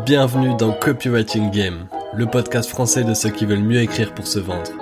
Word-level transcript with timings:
Bienvenue 0.00 0.56
dans 0.56 0.72
Copywriting 0.72 1.52
Game, 1.52 1.86
le 2.12 2.26
podcast 2.26 2.68
français 2.68 3.04
de 3.04 3.14
ceux 3.14 3.28
qui 3.28 3.46
veulent 3.46 3.62
mieux 3.62 3.80
écrire 3.82 4.12
pour 4.14 4.26
se 4.26 4.40
vendre. 4.40 4.72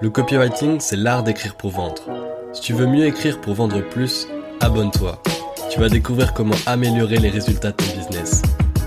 Le 0.00 0.10
copywriting, 0.10 0.80
c'est 0.80 0.96
l'art 0.96 1.22
d'écrire 1.22 1.54
pour 1.54 1.70
vendre. 1.70 2.02
Si 2.52 2.60
tu 2.60 2.72
veux 2.72 2.86
mieux 2.86 3.04
écrire 3.06 3.40
pour 3.40 3.54
vendre 3.54 3.80
plus, 3.82 4.26
abonne-toi. 4.60 5.22
Tu 5.70 5.78
vas 5.78 5.88
découvrir 5.88 6.32
comment 6.32 6.56
améliorer 6.66 7.18
les 7.18 7.30
résultats 7.30 7.70
de 7.70 7.76
ton 7.76 7.96
business. 7.96 8.42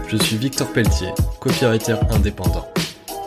Je 0.10 0.18
suis 0.18 0.36
Victor 0.36 0.68
Pelletier, 0.74 1.14
copywriter 1.40 1.96
indépendant. 2.12 2.68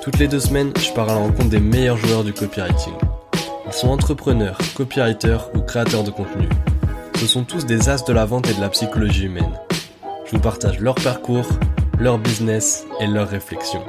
Toutes 0.03 0.19
les 0.19 0.29
deux 0.29 0.41
semaines, 0.41 0.73
je 0.79 0.93
pars 0.93 1.09
à 1.09 1.14
la 1.14 1.21
rencontre 1.21 1.48
des 1.48 1.61
meilleurs 1.61 1.96
joueurs 1.96 2.25
du 2.25 2.35
copywriting. 2.35 2.95
Ils 3.67 3.73
sont 3.73 3.89
entrepreneurs, 3.89 4.59
copywriters 4.75 5.48
ou 5.55 5.61
créateurs 5.61 6.05
de 6.05 6.11
contenu. 6.11 6.48
Ce 7.19 7.27
sont 7.27 7.45
tous 7.45 7.64
des 7.64 7.89
as 7.89 8.05
de 8.05 8.12
la 8.12 8.27
vente 8.27 8.51
et 8.51 8.55
de 8.55 8.61
la 8.61 8.69
psychologie 8.69 9.25
humaine. 9.25 9.59
Je 10.27 10.32
vous 10.37 10.43
partage 10.43 10.79
leur 10.80 10.95
parcours, 10.95 11.46
leur 12.01 12.19
business 12.19 12.87
et 12.98 13.07
leurs 13.07 13.29
réflexions. 13.29 13.85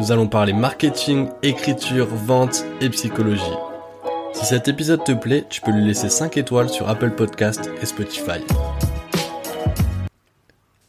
Nous 0.00 0.10
allons 0.10 0.26
parler 0.26 0.52
marketing, 0.52 1.28
écriture, 1.44 2.08
vente 2.08 2.64
et 2.80 2.90
psychologie. 2.90 3.42
Si 4.32 4.44
cet 4.44 4.66
épisode 4.66 5.04
te 5.04 5.12
plaît, 5.12 5.44
tu 5.48 5.60
peux 5.60 5.70
lui 5.70 5.86
laisser 5.86 6.08
5 6.08 6.36
étoiles 6.36 6.68
sur 6.68 6.88
Apple 6.88 7.12
Podcast 7.12 7.70
et 7.80 7.86
Spotify. 7.86 8.40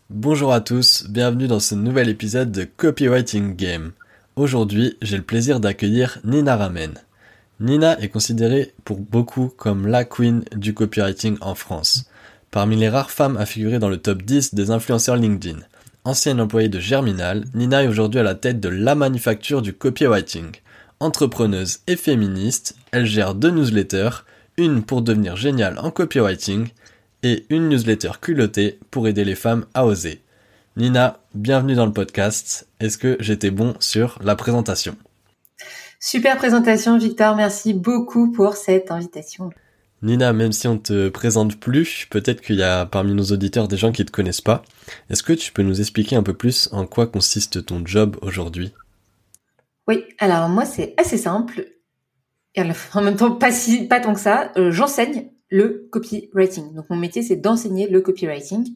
Bonjour 0.10 0.52
à 0.52 0.60
tous, 0.60 1.06
bienvenue 1.08 1.48
dans 1.48 1.60
ce 1.60 1.76
nouvel 1.76 2.10
épisode 2.10 2.52
de 2.52 2.64
Copywriting 2.64 3.56
Game. 3.56 3.92
Aujourd'hui, 4.36 4.98
j'ai 5.04 5.18
le 5.18 5.24
plaisir 5.24 5.60
d'accueillir 5.60 6.18
Nina 6.24 6.58
Ramen. 6.58 6.96
Nina 7.60 8.00
est 8.00 8.10
considérée 8.10 8.74
pour 8.86 8.98
beaucoup 8.98 9.54
comme 9.56 9.86
la 9.86 10.04
queen 10.04 10.44
du 10.56 10.74
copywriting 10.74 11.38
en 11.42 11.54
France. 11.54 12.10
Parmi 12.50 12.76
les 12.76 12.90
rares 12.90 13.12
femmes 13.12 13.38
à 13.38 13.46
figurer 13.46 13.78
dans 13.78 13.90
le 13.90 13.98
top 13.98 14.24
10 14.24 14.56
des 14.56 14.72
influenceurs 14.72 15.16
LinkedIn. 15.16 15.60
Ancienne 16.10 16.42
employée 16.42 16.70
de 16.70 16.80
Germinal, 16.80 17.46
Nina 17.54 17.84
est 17.84 17.88
aujourd'hui 17.88 18.20
à 18.20 18.24
la 18.24 18.34
tête 18.34 18.60
de 18.60 18.68
la 18.68 18.96
manufacture 18.96 19.62
du 19.62 19.74
copywriting. 19.74 20.48
Entrepreneuse 21.00 21.82
et 21.86 21.96
féministe, 21.96 22.76
elle 22.92 23.06
gère 23.06 23.36
deux 23.36 23.52
newsletters, 23.52 24.26
une 24.58 24.82
pour 24.82 25.04
devenir 25.04 25.36
géniale 25.36 25.78
en 25.78 25.92
copywriting 25.92 26.70
et 27.22 27.46
une 27.52 27.70
newsletter 27.70 28.14
culottée 28.20 28.80
pour 28.90 29.08
aider 29.08 29.24
les 29.24 29.36
femmes 29.36 29.68
à 29.76 29.86
oser. 29.86 30.24
Nina, 30.78 31.20
bienvenue 31.36 31.76
dans 31.76 31.86
le 31.86 31.94
podcast. 31.94 32.68
Est-ce 32.80 32.98
que 32.98 33.16
j'étais 33.20 33.52
bon 33.52 33.76
sur 33.80 34.18
la 34.24 34.36
présentation? 34.36 34.96
Super 36.00 36.38
présentation 36.38 36.98
Victor, 36.98 37.36
merci 37.36 37.76
beaucoup 37.76 38.32
pour 38.32 38.56
cette 38.56 38.90
invitation. 38.90 39.52
Nina, 40.02 40.32
même 40.34 40.52
si 40.52 40.68
on 40.68 40.78
te 40.78 41.10
présente 41.10 41.60
plus, 41.60 42.08
peut-être 42.10 42.42
qu'il 42.42 42.56
y 42.56 42.64
a 42.64 42.86
parmi 42.86 43.14
nos 43.14 43.26
auditeurs 43.26 43.68
des 43.68 43.78
gens 43.78 43.92
qui 43.92 44.06
te 44.06 44.12
connaissent 44.12 44.42
pas. 44.42 44.64
Est-ce 45.10 45.24
que 45.24 45.34
tu 45.34 45.52
peux 45.52 45.62
nous 45.62 45.80
expliquer 45.82 46.16
un 46.16 46.24
peu 46.24 46.34
plus 46.34 46.70
en 46.72 46.86
quoi 46.86 47.08
consiste 47.08 47.66
ton 47.66 47.86
job 47.86 48.18
aujourd'hui? 48.22 48.74
Oui, 49.88 50.04
alors 50.20 50.48
moi 50.50 50.66
c'est 50.66 50.94
assez 50.98 51.18
simple. 51.18 51.66
Et 52.56 52.62
en 52.94 53.02
même 53.02 53.16
temps 53.16 53.32
pas 53.32 53.52
si 53.52 53.88
pas 53.88 54.00
tant 54.00 54.14
que 54.14 54.20
ça. 54.20 54.52
Euh, 54.58 54.72
j'enseigne 54.72 55.32
le 55.50 55.90
copywriting. 55.92 56.74
Donc 56.76 56.90
mon 56.90 56.98
métier 56.98 57.22
c'est 57.22 57.36
d'enseigner 57.36 57.90
le 57.90 58.00
copywriting. 58.02 58.68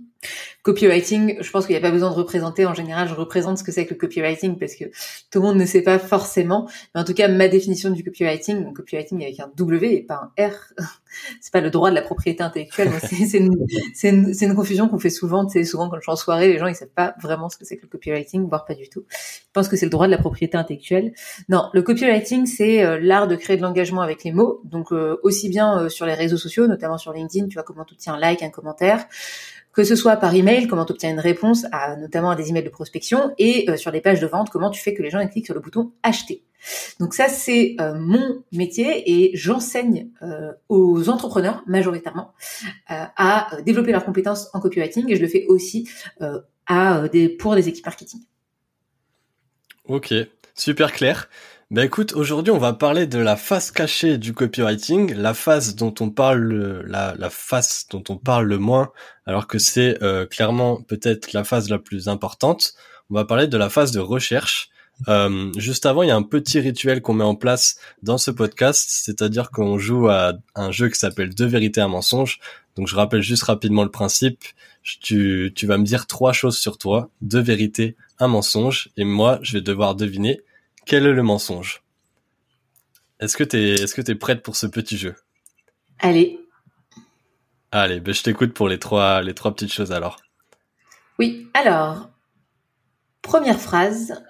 Copywriting, 0.64 1.38
je 1.42 1.52
pense 1.52 1.66
qu'il 1.66 1.74
n'y 1.74 1.78
a 1.78 1.82
pas 1.82 1.92
besoin 1.92 2.10
de 2.10 2.16
représenter. 2.16 2.66
En 2.66 2.74
général, 2.74 3.10
je 3.10 3.14
représente 3.14 3.58
ce 3.58 3.64
que 3.64 3.72
c'est 3.74 3.86
que 3.86 3.94
le 3.94 4.00
copywriting 4.00 4.58
parce 4.58 4.76
que 4.76 4.86
tout 5.30 5.40
le 5.40 5.42
monde 5.42 5.58
ne 5.58 5.66
sait 5.66 5.82
pas 5.82 6.00
forcément. 6.00 6.70
Mais 6.96 7.02
en 7.02 7.04
tout 7.04 7.14
cas, 7.14 7.28
ma 7.28 7.50
définition 7.50 7.90
du 7.90 8.02
copywriting, 8.02 8.74
copywriting 8.74 9.22
avec 9.24 9.42
un 9.42 9.52
W 9.58 9.94
et 9.94 10.02
pas 10.02 10.32
un 10.38 10.48
R, 10.48 10.54
c'est 11.42 11.52
pas 11.52 11.60
le 11.60 11.70
droit 11.70 11.90
de 11.90 11.96
la 11.96 12.02
propriété 12.02 12.44
intellectuelle. 12.44 12.92
c'est 13.94 14.10
une, 14.10 14.56
confusion 14.56 14.88
qu'on 14.88 15.00
fait 15.00 15.10
souvent. 15.10 15.50
C'est 15.50 15.66
souvent 15.66 15.90
quand 15.90 15.98
je 15.98 16.02
suis 16.04 16.12
en 16.12 16.16
soirée, 16.16 16.48
les 16.48 16.58
gens 16.58 16.68
ils 16.68 16.76
savent 16.76 16.88
pas 16.88 17.14
vraiment 17.22 17.50
ce 17.50 17.58
que 17.58 17.66
c'est 17.66 17.76
que 17.76 17.82
le 17.82 17.90
copywriting, 17.90 18.48
voire 18.48 18.64
pas 18.64 18.76
du 18.76 18.88
tout. 18.88 19.04
Je 19.10 19.52
pense 19.52 19.68
que 19.68 19.76
c'est 19.76 19.86
le 19.86 19.92
droit 19.92 20.06
de 20.06 20.12
la 20.12 20.18
propriété 20.18 20.58
intellectuelle. 20.58 21.14
Non, 21.50 21.70
le 21.74 21.82
copywriting, 21.82 22.46
c'est 22.46 22.86
euh, 22.86 23.00
l'art 23.02 23.28
de 23.28 23.36
créer 23.36 23.58
de 23.58 23.62
l'engagement 23.62 24.02
avec 24.02 24.24
les 24.24 24.32
mots. 24.32 24.62
Donc 24.64 24.94
euh, 24.94 25.18
aussi 25.24 25.50
bien 25.50 25.78
euh, 25.78 25.90
sur 25.90 26.06
les 26.06 26.14
réseaux 26.14 26.38
sociaux, 26.38 26.68
notamment 26.68 26.98
sur 26.98 27.12
LinkedIn, 27.12 27.48
tu 27.48 27.56
vois 27.56 27.64
comment 27.64 27.84
tu 27.84 27.98
tiens 27.98 28.14
un 28.14 28.20
like, 28.20 28.42
un 28.44 28.50
commentaire 28.50 29.06
que 29.74 29.84
ce 29.84 29.96
soit 29.96 30.18
par 30.18 30.34
email, 30.36 30.68
comment 30.68 30.86
tu 30.86 30.92
obtiens 30.92 31.10
une 31.10 31.20
réponse 31.20 31.66
à 31.72 31.96
notamment 31.96 32.30
à 32.30 32.36
des 32.36 32.50
emails 32.50 32.64
de 32.64 32.70
prospection, 32.70 33.34
et 33.38 33.70
euh, 33.70 33.76
sur 33.76 33.92
les 33.92 34.02
pages 34.02 34.20
de 34.20 34.28
vente, 34.28 34.50
comment 34.50 34.70
tu 34.70 34.82
fais 34.82 34.94
que 34.94 35.02
les 35.02 35.10
gens 35.10 35.26
cliquent 35.28 35.48
sur 35.48 35.56
le 35.56 35.62
bouton 35.62 35.92
acheter. 36.04 36.44
Donc 37.00 37.14
ça, 37.14 37.28
c'est 37.28 37.76
euh, 37.82 37.96
mon 37.96 38.44
métier 38.52 39.04
et 39.12 39.36
j'enseigne 39.36 40.10
euh, 40.22 40.54
aux 40.70 41.10
entrepreneurs 41.10 41.64
majoritairement 41.68 42.34
à 42.88 43.50
développer 43.66 43.92
leurs 43.92 44.06
compétences 44.06 44.50
en 44.54 44.60
copywriting 44.60 45.12
et 45.12 45.16
je 45.16 45.22
le 45.22 45.28
fais 45.28 45.46
aussi 45.48 45.90
à 46.68 47.08
des, 47.10 47.28
pour 47.28 47.56
des 47.56 47.68
équipes 47.68 47.86
marketing. 47.86 48.22
Ok, 49.86 50.14
super 50.56 50.94
clair. 50.94 51.28
Ben 51.74 51.86
écoute, 51.86 52.14
aujourd'hui 52.14 52.52
on 52.52 52.60
va 52.60 52.74
parler 52.74 53.08
de 53.08 53.18
la 53.18 53.36
face 53.36 53.72
cachée 53.72 54.20
du 54.20 54.32
copywriting, 54.32 55.16
la 55.16 55.34
face 55.34 55.76
dont 55.76 55.92
on 56.02 56.12
parle, 56.12 56.84
la, 56.86 57.16
la 57.18 57.32
face 57.32 57.88
dont 57.90 58.04
on 58.10 58.18
parle 58.18 58.46
le 58.46 58.60
moins, 58.60 58.92
alors 59.26 59.48
que 59.48 59.58
c'est 59.58 59.98
euh, 60.04 60.28
clairement 60.28 60.84
peut-être 60.84 61.34
la 61.34 61.44
phase 61.44 61.72
la 61.72 61.80
plus 61.80 62.10
importante. 62.10 62.76
On 63.10 63.16
va 63.16 63.26
parler 63.26 63.48
de 63.48 63.58
la 63.58 63.72
phase 63.72 63.92
de 63.92 64.00
recherche. 64.00 64.70
Euh, 65.08 65.52
juste 65.58 65.88
avant, 65.88 66.04
il 66.04 66.10
y 66.10 66.12
a 66.12 66.16
un 66.16 66.22
petit 66.22 66.60
rituel 66.60 67.02
qu'on 67.02 67.16
met 67.16 67.24
en 67.24 67.34
place 67.34 67.80
dans 68.04 68.20
ce 68.20 68.30
podcast, 68.30 68.86
c'est-à-dire 68.88 69.50
qu'on 69.50 69.80
joue 69.80 70.10
à 70.10 70.34
un 70.54 70.72
jeu 70.72 70.90
qui 70.90 71.00
s'appelle 71.00 71.34
Deux 71.34 71.48
vérités, 71.48 71.82
un 71.82 71.88
mensonge. 71.88 72.40
Donc 72.76 72.88
je 72.88 72.96
rappelle 72.96 73.24
juste 73.24 73.42
rapidement 73.42 73.84
le 73.84 73.90
principe. 73.90 74.44
Tu, 74.84 75.52
tu 75.56 75.66
vas 75.66 75.80
me 75.80 75.86
dire 75.86 76.06
trois 76.06 76.34
choses 76.34 76.60
sur 76.60 76.78
toi, 76.78 77.10
deux 77.22 77.42
vérités, 77.42 77.96
un 78.20 78.28
mensonge, 78.28 78.90
et 78.96 79.06
moi 79.06 79.40
je 79.42 79.54
vais 79.54 79.62
devoir 79.62 79.96
deviner 79.96 80.42
quel 80.86 81.06
est 81.06 81.14
le 81.14 81.24
mensonge? 81.24 81.84
Est-ce 83.20 83.38
que 83.38 83.44
t'es 83.44 83.74
est-ce 83.74 83.96
que 83.96 84.02
t'es 84.02 84.16
prête 84.16 84.44
pour 84.44 84.56
ce 84.56 84.68
petit 84.68 84.98
jeu? 84.98 85.16
Allez. 86.00 86.40
Allez, 87.72 88.00
ben 88.00 88.14
je 88.14 88.24
t'écoute 88.24 88.54
pour 88.54 88.68
les 88.68 88.80
trois 88.80 89.22
les 89.22 89.34
trois 89.34 89.54
petites 89.54 89.74
choses 89.74 89.92
alors. 89.92 90.18
Oui, 91.20 91.50
alors 91.54 92.10
première 93.24 93.60
phrase, 93.60 94.22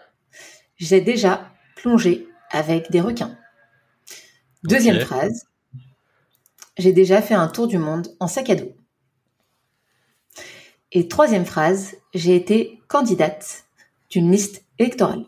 j'ai 0.77 1.01
déjà 1.01 1.51
plongé 1.75 2.27
avec 2.51 2.89
des 2.89 3.01
requins. 3.01 3.37
Deuxième 4.63 5.01
phrase, 5.01 5.45
j'ai 6.77 6.93
déjà 6.93 7.21
fait 7.21 7.33
un 7.33 7.49
tour 7.49 7.67
du 7.67 7.77
monde 7.77 8.15
en 8.21 8.27
sac 8.27 8.49
à 8.49 8.55
dos. 8.55 8.73
Et 10.93 11.07
troisième 11.09 11.45
phrase, 11.45 11.97
j'ai 12.13 12.35
été 12.35 12.81
candidate 12.87 13.65
d'une 14.09 14.31
liste 14.31 14.63
électorale. 14.79 15.25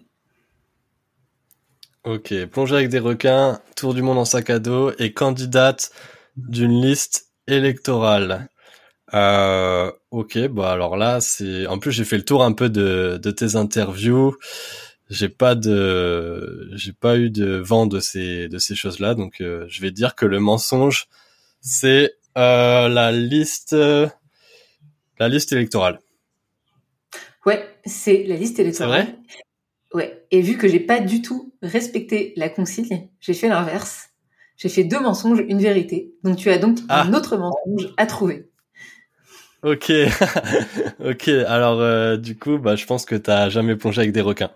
Ok, 2.06 2.36
plonger 2.52 2.76
avec 2.76 2.90
des 2.90 3.00
requins, 3.00 3.60
tour 3.76 3.96
du 3.96 4.04
monde 4.04 4.20
en 4.20 4.26
sac 4.26 4.52
à 4.52 4.60
dos 4.60 4.92
et 5.00 5.12
candidate 5.12 5.90
d'une 6.38 6.80
liste 6.80 7.32
électorale. 7.48 8.48
Euh, 9.16 9.92
ok, 10.12 10.48
bah 10.50 10.72
alors 10.72 10.98
là, 10.98 11.20
c'est. 11.20 11.66
En 11.66 11.80
plus, 11.80 11.92
j'ai 11.92 12.06
fait 12.06 12.18
le 12.18 12.26
tour 12.26 12.44
un 12.44 12.54
peu 12.54 12.70
de, 12.70 13.20
de 13.22 13.32
tes 13.32 13.56
interviews. 13.56 14.36
J'ai 15.10 15.30
pas 15.30 15.56
de, 15.56 16.70
j'ai 16.76 16.94
pas 16.94 17.18
eu 17.18 17.32
de 17.32 17.56
vent 17.56 17.88
de 17.88 18.00
ces 18.00 18.50
de 18.50 18.60
ces 18.60 18.76
choses-là, 18.76 19.16
donc 19.16 19.42
euh, 19.42 19.66
je 19.68 19.82
vais 19.82 19.92
dire 19.92 20.14
que 20.14 20.28
le 20.28 20.40
mensonge, 20.40 21.08
c'est 21.60 22.14
euh, 22.38 22.88
la 22.88 23.12
liste, 23.12 23.76
la 25.20 25.28
liste 25.28 25.52
électorale. 25.54 26.00
Ouais, 27.48 27.68
c'est 27.84 28.24
la 28.28 28.36
liste 28.36 28.60
électorale. 28.60 29.06
C'est 29.08 29.12
vrai? 29.12 29.20
Ouais. 29.96 30.28
Et 30.30 30.42
vu 30.42 30.58
que 30.58 30.68
j'ai 30.68 30.82
pas 30.82 31.00
du 31.00 31.22
tout 31.22 31.54
respecté 31.62 32.34
la 32.36 32.50
consigne, 32.50 33.08
j'ai 33.22 33.34
fait 33.34 33.48
l'inverse. 33.48 34.10
J'ai 34.58 34.68
fait 34.68 34.84
deux 34.84 35.00
mensonges, 35.00 35.40
une 35.48 35.62
vérité. 35.62 36.14
Donc 36.22 36.36
tu 36.36 36.50
as 36.50 36.58
donc 36.58 36.80
ah. 36.90 37.04
un 37.04 37.14
autre 37.14 37.38
mensonge 37.38 37.94
à 37.96 38.06
trouver. 38.06 38.50
Ok, 39.64 39.90
ok. 41.00 41.30
Alors 41.30 41.80
euh, 41.80 42.18
du 42.18 42.38
coup, 42.38 42.58
bah, 42.58 42.76
je 42.76 42.86
pense 42.86 43.06
que 43.06 43.16
t'as 43.16 43.48
jamais 43.48 43.78
plongé 43.78 44.02
avec 44.02 44.12
des 44.12 44.20
requins. 44.20 44.52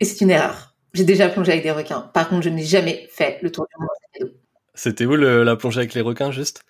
Et 0.00 0.06
c'est 0.06 0.22
une 0.22 0.30
erreur. 0.30 0.74
J'ai 0.94 1.04
déjà 1.04 1.28
plongé 1.28 1.52
avec 1.52 1.62
des 1.62 1.72
requins. 1.72 2.00
Par 2.14 2.26
contre, 2.26 2.44
je 2.44 2.48
n'ai 2.48 2.64
jamais 2.64 3.06
fait 3.12 3.38
le 3.42 3.52
tour 3.52 3.66
du 3.66 3.82
monde. 3.82 4.32
C'était 4.72 5.04
où 5.04 5.14
le, 5.14 5.44
la 5.44 5.56
plongée 5.56 5.80
avec 5.80 5.92
les 5.92 6.00
requins, 6.00 6.30
juste? 6.30 6.64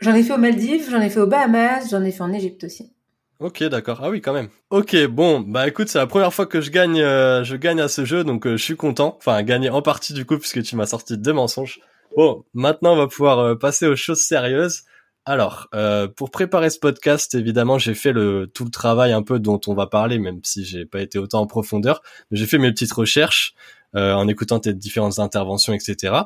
J'en 0.00 0.14
ai 0.14 0.22
fait 0.22 0.32
aux 0.32 0.38
Maldives, 0.38 0.88
j'en 0.90 1.02
ai 1.02 1.10
fait 1.10 1.20
aux 1.20 1.26
Bahamas, 1.26 1.90
j'en 1.90 2.02
ai 2.02 2.10
fait 2.10 2.22
en 2.22 2.32
Égypte 2.32 2.64
aussi. 2.64 2.94
Ok, 3.42 3.64
d'accord. 3.64 3.98
Ah 4.00 4.08
oui, 4.08 4.20
quand 4.20 4.32
même. 4.32 4.50
Ok, 4.70 4.96
bon, 5.06 5.40
bah 5.40 5.66
écoute, 5.66 5.88
c'est 5.88 5.98
la 5.98 6.06
première 6.06 6.32
fois 6.32 6.46
que 6.46 6.60
je 6.60 6.70
gagne, 6.70 7.00
euh, 7.00 7.42
je 7.42 7.56
gagne 7.56 7.80
à 7.80 7.88
ce 7.88 8.04
jeu, 8.04 8.22
donc 8.22 8.46
euh, 8.46 8.56
je 8.56 8.62
suis 8.62 8.76
content. 8.76 9.16
Enfin, 9.18 9.42
gagner 9.42 9.68
en 9.68 9.82
partie 9.82 10.12
du 10.12 10.24
coup, 10.24 10.38
puisque 10.38 10.62
tu 10.62 10.76
m'as 10.76 10.86
sorti 10.86 11.18
deux 11.18 11.32
mensonges. 11.32 11.80
Bon, 12.16 12.44
maintenant 12.54 12.92
on 12.92 12.96
va 12.96 13.08
pouvoir 13.08 13.40
euh, 13.40 13.54
passer 13.56 13.88
aux 13.88 13.96
choses 13.96 14.20
sérieuses. 14.20 14.82
Alors, 15.24 15.68
pour 16.16 16.32
préparer 16.32 16.68
ce 16.68 16.80
podcast, 16.80 17.36
évidemment, 17.36 17.78
j'ai 17.78 17.94
fait 17.94 18.12
le 18.12 18.50
tout 18.52 18.64
le 18.64 18.72
travail 18.72 19.12
un 19.12 19.22
peu 19.22 19.38
dont 19.38 19.60
on 19.68 19.74
va 19.74 19.86
parler, 19.86 20.18
même 20.18 20.40
si 20.42 20.64
j'ai 20.64 20.84
pas 20.84 21.00
été 21.00 21.16
autant 21.16 21.42
en 21.42 21.46
profondeur. 21.46 22.02
J'ai 22.32 22.44
fait 22.44 22.58
mes 22.58 22.72
petites 22.72 22.92
recherches 22.92 23.54
en 23.94 24.26
écoutant 24.26 24.58
tes 24.58 24.74
différentes 24.74 25.20
interventions, 25.20 25.74
etc. 25.74 26.22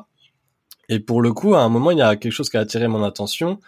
Et 0.89 0.99
pour 0.99 1.21
le 1.21 1.31
coup, 1.31 1.53
à 1.53 1.59
un 1.59 1.69
moment, 1.69 1.91
il 1.91 1.99
y 1.99 2.01
a 2.01 2.15
quelque 2.15 2.31
chose 2.31 2.49
qui 2.49 2.57
a 2.57 2.61
attiré 2.61 2.87
mon 2.87 3.03
attention. 3.03 3.59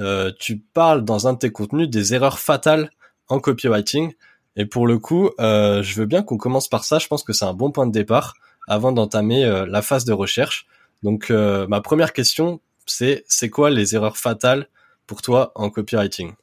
Euh, 0.00 0.32
tu 0.38 0.58
parles 0.58 1.04
dans 1.04 1.28
un 1.28 1.34
de 1.34 1.38
tes 1.38 1.52
contenus 1.52 1.88
des 1.88 2.14
erreurs 2.14 2.38
fatales 2.38 2.90
en 3.28 3.40
copywriting. 3.40 4.12
Et 4.56 4.66
pour 4.66 4.86
le 4.86 4.98
coup, 4.98 5.30
euh, 5.40 5.82
je 5.82 5.94
veux 6.00 6.06
bien 6.06 6.22
qu'on 6.22 6.36
commence 6.36 6.68
par 6.68 6.84
ça. 6.84 6.98
Je 6.98 7.08
pense 7.08 7.22
que 7.22 7.32
c'est 7.32 7.44
un 7.44 7.54
bon 7.54 7.70
point 7.70 7.86
de 7.86 7.92
départ 7.92 8.34
avant 8.68 8.92
d'entamer 8.92 9.44
euh, 9.44 9.66
la 9.66 9.82
phase 9.82 10.04
de 10.04 10.12
recherche. 10.12 10.66
Donc, 11.02 11.30
ma 11.30 11.80
première 11.80 12.12
question, 12.12 12.60
c'est 12.86 13.24
c'est 13.26 13.50
quoi 13.50 13.70
les 13.70 13.96
erreurs 13.96 14.16
fatales 14.16 14.68
pour 15.08 15.20
toi 15.20 15.50
en 15.56 15.68
copywriting? 15.68 16.34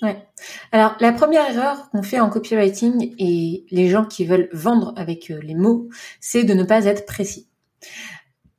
Ouais. 0.00 0.26
Alors 0.72 0.96
la 1.00 1.12
première 1.12 1.50
erreur 1.50 1.90
qu'on 1.90 2.02
fait 2.02 2.18
en 2.18 2.30
copywriting 2.30 3.14
et 3.18 3.66
les 3.70 3.88
gens 3.90 4.06
qui 4.06 4.24
veulent 4.24 4.48
vendre 4.54 4.94
avec 4.96 5.28
les 5.28 5.54
mots, 5.54 5.90
c'est 6.18 6.44
de 6.44 6.54
ne 6.54 6.64
pas 6.64 6.86
être 6.86 7.04
précis. 7.04 7.46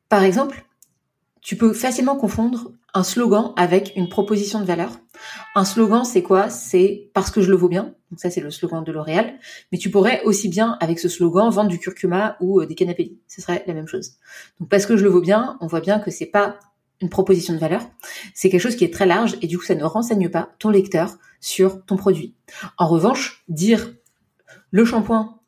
Par 0.10 0.24
exemple, 0.24 0.64
tu 1.42 1.58
peux 1.58 1.74
facilement 1.74 2.16
confondre 2.16 2.72
un 2.94 3.04
slogan 3.04 3.54
avec 3.58 3.94
une 3.96 4.10
proposition 4.10 4.60
de 4.60 4.66
valeur. 4.66 4.92
Un 5.56 5.66
slogan, 5.66 6.06
c'est 6.06 6.22
quoi? 6.22 6.50
C'est 6.50 7.10
parce 7.14 7.32
que 7.32 7.42
je 7.42 7.50
le 7.50 7.56
vaux 7.56 7.68
bien. 7.68 7.96
Donc 8.12 8.20
ça, 8.20 8.30
c'est 8.30 8.42
le 8.42 8.52
slogan 8.52 8.84
de 8.84 8.92
L'Oréal. 8.92 9.40
Mais 9.72 9.78
tu 9.78 9.90
pourrais 9.90 10.22
aussi 10.24 10.50
bien, 10.50 10.78
avec 10.80 11.00
ce 11.00 11.10
slogan, 11.10 11.50
vendre 11.50 11.70
du 11.70 11.80
curcuma 11.80 12.38
ou 12.42 12.62
euh, 12.62 12.68
des 12.68 12.76
canapés. 12.76 13.18
Ce 13.28 13.42
serait 13.42 13.64
la 13.66 13.74
même 13.74 13.88
chose. 13.88 14.18
Donc 14.60 14.70
parce 14.70 14.86
que 14.86 14.98
je 14.98 15.04
le 15.04 15.10
vaux 15.10 15.22
bien, 15.22 15.58
on 15.62 15.68
voit 15.68 15.82
bien 15.82 16.00
que 16.00 16.12
c'est 16.12 16.28
pas 16.28 16.60
une 17.02 17.10
proposition 17.10 17.54
de 17.54 17.60
valeur. 17.60 17.82
C'est 18.36 18.50
quelque 18.50 18.62
chose 18.62 18.76
qui 18.76 18.84
est 18.84 18.94
très 18.94 19.08
large 19.08 19.38
et 19.42 19.48
du 19.48 19.58
coup, 19.58 19.66
ça 19.66 19.76
ne 19.76 19.84
renseigne 19.84 20.30
pas 20.30 20.52
ton 20.60 20.70
lecteur 20.70 21.18
sur 21.40 21.84
ton 21.86 21.98
produit. 21.98 22.36
En 22.78 22.88
revanche, 22.88 23.44
dire 23.48 23.92
le 24.70 24.86
shampoing, 24.86 25.40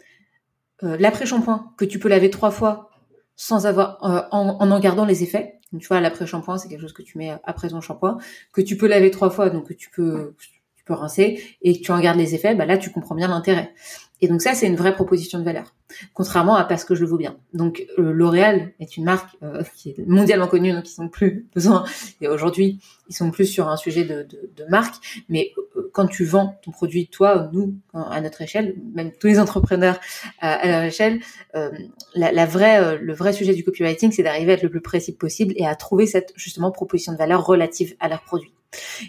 euh, 0.82 0.98
l'après-shampoing 1.00 1.74
que 1.78 1.86
tu 1.86 2.00
peux 2.00 2.10
laver 2.10 2.32
trois 2.32 2.50
fois 2.50 2.90
sans 3.36 3.68
avoir 3.68 4.04
euh, 4.04 4.24
en, 4.32 4.72
en 4.72 4.80
gardant 4.80 5.06
les 5.06 5.22
effets, 5.22 5.53
tu 5.80 5.88
vois, 5.88 6.02
l'après-shampoing, 6.02 6.58
c'est 6.58 6.70
quelque 6.70 6.82
chose 6.82 6.94
que 6.94 7.04
tu 7.04 7.18
mets 7.18 7.32
après 7.44 7.70
ton 7.70 7.82
shampoing, 7.82 8.18
que 8.52 8.62
tu 8.62 8.78
peux 8.78 8.88
laver 8.88 9.12
trois 9.12 9.30
fois, 9.30 9.50
donc 9.50 9.68
que 9.68 9.74
tu 9.74 9.90
peux, 9.90 10.36
tu 10.76 10.84
peux 10.86 10.94
rincer, 10.94 11.42
et 11.62 11.78
que 11.78 11.84
tu 11.84 11.92
en 11.92 12.00
gardes 12.00 12.18
les 12.18 12.36
effets, 12.36 12.56
bah 12.56 12.66
là, 12.66 12.78
tu 12.78 12.92
comprends 12.92 13.16
bien 13.16 13.28
l'intérêt. 13.28 13.74
Et 14.22 14.28
donc 14.28 14.42
ça, 14.42 14.54
c'est 14.54 14.68
une 14.68 14.76
vraie 14.76 14.96
proposition 14.96 15.40
de 15.40 15.44
valeur, 15.44 15.74
contrairement 16.14 16.56
à 16.56 16.64
parce 16.64 16.86
que 16.86 16.96
je 16.96 17.02
le 17.02 17.08
vaux 17.08 17.18
bien. 17.18 17.38
Donc 17.54 17.86
euh, 17.98 18.12
L'Oréal 18.12 18.74
est 18.80 18.98
une 18.98 19.04
marque 19.04 19.36
euh, 19.44 19.64
qui 19.76 19.90
est 19.90 20.08
mondialement 20.08 20.48
connue, 20.48 20.72
donc 20.72 20.88
ils 20.88 20.94
sont 20.94 21.10
plus 21.10 21.48
besoin. 21.56 21.84
Et 22.22 22.28
aujourd'hui, 22.28 22.80
ils 23.10 23.16
sont 23.16 23.32
plus 23.32 23.46
sur 23.46 23.68
un 23.70 23.78
sujet 23.78 24.04
de, 24.04 24.24
de, 24.24 24.50
de 24.56 24.66
marque. 24.70 24.96
Mais 25.30 25.52
euh, 25.76 25.90
quand 25.94 26.08
tu 26.08 26.26
vends 26.26 26.60
ton 26.64 26.72
produit, 26.72 27.08
toi, 27.08 27.50
nous, 27.54 27.76
à 27.94 28.22
notre 28.22 28.42
échelle, 28.42 28.76
même 28.94 29.12
tous 29.12 29.28
les 29.28 29.40
entrepreneurs 29.40 30.00
à 30.40 30.68
leur 30.68 30.84
échelle, 30.84 31.20
la, 31.54 32.32
la, 32.32 32.46
vraie, 32.46 32.98
le 32.98 33.14
vrai 33.14 33.34
sujet 33.34 33.54
du 33.54 33.64
copywriting, 33.64 34.12
c'est 34.12 34.24
d'arriver 34.24 34.54
à 34.54 34.56
être 34.56 34.64
le 34.64 34.70
plus 34.70 34.82
précis 34.82 35.16
possible 35.16 35.54
et 35.58 35.66
à 35.66 35.76
trouver 35.76 36.08
cette 36.08 36.34
justement 36.36 36.72
proposition 36.72 37.14
de 37.14 37.18
valeur 37.18 37.46
relative 37.46 37.96
à 38.00 38.10
leur 38.10 38.24
produit. 38.24 38.54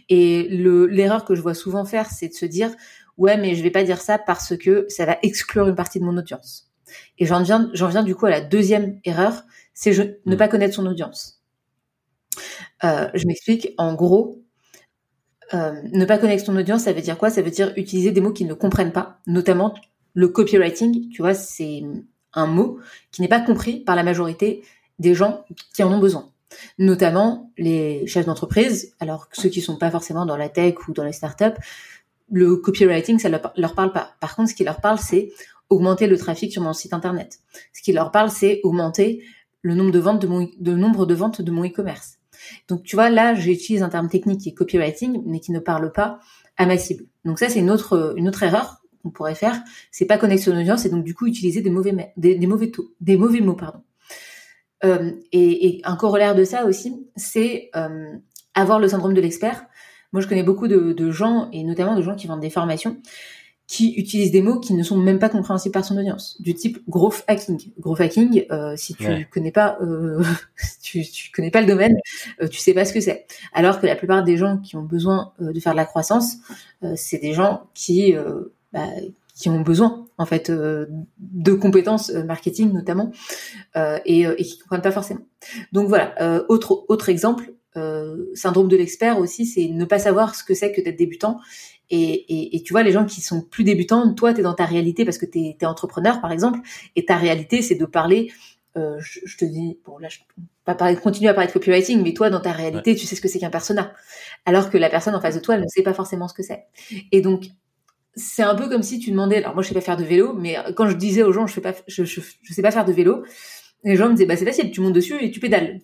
Et 0.08 0.46
l'erreur 0.50 1.24
que 1.24 1.34
je 1.34 1.40
vois 1.40 1.54
souvent 1.54 1.84
faire, 1.84 2.10
c'est 2.10 2.28
de 2.28 2.34
se 2.34 2.46
dire 2.46 2.70
ouais, 3.16 3.36
mais 3.36 3.54
je 3.54 3.62
vais 3.62 3.70
pas 3.70 3.84
dire 3.84 4.00
ça 4.00 4.18
parce 4.18 4.56
que 4.56 4.86
ça 4.88 5.06
va 5.06 5.18
exclure 5.22 5.68
une 5.68 5.74
partie 5.74 6.00
de 6.00 6.04
mon 6.04 6.16
audience. 6.16 6.70
Et 7.18 7.26
j'en 7.26 7.42
viens, 7.42 7.70
j'en 7.72 7.88
viens 7.88 8.02
du 8.02 8.14
coup 8.14 8.26
à 8.26 8.30
la 8.30 8.40
deuxième 8.40 9.00
erreur, 9.04 9.44
c'est 9.72 9.96
ne 10.26 10.34
mm. 10.34 10.36
pas 10.36 10.48
connaître 10.48 10.74
son 10.74 10.86
audience. 10.86 11.42
Euh, 12.84 13.08
je 13.14 13.26
m'explique. 13.26 13.74
En 13.78 13.94
gros, 13.94 14.42
euh, 15.54 15.80
ne 15.92 16.04
pas 16.04 16.18
connaître 16.18 16.44
son 16.44 16.56
audience, 16.56 16.82
ça 16.82 16.92
veut 16.92 17.02
dire 17.02 17.18
quoi? 17.18 17.30
Ça 17.30 17.42
veut 17.42 17.50
dire 17.50 17.72
utiliser 17.76 18.12
des 18.12 18.20
mots 18.20 18.32
qu'ils 18.32 18.46
ne 18.46 18.54
comprennent 18.54 18.92
pas, 18.92 19.20
notamment 19.26 19.74
le 20.14 20.28
copywriting. 20.28 21.10
Tu 21.10 21.22
vois, 21.22 21.34
c'est 21.34 21.82
un 22.32 22.46
mot 22.46 22.78
qui 23.12 23.22
n'est 23.22 23.28
pas 23.28 23.40
compris 23.40 23.80
par 23.80 23.96
la 23.96 24.02
majorité 24.02 24.62
des 24.98 25.14
gens 25.14 25.44
qui 25.74 25.82
en 25.82 25.92
ont 25.92 25.98
besoin 25.98 26.30
notamment 26.78 27.50
les 27.56 28.06
chefs 28.06 28.26
d'entreprise, 28.26 28.94
alors 29.00 29.28
ceux 29.32 29.48
qui 29.48 29.60
sont 29.60 29.76
pas 29.76 29.90
forcément 29.90 30.26
dans 30.26 30.36
la 30.36 30.48
tech 30.48 30.74
ou 30.88 30.92
dans 30.92 31.04
les 31.04 31.12
startups, 31.12 31.58
le 32.30 32.56
copywriting, 32.56 33.18
ça 33.18 33.28
leur, 33.28 33.52
leur 33.56 33.74
parle 33.74 33.92
pas. 33.92 34.14
Par 34.20 34.34
contre, 34.34 34.50
ce 34.50 34.54
qui 34.54 34.64
leur 34.64 34.80
parle, 34.80 34.98
c'est 34.98 35.30
augmenter 35.70 36.06
le 36.06 36.16
trafic 36.16 36.52
sur 36.52 36.62
mon 36.62 36.72
site 36.72 36.92
internet. 36.92 37.40
Ce 37.72 37.82
qui 37.82 37.92
leur 37.92 38.10
parle, 38.10 38.30
c'est 38.30 38.60
augmenter 38.62 39.24
le 39.62 39.74
nombre 39.74 39.90
de 39.90 39.98
ventes 39.98 40.20
de 40.20 40.26
mon, 40.26 40.48
de 40.58 40.74
nombre 40.74 41.06
de 41.06 41.14
ventes 41.14 41.40
de 41.40 41.50
mon 41.50 41.64
e-commerce. 41.64 42.18
Donc, 42.68 42.82
tu 42.82 42.96
vois, 42.96 43.10
là, 43.10 43.34
j'utilise 43.34 43.82
un 43.82 43.88
terme 43.88 44.08
technique 44.08 44.40
qui 44.42 44.50
est 44.50 44.54
copywriting, 44.54 45.22
mais 45.24 45.40
qui 45.40 45.52
ne 45.52 45.58
parle 45.58 45.90
pas 45.92 46.18
à 46.56 46.66
ma 46.66 46.76
cible. 46.76 47.06
Donc 47.24 47.38
ça, 47.38 47.48
c'est 47.48 47.60
une 47.60 47.70
autre, 47.70 48.14
erreur 48.42 48.82
qu'on 49.02 49.10
pourrait 49.10 49.34
faire. 49.34 49.62
C'est 49.90 50.06
pas 50.06 50.18
connecter 50.18 50.44
son 50.44 50.56
audience 50.56 50.84
et 50.84 50.90
donc, 50.90 51.04
du 51.04 51.14
coup, 51.14 51.26
utiliser 51.26 51.62
des 51.62 51.70
mauvais, 51.70 52.12
des, 52.16 52.34
des 52.36 53.16
mauvais 53.16 53.40
mots, 53.40 53.54
pardon. 53.54 53.80
Euh, 54.84 55.12
et, 55.32 55.66
et, 55.66 55.80
un 55.84 55.96
corollaire 55.96 56.34
de 56.34 56.44
ça 56.44 56.66
aussi, 56.66 57.06
c'est 57.16 57.70
euh, 57.74 58.12
avoir 58.54 58.78
le 58.78 58.88
syndrome 58.88 59.14
de 59.14 59.20
l'expert. 59.20 59.66
Moi, 60.12 60.20
je 60.20 60.28
connais 60.28 60.42
beaucoup 60.42 60.68
de, 60.68 61.10
gens, 61.10 61.48
et 61.52 61.64
notamment 61.64 61.96
de 61.96 62.02
gens 62.02 62.14
qui 62.14 62.26
vendent 62.26 62.40
des 62.40 62.50
formations, 62.50 62.98
qui 63.66 63.94
utilisent 63.94 64.30
des 64.30 64.42
mots 64.42 64.60
qui 64.60 64.74
ne 64.74 64.82
sont 64.82 64.98
même 64.98 65.18
pas 65.18 65.30
compréhensibles 65.30 65.72
par 65.72 65.84
son 65.84 65.96
audience, 65.96 66.40
du 66.40 66.54
type 66.54 66.78
growth 66.88 67.24
hacking. 67.28 67.72
Growth 67.78 68.00
hacking, 68.00 68.44
euh, 68.50 68.74
si 68.76 68.94
tu 68.94 69.28
connais 69.32 69.52
pas, 69.52 69.78
euh, 69.80 70.22
tu, 70.82 71.02
tu 71.02 71.30
connais 71.30 71.50
pas 71.50 71.62
le 71.62 71.66
domaine, 71.66 71.96
euh, 72.42 72.48
tu 72.48 72.58
sais 72.58 72.74
pas 72.74 72.84
ce 72.84 72.92
que 72.92 73.00
c'est. 73.00 73.26
Alors 73.54 73.80
que 73.80 73.86
la 73.86 73.96
plupart 73.96 74.22
des 74.22 74.36
gens 74.36 74.58
qui 74.58 74.76
ont 74.76 74.82
besoin 74.82 75.32
euh, 75.40 75.52
de 75.52 75.60
faire 75.60 75.72
de 75.72 75.78
la 75.78 75.86
croissance, 75.86 76.36
euh, 76.82 76.92
c'est 76.96 77.18
des 77.18 77.32
gens 77.32 77.68
qui 77.72 78.14
bah, 78.72 78.86
qui 79.34 79.48
ont 79.48 79.60
besoin 79.60 80.06
en 80.18 80.26
fait 80.26 80.50
de 80.50 81.52
compétences 81.52 82.10
marketing 82.10 82.72
notamment 82.72 83.10
et, 84.04 84.22
et 84.22 84.44
qui 84.44 84.58
comprennent 84.58 84.82
pas 84.82 84.92
forcément. 84.92 85.22
Donc 85.72 85.88
voilà, 85.88 86.44
autre 86.48 86.84
autre 86.88 87.08
exemple, 87.08 87.52
euh, 87.76 88.26
syndrome 88.34 88.68
de 88.68 88.76
l'expert 88.76 89.18
aussi, 89.18 89.46
c'est 89.46 89.66
ne 89.66 89.84
pas 89.84 89.98
savoir 89.98 90.36
ce 90.36 90.44
que 90.44 90.54
c'est 90.54 90.70
que 90.70 90.80
d'être 90.80 90.96
débutant. 90.96 91.40
Et, 91.90 92.56
et, 92.56 92.62
tu 92.62 92.72
vois, 92.72 92.82
les 92.82 92.92
gens 92.92 93.04
qui 93.04 93.20
sont 93.20 93.42
plus 93.42 93.62
débutants, 93.62 94.12
toi, 94.14 94.32
tu 94.32 94.40
es 94.40 94.42
dans 94.42 94.54
ta 94.54 94.64
réalité 94.64 95.04
parce 95.04 95.18
que 95.18 95.26
tu 95.26 95.38
es, 95.38 95.66
entrepreneur, 95.66 96.20
par 96.20 96.32
exemple, 96.32 96.60
et 96.96 97.04
ta 97.04 97.16
réalité, 97.16 97.62
c'est 97.62 97.74
de 97.74 97.84
parler, 97.84 98.32
euh, 98.76 98.96
je, 99.00 99.36
te 99.36 99.44
dis, 99.44 99.78
bon 99.84 99.98
là, 99.98 100.08
je 100.08 100.18
pas 100.64 100.74
parler, 100.74 100.96
continuer 100.96 101.28
à 101.28 101.34
parler 101.34 101.48
de 101.48 101.52
copywriting, 101.52 102.02
mais 102.02 102.14
toi, 102.14 102.30
dans 102.30 102.40
ta 102.40 102.52
réalité, 102.52 102.94
tu 102.94 103.06
sais 103.06 103.16
ce 103.16 103.20
que 103.20 103.28
c'est 103.28 103.38
qu'un 103.38 103.50
persona. 103.50 103.92
Alors 104.46 104.70
que 104.70 104.78
la 104.78 104.88
personne 104.88 105.14
en 105.14 105.20
face 105.20 105.34
de 105.34 105.40
toi, 105.40 105.56
elle 105.56 105.62
ne 105.62 105.68
sait 105.68 105.82
pas 105.82 105.92
forcément 105.92 106.26
ce 106.26 106.34
que 106.34 106.42
c'est. 106.42 106.64
Et 107.12 107.20
donc, 107.20 107.44
c'est 108.16 108.42
un 108.42 108.54
peu 108.54 108.68
comme 108.68 108.82
si 108.82 108.98
tu 108.98 109.10
demandais, 109.10 109.36
alors 109.38 109.54
moi, 109.54 109.62
je 109.62 109.68
sais 109.68 109.74
pas 109.74 109.82
faire 109.82 109.96
de 109.96 110.04
vélo, 110.04 110.32
mais 110.32 110.56
quand 110.74 110.88
je 110.88 110.96
disais 110.96 111.22
aux 111.22 111.32
gens, 111.32 111.46
je 111.46 111.52
fais 111.52 111.60
pas, 111.60 111.74
je, 111.86 112.04
je, 112.04 112.20
sais 112.50 112.62
pas 112.62 112.70
faire 112.70 112.86
de 112.86 112.92
vélo, 112.92 113.24
les 113.84 113.96
gens 113.96 114.08
me 114.08 114.14
disaient, 114.14 114.26
bah, 114.26 114.36
c'est 114.36 114.46
facile, 114.46 114.70
tu 114.70 114.80
montes 114.80 114.94
dessus 114.94 115.22
et 115.22 115.30
tu 115.30 115.40
pédales. 115.40 115.80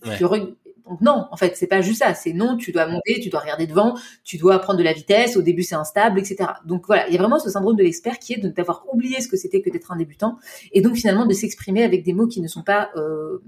Donc 0.91 1.01
non, 1.01 1.27
en 1.31 1.37
fait, 1.37 1.57
c'est 1.57 1.69
pas 1.69 1.81
juste 1.81 2.01
ça. 2.01 2.15
C'est 2.15 2.33
non, 2.33 2.57
tu 2.57 2.73
dois 2.73 2.87
monter, 2.87 3.21
tu 3.21 3.31
dois 3.31 3.41
regarder 3.41 3.67
devant, 3.67 3.95
tu 4.25 4.37
dois 4.37 4.59
prendre 4.59 4.79
de 4.79 4.85
la 4.85 4.93
vitesse. 4.93 5.37
Au 5.37 5.43
début, 5.43 5.63
c'est 5.63 5.77
instable, 5.77 6.19
etc. 6.19 6.51
Donc 6.67 6.87
voilà, 6.87 7.07
il 7.09 7.15
y 7.15 7.17
a 7.17 7.21
vraiment 7.21 7.39
ce 7.39 7.49
syndrome 7.49 7.77
de 7.77 7.83
l'expert 7.83 8.19
qui 8.19 8.35
est 8.35 8.39
de 8.39 8.49
ne 8.49 8.53
t'avoir 8.53 8.85
oublié 8.93 9.21
ce 9.21 9.29
que 9.29 9.37
c'était 9.37 9.63
que 9.63 9.71
d'être 9.71 9.93
un 9.93 9.97
débutant, 9.97 10.37
et 10.73 10.81
donc 10.83 10.97
finalement 10.97 11.27
de 11.27 11.33
s'exprimer 11.33 11.85
avec 11.85 12.03
des 12.03 12.13
mots 12.13 12.27
qui 12.27 12.41
ne 12.41 12.49
sont 12.49 12.63
pas 12.63 12.91
euh, 12.97 13.39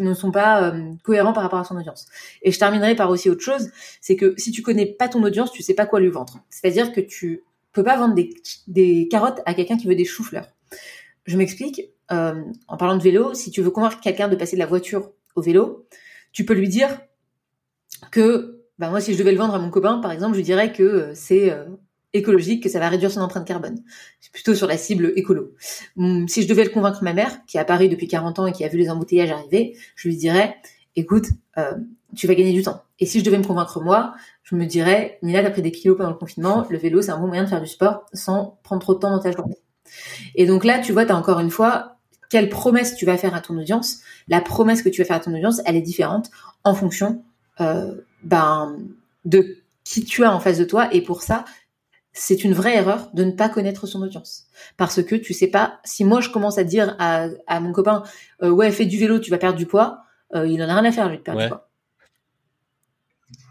euh, 0.00 0.92
cohérents 1.04 1.32
par 1.32 1.44
rapport 1.44 1.60
à 1.60 1.64
son 1.64 1.76
audience. 1.76 2.06
Et 2.42 2.50
je 2.50 2.58
terminerai 2.58 2.96
par 2.96 3.08
aussi 3.08 3.30
autre 3.30 3.42
chose, 3.42 3.70
c'est 4.00 4.16
que 4.16 4.34
si 4.36 4.50
tu 4.50 4.62
connais 4.62 4.86
pas 4.86 5.08
ton 5.08 5.22
audience, 5.22 5.52
tu 5.52 5.62
sais 5.62 5.74
pas 5.74 5.86
quoi 5.86 6.00
lui 6.00 6.10
vendre. 6.10 6.40
C'est-à-dire 6.50 6.92
que 6.92 7.00
tu 7.00 7.44
peux 7.72 7.84
pas 7.84 7.96
vendre 7.96 8.14
des, 8.14 8.34
des 8.66 9.06
carottes 9.08 9.40
à 9.46 9.54
quelqu'un 9.54 9.76
qui 9.76 9.86
veut 9.86 9.94
des 9.94 10.04
choux-fleurs. 10.04 10.48
Je 11.26 11.36
m'explique. 11.36 11.82
Euh, 12.12 12.42
en 12.66 12.76
parlant 12.76 12.96
de 12.96 13.02
vélo, 13.02 13.34
si 13.34 13.52
tu 13.52 13.62
veux 13.62 13.70
convaincre 13.70 14.00
quelqu'un 14.00 14.26
de 14.26 14.34
passer 14.34 14.56
de 14.56 14.58
la 14.58 14.66
voiture 14.66 15.12
au 15.36 15.42
vélo, 15.42 15.86
tu 16.32 16.44
peux 16.44 16.54
lui 16.54 16.68
dire 16.68 17.00
que, 18.10 18.62
bah 18.78 18.90
moi, 18.90 19.00
si 19.00 19.12
je 19.12 19.18
devais 19.18 19.32
le 19.32 19.38
vendre 19.38 19.54
à 19.54 19.58
mon 19.58 19.70
copain, 19.70 19.98
par 19.98 20.12
exemple, 20.12 20.36
je 20.36 20.42
dirais 20.42 20.72
que 20.72 20.82
euh, 20.82 21.14
c'est 21.14 21.50
euh, 21.50 21.64
écologique, 22.12 22.62
que 22.62 22.68
ça 22.68 22.78
va 22.78 22.88
réduire 22.88 23.10
son 23.10 23.20
empreinte 23.20 23.46
carbone. 23.46 23.82
C'est 24.20 24.32
plutôt 24.32 24.54
sur 24.54 24.66
la 24.66 24.76
cible 24.76 25.12
écolo. 25.16 25.54
Hum, 25.96 26.28
si 26.28 26.42
je 26.42 26.48
devais 26.48 26.64
le 26.64 26.70
convaincre 26.70 27.02
ma 27.02 27.12
mère, 27.12 27.44
qui 27.46 27.58
a 27.58 27.62
à 27.62 27.64
Paris 27.64 27.88
depuis 27.88 28.08
40 28.08 28.38
ans 28.38 28.46
et 28.46 28.52
qui 28.52 28.64
a 28.64 28.68
vu 28.68 28.78
les 28.78 28.90
embouteillages 28.90 29.30
arriver, 29.30 29.76
je 29.96 30.08
lui 30.08 30.16
dirais, 30.16 30.56
écoute, 30.96 31.26
euh, 31.58 31.74
tu 32.16 32.26
vas 32.26 32.34
gagner 32.34 32.52
du 32.52 32.62
temps. 32.62 32.82
Et 32.98 33.06
si 33.06 33.20
je 33.20 33.24
devais 33.24 33.38
me 33.38 33.44
convaincre 33.44 33.80
moi, 33.80 34.14
je 34.42 34.56
me 34.56 34.66
dirais, 34.66 35.18
Nina, 35.22 35.42
t'as 35.42 35.50
pris 35.50 35.62
des 35.62 35.70
kilos 35.70 35.96
pendant 35.96 36.10
le 36.10 36.16
confinement, 36.16 36.66
le 36.68 36.78
vélo, 36.78 37.02
c'est 37.02 37.12
un 37.12 37.18
bon 37.18 37.28
moyen 37.28 37.44
de 37.44 37.48
faire 37.48 37.60
du 37.60 37.68
sport 37.68 38.04
sans 38.12 38.58
prendre 38.62 38.82
trop 38.82 38.94
de 38.94 38.98
temps 38.98 39.10
dans 39.10 39.20
ta 39.20 39.30
journée. 39.30 39.56
Et 40.34 40.46
donc 40.46 40.64
là, 40.64 40.78
tu 40.80 40.92
vois, 40.92 41.04
tu 41.04 41.12
as 41.12 41.16
encore 41.16 41.40
une 41.40 41.50
fois 41.50 41.99
quelle 42.30 42.48
promesse 42.48 42.96
tu 42.96 43.04
vas 43.04 43.18
faire 43.18 43.34
à 43.34 43.40
ton 43.40 43.58
audience, 43.58 43.98
la 44.28 44.40
promesse 44.40 44.82
que 44.82 44.88
tu 44.88 45.02
vas 45.02 45.06
faire 45.06 45.16
à 45.16 45.20
ton 45.20 45.34
audience, 45.34 45.60
elle 45.66 45.76
est 45.76 45.82
différente 45.82 46.30
en 46.64 46.74
fonction 46.74 47.22
euh, 47.60 47.94
ben, 48.22 48.78
de 49.24 49.58
qui 49.84 50.04
tu 50.04 50.24
as 50.24 50.32
en 50.32 50.40
face 50.40 50.58
de 50.58 50.64
toi. 50.64 50.88
Et 50.94 51.02
pour 51.02 51.22
ça, 51.22 51.44
c'est 52.12 52.44
une 52.44 52.54
vraie 52.54 52.76
erreur 52.76 53.10
de 53.14 53.24
ne 53.24 53.32
pas 53.32 53.48
connaître 53.48 53.86
son 53.86 54.02
audience. 54.02 54.46
Parce 54.76 55.02
que 55.02 55.16
tu 55.16 55.34
sais 55.34 55.48
pas, 55.48 55.80
si 55.84 56.04
moi 56.04 56.20
je 56.20 56.30
commence 56.30 56.58
à 56.58 56.64
dire 56.64 56.96
à, 56.98 57.26
à 57.46 57.60
mon 57.60 57.72
copain, 57.72 58.04
euh, 58.42 58.50
ouais, 58.50 58.70
fais 58.70 58.86
du 58.86 58.98
vélo, 58.98 59.18
tu 59.18 59.30
vas 59.30 59.38
perdre 59.38 59.58
du 59.58 59.66
poids, 59.66 60.04
euh, 60.34 60.46
il 60.46 60.62
en 60.62 60.68
a 60.68 60.74
rien 60.74 60.84
à 60.84 60.92
faire 60.92 61.08
lui 61.08 61.18
de 61.18 61.22
perdre 61.22 61.42
du 61.42 61.48
poids. 61.48 61.68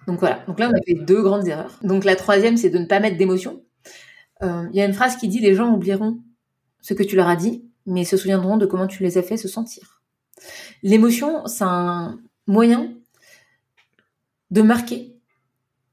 Donc 0.07 0.19
voilà, 0.19 0.43
donc 0.47 0.59
là 0.59 0.69
on 0.69 0.73
a 0.75 0.81
fait 0.81 0.95
deux 0.95 1.21
grandes 1.21 1.47
erreurs. 1.47 1.77
Donc 1.83 2.03
la 2.03 2.15
troisième, 2.15 2.57
c'est 2.57 2.69
de 2.69 2.79
ne 2.79 2.85
pas 2.85 2.99
mettre 2.99 3.17
d'émotion. 3.17 3.61
Euh, 4.41 4.67
il 4.71 4.77
y 4.77 4.81
a 4.81 4.85
une 4.85 4.93
phrase 4.93 5.17
qui 5.17 5.27
dit 5.27 5.39
les 5.39 5.53
gens 5.53 5.71
oublieront 5.71 6.19
ce 6.81 6.93
que 6.93 7.03
tu 7.03 7.15
leur 7.15 7.27
as 7.27 7.35
dit, 7.35 7.68
mais 7.85 8.05
se 8.05 8.17
souviendront 8.17 8.57
de 8.57 8.65
comment 8.65 8.87
tu 8.87 9.03
les 9.03 9.17
as 9.17 9.23
fait 9.23 9.37
se 9.37 9.47
sentir. 9.47 10.01
L'émotion, 10.83 11.45
c'est 11.47 11.63
un 11.63 12.19
moyen 12.47 12.93
de 14.51 14.61
marquer, 14.61 15.15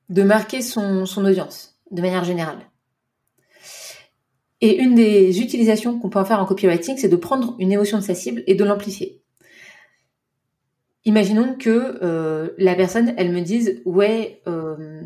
de 0.08 0.22
marquer 0.22 0.62
son, 0.62 1.04
audience, 1.18 1.78
de 1.90 2.00
manière 2.00 2.24
générale. 2.24 2.58
Et 4.60 4.78
une 4.78 4.94
des 4.94 5.40
utilisations 5.40 5.98
qu'on 5.98 6.08
peut 6.08 6.18
en 6.18 6.24
faire 6.24 6.40
en 6.40 6.46
copywriting, 6.46 6.96
c'est 6.96 7.08
de 7.08 7.16
prendre 7.16 7.56
une 7.58 7.72
émotion 7.72 7.98
de 7.98 8.02
sa 8.02 8.14
cible 8.14 8.42
et 8.46 8.54
de 8.54 8.64
l'amplifier. 8.64 9.20
Imaginons 11.04 11.54
que 11.54 11.98
euh, 12.02 12.50
la 12.58 12.74
personne, 12.74 13.14
elle 13.16 13.32
me 13.32 13.40
dise, 13.40 13.80
ouais, 13.84 14.40
euh, 14.48 15.02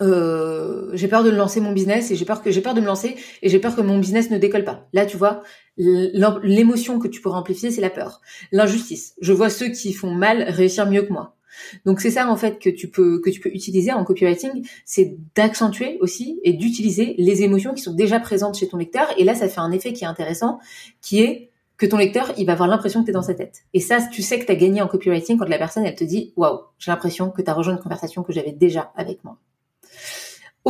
euh, 0.00 0.90
j'ai 0.94 1.08
peur 1.08 1.24
de 1.24 1.30
lancer 1.30 1.60
mon 1.60 1.72
business 1.72 2.10
et 2.10 2.16
j'ai 2.16 2.24
peur 2.24 2.42
que 2.42 2.50
j'ai 2.50 2.60
peur 2.60 2.74
de 2.74 2.80
me 2.80 2.86
lancer 2.86 3.16
et 3.42 3.48
j'ai 3.48 3.58
peur 3.58 3.76
que 3.76 3.80
mon 3.80 3.98
business 3.98 4.30
ne 4.30 4.38
décolle 4.38 4.64
pas. 4.64 4.88
Là, 4.92 5.06
tu 5.06 5.16
vois, 5.16 5.42
l'émotion 5.76 6.98
que 6.98 7.08
tu 7.08 7.20
pourrais 7.20 7.38
amplifier, 7.38 7.70
c'est 7.70 7.80
la 7.80 7.90
peur, 7.90 8.20
l'injustice. 8.52 9.14
Je 9.20 9.32
vois 9.32 9.50
ceux 9.50 9.68
qui 9.68 9.92
font 9.92 10.12
mal 10.12 10.42
réussir 10.42 10.88
mieux 10.88 11.02
que 11.02 11.12
moi. 11.12 11.36
Donc 11.84 12.00
c'est 12.00 12.10
ça 12.10 12.28
en 12.28 12.36
fait 12.36 12.58
que 12.58 12.70
tu 12.70 12.88
peux 12.88 13.20
que 13.20 13.28
tu 13.28 13.40
peux 13.40 13.50
utiliser 13.50 13.92
en 13.92 14.04
copywriting, 14.04 14.66
c'est 14.84 15.16
d'accentuer 15.34 15.98
aussi 16.00 16.40
et 16.44 16.52
d'utiliser 16.52 17.14
les 17.18 17.42
émotions 17.42 17.74
qui 17.74 17.82
sont 17.82 17.92
déjà 17.92 18.20
présentes 18.20 18.56
chez 18.56 18.68
ton 18.68 18.76
lecteur 18.76 19.08
et 19.18 19.24
là 19.24 19.34
ça 19.34 19.48
fait 19.48 19.60
un 19.60 19.72
effet 19.72 19.92
qui 19.92 20.04
est 20.04 20.06
intéressant 20.06 20.60
qui 21.02 21.20
est 21.20 21.50
que 21.80 21.86
ton 21.86 21.96
lecteur, 21.96 22.32
il 22.36 22.44
va 22.44 22.52
avoir 22.52 22.68
l'impression 22.68 23.00
que 23.00 23.06
tu 23.06 23.10
es 23.10 23.14
dans 23.14 23.22
sa 23.22 23.32
tête. 23.32 23.62
Et 23.72 23.80
ça, 23.80 24.00
tu 24.12 24.20
sais 24.20 24.38
que 24.38 24.44
tu 24.44 24.52
as 24.52 24.54
gagné 24.54 24.82
en 24.82 24.86
copywriting 24.86 25.38
quand 25.38 25.48
la 25.48 25.56
personne, 25.56 25.86
elle 25.86 25.94
te 25.94 26.04
dit, 26.04 26.34
waouh, 26.36 26.60
j'ai 26.78 26.90
l'impression 26.90 27.30
que 27.30 27.40
tu 27.40 27.50
as 27.50 27.54
rejoint 27.54 27.72
une 27.72 27.80
conversation 27.80 28.22
que 28.22 28.34
j'avais 28.34 28.52
déjà 28.52 28.92
avec 28.96 29.24
moi. 29.24 29.38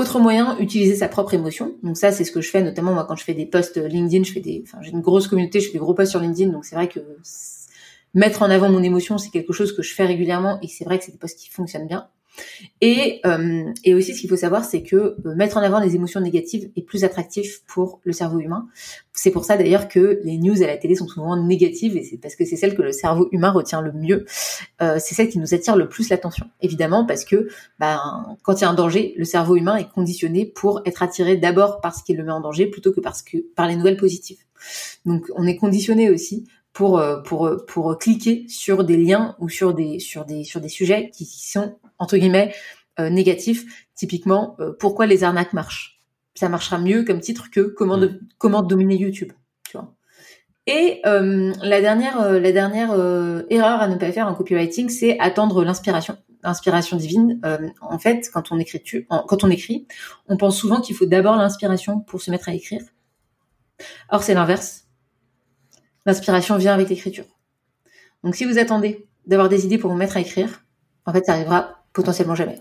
Autre 0.01 0.19
moyen, 0.19 0.57
utiliser 0.59 0.97
sa 0.97 1.09
propre 1.09 1.35
émotion. 1.35 1.75
Donc 1.83 1.99
ça, 1.99 2.11
c'est 2.11 2.25
ce 2.25 2.33
que 2.33 2.41
je 2.41 2.49
fais, 2.49 2.63
notamment 2.63 3.05
quand 3.05 3.17
je 3.17 3.23
fais 3.23 3.35
des 3.35 3.45
posts 3.45 3.77
LinkedIn, 3.77 4.25
je 4.25 4.33
fais 4.33 4.41
des, 4.41 4.65
j'ai 4.81 4.93
une 4.93 5.03
grosse 5.03 5.29
communauté, 5.29 5.61
je 5.61 5.67
fais 5.67 5.75
des 5.75 5.79
gros 5.79 5.93
posts 5.93 6.13
sur 6.13 6.21
LinkedIn, 6.21 6.51
donc 6.51 6.65
c'est 6.65 6.75
vrai 6.75 6.89
que 6.89 7.01
mettre 8.15 8.41
en 8.41 8.49
avant 8.49 8.71
mon 8.71 8.83
émotion, 8.83 9.19
c'est 9.19 9.29
quelque 9.29 9.53
chose 9.53 9.77
que 9.77 9.83
je 9.83 9.93
fais 9.93 10.07
régulièrement 10.07 10.59
et 10.63 10.69
c'est 10.69 10.85
vrai 10.85 10.99
que 10.99 11.05
c'est 11.05 11.13
des 11.13 11.19
posts 11.19 11.39
qui 11.39 11.51
fonctionnent 11.51 11.87
bien. 11.87 12.09
Et, 12.81 13.21
euh, 13.27 13.65
et 13.85 13.95
aussi, 13.95 14.15
ce 14.15 14.21
qu'il 14.21 14.31
faut 14.31 14.37
savoir, 14.37 14.65
c'est 14.65 14.83
que 14.83 14.97
euh, 14.97 15.35
mettre 15.35 15.57
en 15.57 15.61
avant 15.61 15.81
des 15.81 15.95
émotions 15.95 16.21
négatives 16.21 16.71
est 16.77 16.83
plus 16.83 17.05
attractif 17.05 17.63
pour 17.67 18.01
le 18.05 18.13
cerveau 18.13 18.41
humain. 18.41 18.67
C'est 19.13 19.31
pour 19.31 19.45
ça 19.45 19.57
d'ailleurs 19.57 19.89
que 19.89 20.21
les 20.25 20.39
news 20.39 20.63
à 20.63 20.67
la 20.67 20.77
télé 20.77 20.95
sont 20.95 21.07
souvent 21.07 21.37
négatives 21.37 21.97
et 21.97 22.03
c'est 22.03 22.17
parce 22.17 22.37
que 22.37 22.45
c'est 22.45 22.57
celles 22.57 22.75
que 22.75 22.83
le 22.83 22.93
cerveau 22.93 23.29
humain 23.33 23.51
retient 23.51 23.83
le 23.83 23.93
mieux. 23.93 24.25
Euh, 24.81 24.99
c'est 24.99 25.15
celles 25.15 25.29
qui 25.29 25.39
nous 25.39 25.55
attirent 25.55 25.77
le 25.77 25.89
plus 25.89 26.09
l'attention. 26.09 26.47
Évidemment, 26.63 27.05
parce 27.05 27.25
que 27.25 27.49
ben, 27.79 28.37
quand 28.43 28.55
il 28.55 28.63
y 28.63 28.65
a 28.65 28.71
un 28.71 28.75
danger, 28.75 29.15
le 29.17 29.25
cerveau 29.25 29.57
humain 29.57 29.77
est 29.77 29.89
conditionné 29.89 30.47
pour 30.47 30.81
être 30.87 31.03
attiré 31.03 31.37
d'abord 31.37 31.81
par 31.81 31.95
ce 31.95 32.03
qui 32.03 32.15
le 32.15 32.25
met 32.25 32.33
en 32.33 32.41
danger 32.41 32.67
plutôt 32.67 32.93
que 32.93 33.01
que 33.01 33.39
par 33.57 33.67
les 33.67 33.77
nouvelles 33.77 33.97
positives. 33.97 34.39
Donc, 35.05 35.27
on 35.35 35.47
est 35.47 35.57
conditionné 35.57 36.11
aussi 36.11 36.47
pour 36.73 37.03
pour 37.25 37.51
pour 37.67 37.99
cliquer 37.99 38.47
sur 38.49 38.85
des 38.85 38.97
liens 38.97 39.37
ou 39.39 39.49
sur 39.49 39.75
des 39.75 39.99
sur 39.99 40.25
des 40.25 40.45
sur 40.45 40.61
des 40.61 40.69
sujets 40.69 41.11
qui 41.11 41.25
sont 41.25 41.79
entre 41.99 42.17
guillemets 42.17 42.53
euh, 43.01 43.09
négatif. 43.09 43.87
Typiquement, 43.95 44.57
euh, 44.61 44.73
pourquoi 44.79 45.07
les 45.07 45.25
arnaques 45.25 45.53
marchent? 45.53 46.03
Ça 46.35 46.49
marchera 46.49 46.79
mieux 46.79 47.05
comme 47.05 47.21
titre 47.21 47.51
que 47.51 47.61
comment 47.61 47.99
mm. 47.99 48.19
comment 48.39 48.63
dominer 48.63 48.97
YouTube. 48.97 49.33
Tu 49.69 49.77
vois. 49.77 49.95
Et 50.67 51.01
euh, 51.07 51.53
la 51.63 51.81
dernière 51.81 52.21
la 52.33 52.53
dernière 52.53 52.91
erreur 53.49 53.81
à 53.81 53.89
ne 53.89 53.97
pas 53.97 54.13
faire 54.13 54.27
en 54.27 54.35
copywriting, 54.35 54.89
c'est 54.89 55.19
attendre 55.19 55.65
l'inspiration 55.65 56.17
l'inspiration 56.43 56.97
divine. 56.97 57.39
en 57.83 57.99
fait, 57.99 58.31
quand 58.33 58.51
on 58.51 58.59
écrit 58.59 58.83
quand 59.09 59.45
on 59.45 59.51
écrit, 59.51 59.87
on 60.27 60.37
pense 60.39 60.59
souvent 60.59 60.81
qu'il 60.81 60.97
faut 60.97 61.07
d'abord 61.07 61.37
l'inspiration 61.37 62.01
pour 62.01 62.23
se 62.23 62.31
mettre 62.31 62.49
à 62.49 62.55
écrire. 62.55 62.83
Or, 64.11 64.23
c'est 64.23 64.35
l'inverse. 64.35 64.90
L'inspiration 66.07 66.57
vient 66.57 66.75
avec 66.75 66.89
l'écriture. 66.89 67.25
Donc, 68.25 68.35
si 68.35 68.45
vous 68.45 68.59
attendez 68.59 69.07
d'avoir 69.27 69.49
des 69.49 69.65
idées 69.65 69.79
pour 69.79 69.91
vous 69.91 69.97
mettre 69.97 70.17
à 70.17 70.21
écrire, 70.21 70.63
en 71.07 71.13
fait, 71.13 71.25
ça 71.25 71.33
arrivera 71.33 71.83
potentiellement 71.93 72.35
jamais. 72.35 72.61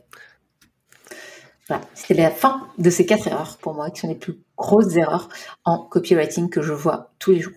Voilà, 1.67 1.83
c'était 1.93 2.15
la 2.15 2.31
fin 2.31 2.67
de 2.79 2.89
ces 2.89 3.05
quatre 3.05 3.27
erreurs 3.27 3.57
pour 3.57 3.75
moi, 3.75 3.91
qui 3.91 4.01
sont 4.01 4.07
les 4.07 4.15
plus 4.15 4.39
grosses 4.57 4.95
erreurs 4.95 5.29
en 5.65 5.77
copywriting 5.77 6.49
que 6.49 6.61
je 6.61 6.73
vois 6.73 7.11
tous 7.19 7.31
les 7.31 7.41
jours. 7.41 7.53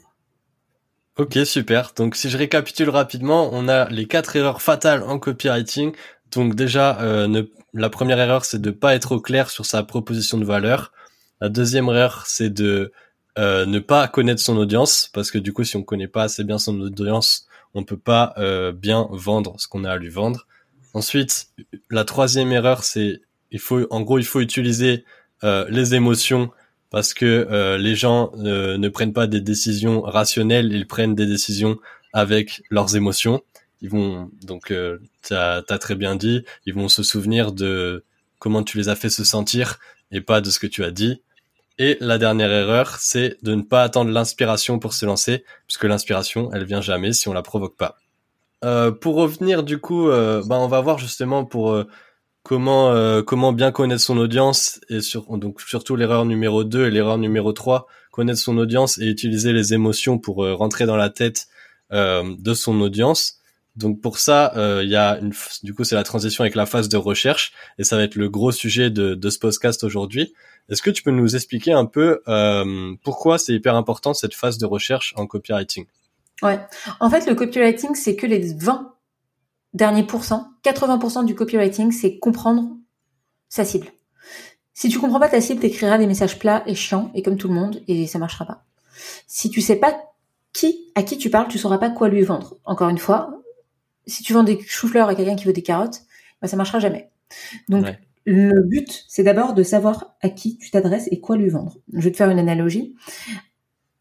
Ok, 1.19 1.39
super. 1.45 1.93
Donc 1.95 2.17
si 2.17 2.31
je 2.31 2.39
récapitule 2.39 2.91
rapidement, 2.91 3.51
on 3.53 3.69
a 3.69 3.89
les 3.89 4.07
quatre 4.07 4.37
erreurs 4.37 4.63
fatales 4.63 5.03
en 5.03 5.19
copywriting. 5.19 5.93
Donc 6.31 6.55
déjà, 6.55 7.01
euh, 7.01 7.45
la 7.75 7.91
première 7.91 8.19
erreur, 8.19 8.45
c'est 8.45 8.61
de 8.61 8.71
pas 8.71 8.95
être 8.95 9.13
au 9.13 9.21
clair 9.21 9.51
sur 9.51 9.67
sa 9.67 9.83
proposition 9.83 10.39
de 10.39 10.45
valeur. 10.45 10.93
La 11.41 11.49
deuxième 11.49 11.89
erreur, 11.89 12.25
c'est 12.27 12.51
de 12.51 12.93
euh, 13.39 13.67
ne 13.67 13.79
pas 13.79 14.09
connaître 14.09 14.41
son 14.41 14.57
audience, 14.57 15.11
parce 15.13 15.31
que 15.31 15.39
du 15.39 15.53
coup, 15.53 15.65
si 15.65 15.77
on 15.77 15.83
connaît 15.83 16.09
pas 16.09 16.25
assez 16.25 16.45
bien 16.45 16.59
son 16.59 16.81
audience, 16.81 17.47
on 17.75 17.85
peut 17.85 17.97
pas 17.97 18.35
euh, 18.37 18.73
bien 18.73 19.09
vendre 19.11 19.59
ce 19.59 19.67
qu'on 19.69 19.85
a 19.85 19.93
à 19.93 19.97
lui 19.97 20.11
vendre. 20.11 20.47
Ensuite, 20.95 21.49
la 21.91 22.05
troisième 22.05 22.53
erreur, 22.53 22.85
c'est 22.85 23.23
il 23.51 23.59
faut, 23.59 23.87
en 23.91 24.01
gros, 24.03 24.19
il 24.19 24.25
faut 24.25 24.41
utiliser 24.41 25.05
euh, 25.45 25.67
les 25.69 25.95
émotions 25.95 26.51
parce 26.93 27.15
que 27.15 27.25
euh, 27.25 27.79
les 27.79 27.95
gens 27.95 28.33
euh, 28.37 28.77
ne 28.77 28.89
prennent 28.91 29.15
pas 29.15 29.27
des 29.27 29.41
décisions 29.41 30.03
rationnelles, 30.03 30.73
ils 30.73 30.87
prennent 30.87 31.15
des 31.15 31.27
décisions 31.27 31.79
avec 32.13 32.63
leurs 32.69 32.97
émotions. 32.97 33.43
Ils 33.81 33.89
vont 33.89 34.31
donc, 34.43 34.71
euh, 34.71 34.99
tu 35.27 35.35
as, 35.35 35.63
très 35.63 35.95
bien 35.95 36.17
dit, 36.17 36.45
ils 36.67 36.75
vont 36.75 36.89
se 36.89 37.03
souvenir 37.03 37.53
de 37.53 38.05
comment 38.39 38.63
tu 38.63 38.77
les 38.77 38.91
as 38.91 38.95
fait 38.95 39.09
se 39.09 39.25
sentir 39.25 39.79
et 40.11 40.21
pas 40.21 40.43
de 40.43 40.51
ce 40.51 40.59
que 40.59 40.67
tu 40.67 40.85
as 40.85 40.91
dit. 40.91 41.23
Et 41.79 41.97
la 42.01 42.19
dernière 42.19 42.51
erreur, 42.51 42.97
c'est 42.99 43.39
de 43.43 43.55
ne 43.55 43.63
pas 43.63 43.83
attendre 43.83 44.11
l'inspiration 44.11 44.79
pour 44.79 44.93
se 44.93 45.07
lancer, 45.07 45.45
puisque 45.67 45.85
l'inspiration, 45.85 46.51
elle 46.53 46.65
vient 46.65 46.81
jamais 46.81 47.13
si 47.13 47.29
on 47.29 47.33
la 47.33 47.43
provoque 47.43 47.77
pas. 47.77 47.97
Euh, 48.65 48.93
pour 48.93 49.17
revenir 49.17 49.63
du 49.65 49.79
coup, 49.79 50.09
euh, 50.09 50.43
bah, 50.47 50.57
on 50.59 50.69
va 50.69 50.81
voir 50.81 50.99
justement 50.99 51.45
pour 51.45 51.73
euh, 51.73 51.85
comment 52.45 53.23
comment 53.23 53.53
bien 53.53 53.73
connaître 53.73 54.03
son 54.03 54.19
audience 54.19 54.81
et 54.89 55.01
sur 55.01 55.37
donc 55.37 55.61
surtout 55.61 55.97
l'erreur 55.97 56.25
numéro 56.25 56.65
2 56.65 56.87
et 56.87 56.91
l'erreur 56.91 57.19
numéro 57.19 57.53
3, 57.53 57.87
connaître 58.11 58.41
son 58.41 58.59
audience 58.59 58.99
et 58.99 59.07
utiliser 59.07 59.53
les 59.53 59.75
émotions 59.75 60.19
pour 60.19 60.47
rentrer 60.57 60.87
dans 60.87 60.97
la 60.97 61.11
tête 61.11 61.47
de 61.91 62.55
son 62.55 62.81
audience. 62.81 63.42
Donc 63.77 64.01
pour 64.01 64.19
ça, 64.19 64.53
il 64.83 64.89
y 64.89 64.97
a 64.97 65.19
une 65.19 65.33
du 65.63 65.75
coup 65.75 65.85
c'est 65.85 65.95
la 65.95 66.05
transition 66.05 66.43
avec 66.43 66.55
la 66.55 66.67
phase 66.67 66.89
de 66.89 66.97
recherche 66.97 67.53
et 67.79 67.85
ça 67.85 67.97
va 67.97 68.03
être 68.03 68.17
le 68.17 68.29
gros 68.29 68.53
sujet 68.53 68.91
de, 68.91 69.15
de 69.15 69.31
ce 69.31 69.39
podcast 69.39 69.83
aujourd'hui. 69.85 70.35
Est-ce 70.69 70.83
que 70.83 70.91
tu 70.91 71.03
peux 71.03 71.11
nous 71.11 71.35
expliquer 71.35 71.73
un 71.73 71.87
peu 71.87 72.21
pourquoi 73.03 73.39
c'est 73.39 73.55
hyper 73.55 73.75
important 73.75 74.15
cette 74.15 74.35
phase 74.35 74.59
de 74.59 74.67
recherche 74.67 75.15
en 75.17 75.27
copywriting? 75.27 75.87
Ouais. 76.43 76.61
En 77.01 77.09
fait, 77.09 77.27
le 77.27 77.35
copywriting, 77.35 77.95
c'est 77.95 78.17
que 78.17 78.27
les 78.27 78.53
20 78.55 78.95
derniers 79.75 80.03
pourcents. 80.03 80.49
80% 80.65 81.25
du 81.25 81.35
copywriting, 81.35 81.93
c'est 81.93 82.19
comprendre 82.19 82.77
sa 83.49 83.65
cible. 83.65 83.89
Si 84.75 84.89
tu 84.89 84.99
comprends 84.99 85.21
pas 85.21 85.29
ta 85.29 85.41
cible, 85.41 85.61
t'écriras 85.61 85.99
des 85.99 86.07
messages 86.07 86.39
plats 86.39 86.63
et 86.67 86.75
chiants, 86.75 87.11
et 87.15 87.23
comme 87.23 87.37
tout 87.37 87.49
le 87.49 87.55
monde, 87.55 87.83
et 87.87 88.07
ça 88.07 88.19
marchera 88.19 88.45
pas. 88.45 88.65
Si 89.27 89.51
tu 89.51 89.61
sais 89.61 89.77
pas 89.77 89.95
qui, 90.53 90.91
à 90.95 91.03
qui 91.03 91.17
tu 91.17 91.31
parles, 91.31 91.49
tu 91.49 91.59
sauras 91.59 91.79
pas 91.79 91.91
quoi 91.91 92.09
lui 92.09 92.23
vendre. 92.23 92.57
Encore 92.65 92.89
une 92.89 92.99
fois, 92.99 93.42
si 94.07 94.23
tu 94.23 94.33
vends 94.33 94.43
des 94.43 94.61
choux-fleurs 94.61 95.09
à 95.09 95.15
quelqu'un 95.15 95.37
qui 95.37 95.45
veut 95.45 95.53
des 95.53 95.63
carottes, 95.63 96.03
bah, 96.41 96.49
ça 96.49 96.57
marchera 96.57 96.79
jamais. 96.79 97.11
Donc, 97.69 97.87
le 98.25 98.63
but, 98.63 99.05
c'est 99.09 99.25
d'abord 99.25 99.55
de 99.55 99.63
savoir 99.63 100.15
à 100.21 100.29
qui 100.29 100.59
tu 100.59 100.71
t'adresses 100.71 101.09
et 101.11 101.21
quoi 101.21 101.37
lui 101.37 101.49
vendre. 101.49 101.79
Je 101.93 102.01
vais 102.01 102.13
te 102.13 102.17
faire 102.17 102.31
une 102.31 102.39
analogie. 102.39 102.95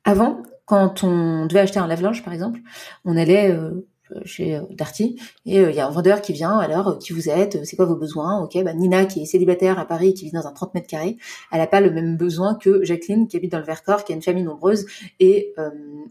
Avant, 0.04 0.44
quand 0.66 1.04
on 1.04 1.46
devait 1.48 1.62
acheter 1.62 1.80
un 1.80 1.88
lave-linge, 1.88 2.24
par 2.24 2.34
exemple, 2.34 2.60
on 3.06 3.18
allait 3.18 3.52
euh, 3.52 4.26
chez 4.26 4.56
euh, 4.56 4.62
Darty 4.72 5.20
et 5.46 5.60
euh, 5.60 5.70
il 5.70 5.76
y 5.76 5.80
a 5.80 5.88
un 5.88 5.92
vendeur 5.92 6.22
qui 6.22 6.34
vient. 6.34 6.58
Alors, 6.58 6.98
qui 7.00 7.14
vous 7.14 7.30
êtes 7.30 7.66
C'est 7.66 7.76
quoi 7.76 7.86
vos 7.86 7.96
besoins 7.96 8.42
Ok, 8.42 8.62
bah 8.64 8.74
Nina 8.74 9.06
qui 9.06 9.22
est 9.22 9.26
célibataire 9.26 9.80
à 9.80 9.86
Paris, 9.86 10.14
qui 10.14 10.26
vit 10.26 10.32
dans 10.32 10.48
un 10.48 10.52
30 10.52 10.74
mètres 10.74 10.88
carrés, 10.88 11.18
elle 11.52 11.60
n'a 11.60 11.68
pas 11.68 11.82
le 11.82 11.92
même 11.92 12.18
besoin 12.18 12.56
que 12.56 12.84
Jacqueline 12.84 13.28
qui 13.28 13.38
habite 13.38 13.52
dans 13.52 13.60
le 13.60 13.66
Vercors, 13.66 14.04
qui 14.04 14.14
a 14.14 14.16
une 14.16 14.22
famille 14.22 14.44
nombreuse 14.44 14.86
et 15.20 15.54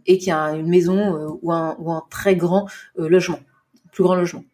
et 0.07 0.19
qui 0.19 0.31
a 0.31 0.53
une 0.53 0.69
maison 0.69 1.39
ou 1.43 1.53
un 1.53 1.77
ou 1.79 1.93
un 1.93 2.03
très 2.11 2.37
grand 2.37 2.67
logement, 2.97 3.41
plus 3.93 4.03
grand 4.03 4.15
logement. 4.15 4.45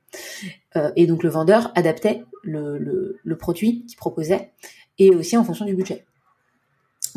et 0.97 1.07
donc 1.07 1.23
le 1.23 1.31
vendeur 1.31 1.73
adaptait 1.75 2.25
le, 2.43 2.79
le, 2.79 3.19
le 3.23 3.37
produit 3.37 3.85
qu'il 3.87 3.97
proposait 3.97 4.53
et 4.99 5.11
aussi 5.11 5.37
en 5.37 5.45
fonction 5.45 5.65
du 5.65 5.75
budget 5.75 6.05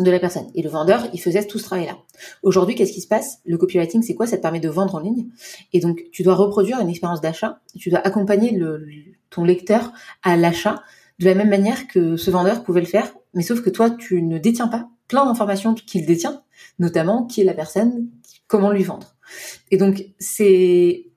de 0.03 0.11
la 0.11 0.19
personne. 0.19 0.47
Et 0.55 0.61
le 0.61 0.69
vendeur, 0.69 1.07
il 1.13 1.19
faisait 1.19 1.45
tout 1.45 1.59
ce 1.59 1.65
travail-là. 1.65 1.97
Aujourd'hui, 2.43 2.75
qu'est-ce 2.75 2.93
qui 2.93 3.01
se 3.01 3.07
passe? 3.07 3.39
Le 3.45 3.57
copywriting, 3.57 4.01
c'est 4.01 4.15
quoi? 4.15 4.27
Ça 4.27 4.37
te 4.37 4.41
permet 4.41 4.59
de 4.59 4.69
vendre 4.69 4.95
en 4.95 4.99
ligne. 4.99 5.27
Et 5.73 5.79
donc, 5.79 6.05
tu 6.11 6.23
dois 6.23 6.35
reproduire 6.35 6.79
une 6.79 6.89
expérience 6.89 7.21
d'achat. 7.21 7.59
Tu 7.77 7.89
dois 7.89 7.99
accompagner 7.99 8.51
le, 8.51 8.85
ton 9.29 9.43
lecteur 9.43 9.91
à 10.23 10.37
l'achat 10.37 10.81
de 11.19 11.25
la 11.25 11.35
même 11.35 11.49
manière 11.49 11.87
que 11.87 12.15
ce 12.15 12.31
vendeur 12.31 12.63
pouvait 12.63 12.79
le 12.79 12.87
faire. 12.87 13.13
Mais 13.33 13.43
sauf 13.43 13.61
que 13.61 13.69
toi, 13.69 13.89
tu 13.89 14.21
ne 14.21 14.37
détiens 14.37 14.67
pas 14.67 14.89
plein 15.07 15.25
d'informations 15.25 15.73
qu'il 15.73 16.05
détient, 16.05 16.43
notamment 16.77 17.25
qui 17.25 17.41
est 17.41 17.45
la 17.45 17.53
personne, 17.53 18.07
comment 18.47 18.71
lui 18.71 18.83
vendre. 18.83 19.15
Et 19.71 19.77
donc, 19.77 20.05
c'est 20.19 21.08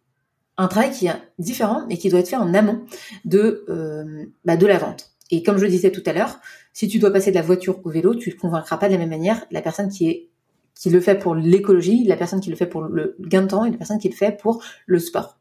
un 0.58 0.68
travail 0.68 0.90
qui 0.90 1.06
est 1.06 1.14
différent 1.38 1.86
et 1.88 1.96
qui 1.96 2.08
doit 2.08 2.20
être 2.20 2.28
fait 2.28 2.36
en 2.36 2.52
amont 2.54 2.84
de, 3.24 3.64
euh, 3.68 4.26
bah, 4.44 4.56
de 4.56 4.66
la 4.66 4.78
vente. 4.78 5.10
Et 5.30 5.42
comme 5.42 5.56
je 5.56 5.64
le 5.64 5.70
disais 5.70 5.90
tout 5.90 6.02
à 6.06 6.12
l'heure, 6.12 6.40
si 6.72 6.88
tu 6.88 6.98
dois 6.98 7.10
passer 7.10 7.30
de 7.30 7.36
la 7.36 7.42
voiture 7.42 7.80
au 7.84 7.90
vélo, 7.90 8.14
tu 8.14 8.30
ne 8.30 8.34
convaincras 8.34 8.76
pas 8.76 8.88
de 8.88 8.92
la 8.92 8.98
même 8.98 9.10
manière 9.10 9.44
la 9.50 9.62
personne 9.62 9.88
qui 9.88 10.08
est 10.08 10.28
qui 10.74 10.90
le 10.90 11.00
fait 11.00 11.16
pour 11.16 11.34
l'écologie, 11.34 12.02
la 12.04 12.16
personne 12.16 12.40
qui 12.40 12.50
le 12.50 12.56
fait 12.56 12.66
pour 12.66 12.80
le 12.82 13.14
gain 13.20 13.42
de 13.42 13.46
temps 13.46 13.64
et 13.64 13.70
la 13.70 13.76
personne 13.76 13.98
qui 13.98 14.08
le 14.08 14.14
fait 14.14 14.36
pour 14.40 14.62
le 14.86 14.98
sport. 14.98 15.38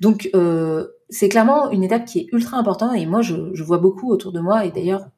Donc 0.00 0.30
euh, 0.34 0.86
c'est 1.08 1.28
clairement 1.28 1.70
une 1.70 1.82
étape 1.82 2.04
qui 2.04 2.20
est 2.20 2.28
ultra 2.32 2.58
importante 2.58 2.94
et 2.94 3.06
moi 3.06 3.22
je 3.22 3.62
vois 3.62 3.78
beaucoup 3.78 4.10
autour 4.10 4.32
de 4.32 4.40
moi 4.40 4.64
et 4.64 4.70
d'ailleurs 4.70 5.08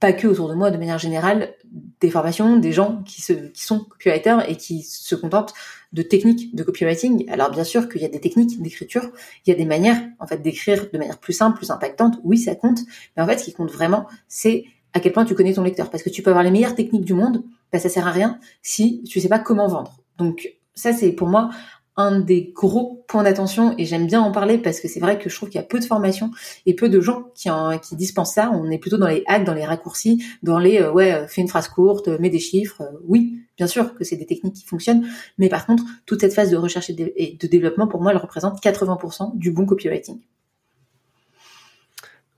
pas 0.00 0.12
que 0.12 0.26
autour 0.28 0.48
de 0.48 0.54
moi, 0.54 0.70
de 0.70 0.76
manière 0.76 0.98
générale, 0.98 1.54
des 2.00 2.10
formations, 2.10 2.56
des 2.56 2.72
gens 2.72 3.02
qui, 3.04 3.20
se, 3.20 3.32
qui 3.32 3.64
sont 3.64 3.80
copywriters 3.80 4.48
et 4.48 4.56
qui 4.56 4.82
se 4.82 5.14
contentent 5.14 5.54
de 5.92 6.02
techniques 6.02 6.54
de 6.54 6.62
copywriting. 6.62 7.28
Alors 7.30 7.50
bien 7.50 7.64
sûr 7.64 7.88
qu'il 7.88 8.02
y 8.02 8.04
a 8.04 8.08
des 8.08 8.20
techniques 8.20 8.60
d'écriture, 8.62 9.10
il 9.44 9.50
y 9.50 9.52
a 9.52 9.56
des 9.56 9.64
manières 9.64 10.00
en 10.20 10.26
fait 10.26 10.40
d'écrire 10.40 10.88
de 10.92 10.98
manière 10.98 11.18
plus 11.18 11.32
simple, 11.32 11.56
plus 11.56 11.70
impactante. 11.70 12.18
Oui, 12.22 12.38
ça 12.38 12.54
compte, 12.54 12.80
mais 13.16 13.22
en 13.22 13.26
fait, 13.26 13.38
ce 13.38 13.44
qui 13.44 13.52
compte 13.52 13.70
vraiment, 13.70 14.06
c'est 14.28 14.64
à 14.92 15.00
quel 15.00 15.12
point 15.12 15.24
tu 15.24 15.34
connais 15.34 15.54
ton 15.54 15.62
lecteur. 15.62 15.90
Parce 15.90 16.02
que 16.02 16.10
tu 16.10 16.22
peux 16.22 16.30
avoir 16.30 16.44
les 16.44 16.50
meilleures 16.50 16.74
techniques 16.74 17.04
du 17.04 17.14
monde, 17.14 17.42
bah, 17.72 17.78
ça 17.78 17.88
sert 17.88 18.06
à 18.06 18.12
rien 18.12 18.38
si 18.62 19.02
tu 19.04 19.20
sais 19.20 19.28
pas 19.28 19.38
comment 19.38 19.68
vendre. 19.68 19.98
Donc 20.16 20.54
ça, 20.74 20.92
c'est 20.92 21.12
pour 21.12 21.28
moi 21.28 21.50
un 21.98 22.20
des 22.20 22.52
gros 22.54 23.04
points 23.08 23.24
d'attention 23.24 23.74
et 23.76 23.84
j'aime 23.84 24.06
bien 24.06 24.22
en 24.22 24.30
parler 24.30 24.56
parce 24.56 24.80
que 24.80 24.86
c'est 24.86 25.00
vrai 25.00 25.18
que 25.18 25.28
je 25.28 25.34
trouve 25.34 25.48
qu'il 25.48 25.60
y 25.60 25.64
a 25.64 25.66
peu 25.66 25.80
de 25.80 25.84
formations 25.84 26.30
et 26.64 26.74
peu 26.74 26.88
de 26.88 27.00
gens 27.00 27.24
qui, 27.34 27.50
en, 27.50 27.76
qui 27.78 27.96
dispensent 27.96 28.34
ça. 28.34 28.50
On 28.54 28.70
est 28.70 28.78
plutôt 28.78 28.98
dans 28.98 29.08
les 29.08 29.24
hacks, 29.26 29.44
dans 29.44 29.52
les 29.52 29.64
raccourcis, 29.64 30.24
dans 30.44 30.60
les 30.60 30.80
euh, 30.80 30.92
ouais, 30.92 31.12
euh, 31.12 31.26
fais 31.26 31.40
une 31.40 31.48
phrase 31.48 31.68
courte, 31.68 32.06
euh, 32.06 32.18
mets 32.20 32.30
des 32.30 32.38
chiffres. 32.38 32.82
oui, 33.04 33.40
bien 33.56 33.66
sûr 33.66 33.96
que 33.96 34.04
c'est 34.04 34.16
des 34.16 34.26
techniques 34.26 34.54
qui 34.54 34.64
fonctionnent, 34.64 35.08
mais 35.38 35.48
par 35.48 35.66
contre, 35.66 35.82
toute 36.06 36.20
cette 36.20 36.34
phase 36.34 36.50
de 36.50 36.56
recherche 36.56 36.88
et 36.88 37.36
de 37.40 37.46
développement, 37.48 37.88
pour 37.88 38.00
moi, 38.00 38.12
elle 38.12 38.18
représente 38.18 38.62
80% 38.62 39.36
du 39.36 39.50
bon 39.50 39.66
copywriting. 39.66 40.20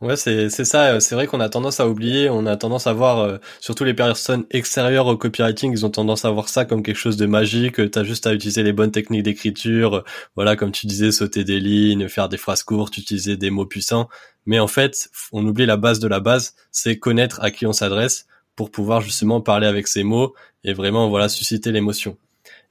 Ouais, 0.01 0.17
c'est 0.17 0.49
c'est 0.49 0.65
ça. 0.65 0.99
C'est 0.99 1.15
vrai 1.15 1.27
qu'on 1.27 1.41
a 1.41 1.51
tendance 1.51 1.79
à 1.79 1.87
oublier. 1.87 2.31
On 2.31 2.47
a 2.47 2.57
tendance 2.57 2.87
à 2.87 2.95
voir, 2.95 3.19
euh, 3.19 3.37
surtout 3.61 3.85
les 3.85 3.93
personnes 3.93 4.47
extérieures 4.51 5.07
au 5.07 5.17
copywriting, 5.19 5.73
ils 5.73 5.85
ont 5.85 5.91
tendance 5.91 6.25
à 6.25 6.31
voir 6.31 6.49
ça 6.49 6.65
comme 6.65 6.83
quelque 6.83 6.97
chose 6.97 7.19
de 7.19 7.27
magique. 7.27 7.91
T'as 7.91 8.03
juste 8.03 8.27
à 8.27 8.33
utiliser 8.33 8.63
les 8.63 8.73
bonnes 8.73 8.93
techniques 8.93 9.25
d'écriture. 9.25 10.03
Voilà, 10.37 10.57
comme 10.57 10.73
tu 10.73 10.87
disais, 10.87 11.13
sauter 11.13 11.45
des 11.45 11.61
lignes, 11.61 12.09
faire 12.09 12.31
des 12.31 12.39
phrases 12.39 12.63
courtes, 12.63 12.97
utiliser 12.97 13.37
des 13.37 13.51
mots 13.51 13.67
puissants. 13.67 14.09
Mais 14.47 14.59
en 14.59 14.69
fait, 14.69 15.11
on 15.33 15.47
oublie 15.47 15.67
la 15.67 15.77
base 15.77 15.99
de 16.01 16.09
la 16.09 16.21
base, 16.21 16.55
c'est 16.73 16.99
connaître 16.99 17.43
à 17.43 17.51
qui 17.51 17.67
on 17.67 17.75
s'adresse 17.75 18.27
pour 18.57 18.71
pouvoir 18.71 19.03
justement 19.03 19.43
parler 19.43 19.67
avec 19.67 19.87
ces 19.87 20.03
mots 20.03 20.35
et 20.65 20.73
vraiment 20.73 21.11
voilà 21.11 21.29
susciter 21.29 21.73
l'émotion. 21.73 22.17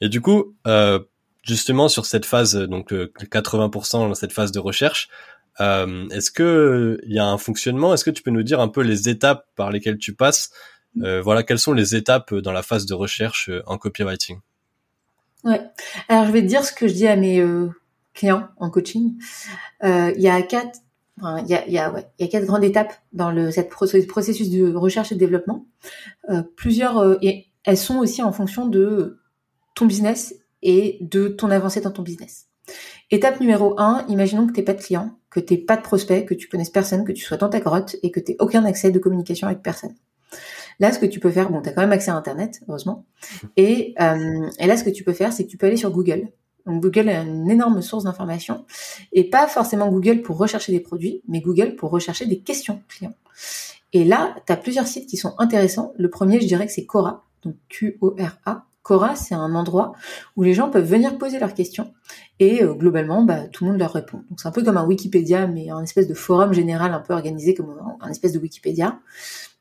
Et 0.02 0.10
du 0.10 0.20
coup, 0.20 0.56
euh, 0.66 1.00
justement 1.44 1.90
sur 1.90 2.08
cette 2.08 2.26
phase, 2.26 2.56
donc 2.56 2.92
80% 2.92 4.08
dans 4.08 4.16
cette 4.16 4.34
phase 4.34 4.52
de 4.52 4.60
recherche, 4.60 5.10
euh, 5.60 6.08
est-ce 6.10 6.32
que 6.32 7.00
il 7.06 7.14
y 7.14 7.20
a 7.20 7.26
un 7.26 7.38
fonctionnement? 7.38 7.94
Est-ce 7.94 8.04
que 8.04 8.12
tu 8.12 8.24
peux 8.24 8.32
nous 8.32 8.44
dire 8.44 8.60
un 8.60 8.68
peu 8.68 8.82
les 8.82 9.10
étapes 9.10 9.46
par 9.56 9.72
lesquelles 9.72 9.98
tu 9.98 10.14
passes? 10.14 10.52
Euh, 11.04 11.22
Voilà, 11.22 11.44
quelles 11.44 11.60
sont 11.60 11.74
les 11.74 11.96
étapes 11.96 12.34
dans 12.34 12.52
la 12.52 12.64
phase 12.64 12.86
de 12.86 12.94
recherche 12.94 13.50
euh, 13.50 13.62
en 13.66 13.78
copywriting? 13.78 14.40
Ouais. 15.44 15.62
Alors 16.10 16.26
je 16.26 16.32
vais 16.32 16.42
te 16.42 16.48
dire 16.48 16.66
ce 16.66 16.74
que 16.74 16.88
je 16.88 16.94
dis 16.94 17.08
à 17.08 17.16
mes 17.16 17.42
clients 18.14 18.50
en 18.58 18.70
coaching. 18.70 19.18
Il 19.82 20.16
y 20.18 20.28
a 20.28 20.42
quatre 20.42 20.80
il 21.22 21.50
y 21.50 21.54
a, 21.54 21.68
y, 21.68 21.78
a, 21.78 21.92
ouais, 21.92 22.06
y 22.20 22.24
a 22.24 22.28
quatre 22.28 22.46
grandes 22.46 22.64
étapes 22.64 22.94
dans 23.14 23.32
le 23.32 23.52
cette 23.52 23.70
processus 23.70 24.50
de 24.50 24.74
recherche 24.74 25.12
et 25.12 25.16
de 25.16 25.20
développement. 25.20 25.66
Euh, 26.30 26.44
plusieurs 26.56 27.24
et 27.24 27.48
elles 27.64 27.78
sont 27.78 27.98
aussi 28.00 28.22
en 28.22 28.32
fonction 28.32 28.68
de 28.68 29.20
ton 29.76 29.86
business 29.86 30.36
et 30.62 30.98
de 31.02 31.28
ton 31.28 31.50
avancée 31.52 31.82
dans 31.82 31.92
ton 31.92 32.04
business. 32.04 32.49
Étape 33.12 33.40
numéro 33.40 33.80
1, 33.80 34.06
imaginons 34.10 34.48
que 34.48 34.54
tu 34.54 34.64
pas 34.64 34.74
de 34.74 34.82
clients, 34.82 35.12
que 35.30 35.40
tu 35.40 35.58
pas 35.58 35.78
de 35.78 35.82
prospects, 35.82 36.26
que 36.26 36.34
tu 36.34 36.48
connaisses 36.48 36.70
personne, 36.70 37.06
que 37.06 37.12
tu 37.12 37.24
sois 37.24 37.38
dans 37.38 37.50
ta 37.50 37.60
grotte 37.60 37.96
et 38.04 38.12
que 38.12 38.20
tu 38.20 38.36
aucun 38.40 38.66
accès 38.66 38.92
de 38.92 39.00
communication 39.00 39.48
avec 39.48 39.62
personne. 39.62 39.96
Là, 40.80 40.92
ce 40.92 41.00
que 41.00 41.06
tu 41.06 41.20
peux 41.20 41.32
faire, 41.32 41.50
bon, 41.50 41.62
tu 41.62 41.70
as 41.70 41.74
quand 41.74 41.82
même 41.82 41.92
accès 41.92 42.12
à 42.12 42.16
Internet, 42.16 42.62
heureusement. 42.68 43.06
Et, 43.58 43.94
euh, 44.00 44.50
et 44.60 44.68
là, 44.68 44.78
ce 44.78 44.84
que 44.84 44.90
tu 44.90 45.04
peux 45.04 45.14
faire, 45.14 45.34
c'est 45.34 45.46
que 45.46 45.50
tu 45.50 45.58
peux 45.58 45.68
aller 45.68 45.78
sur 45.78 45.92
Google. 45.92 46.30
Donc 46.66 46.82
Google 46.82 47.10
est 47.10 47.16
une 47.16 47.50
énorme 47.50 47.82
source 47.82 48.04
d'informations. 48.04 48.66
Et 49.12 49.30
pas 49.30 49.48
forcément 49.48 49.90
Google 49.90 50.22
pour 50.22 50.38
rechercher 50.38 50.72
des 50.72 50.80
produits, 50.80 51.22
mais 51.28 51.42
Google 51.42 51.76
pour 51.76 51.90
rechercher 51.90 52.26
des 52.28 52.40
questions 52.40 52.82
clients. 52.88 53.16
Et 53.92 54.06
là, 54.06 54.36
tu 54.46 54.54
as 54.54 54.58
plusieurs 54.58 54.88
sites 54.88 55.10
qui 55.10 55.18
sont 55.18 55.34
intéressants. 55.40 55.94
Le 55.98 56.10
premier, 56.10 56.40
je 56.40 56.48
dirais 56.48 56.68
que 56.68 56.72
c'est 56.72 56.86
Cora, 56.86 57.26
donc 57.44 57.56
Q-O-R-A. 57.70 58.66
Cora, 58.90 59.16
c'est 59.16 59.36
un 59.36 59.54
endroit 59.54 59.94
où 60.36 60.42
les 60.42 60.56
gens 60.56 60.72
peuvent 60.72 60.84
venir 60.84 61.20
poser 61.20 61.38
leurs 61.38 61.54
questions 61.54 61.94
et 62.40 62.64
euh, 62.64 62.74
globalement, 62.74 63.22
bah, 63.22 63.48
tout 63.48 63.64
le 63.64 63.70
monde 63.70 63.80
leur 63.80 63.94
répond. 63.94 64.24
Donc 64.32 64.40
c'est 64.42 64.48
un 64.48 64.52
peu 64.52 64.64
comme 64.64 64.78
un 64.78 64.84
Wikipédia, 64.84 65.46
mais 65.46 65.70
un 65.70 65.84
espèce 65.84 66.08
de 66.08 66.16
forum 66.16 66.54
général 66.54 66.92
un 66.92 67.00
peu 67.00 67.14
organisé 67.14 67.54
comme 67.54 67.78
un, 68.02 68.10
espèce 68.10 68.34
de 68.34 68.40
Wikipédia. 68.40 69.00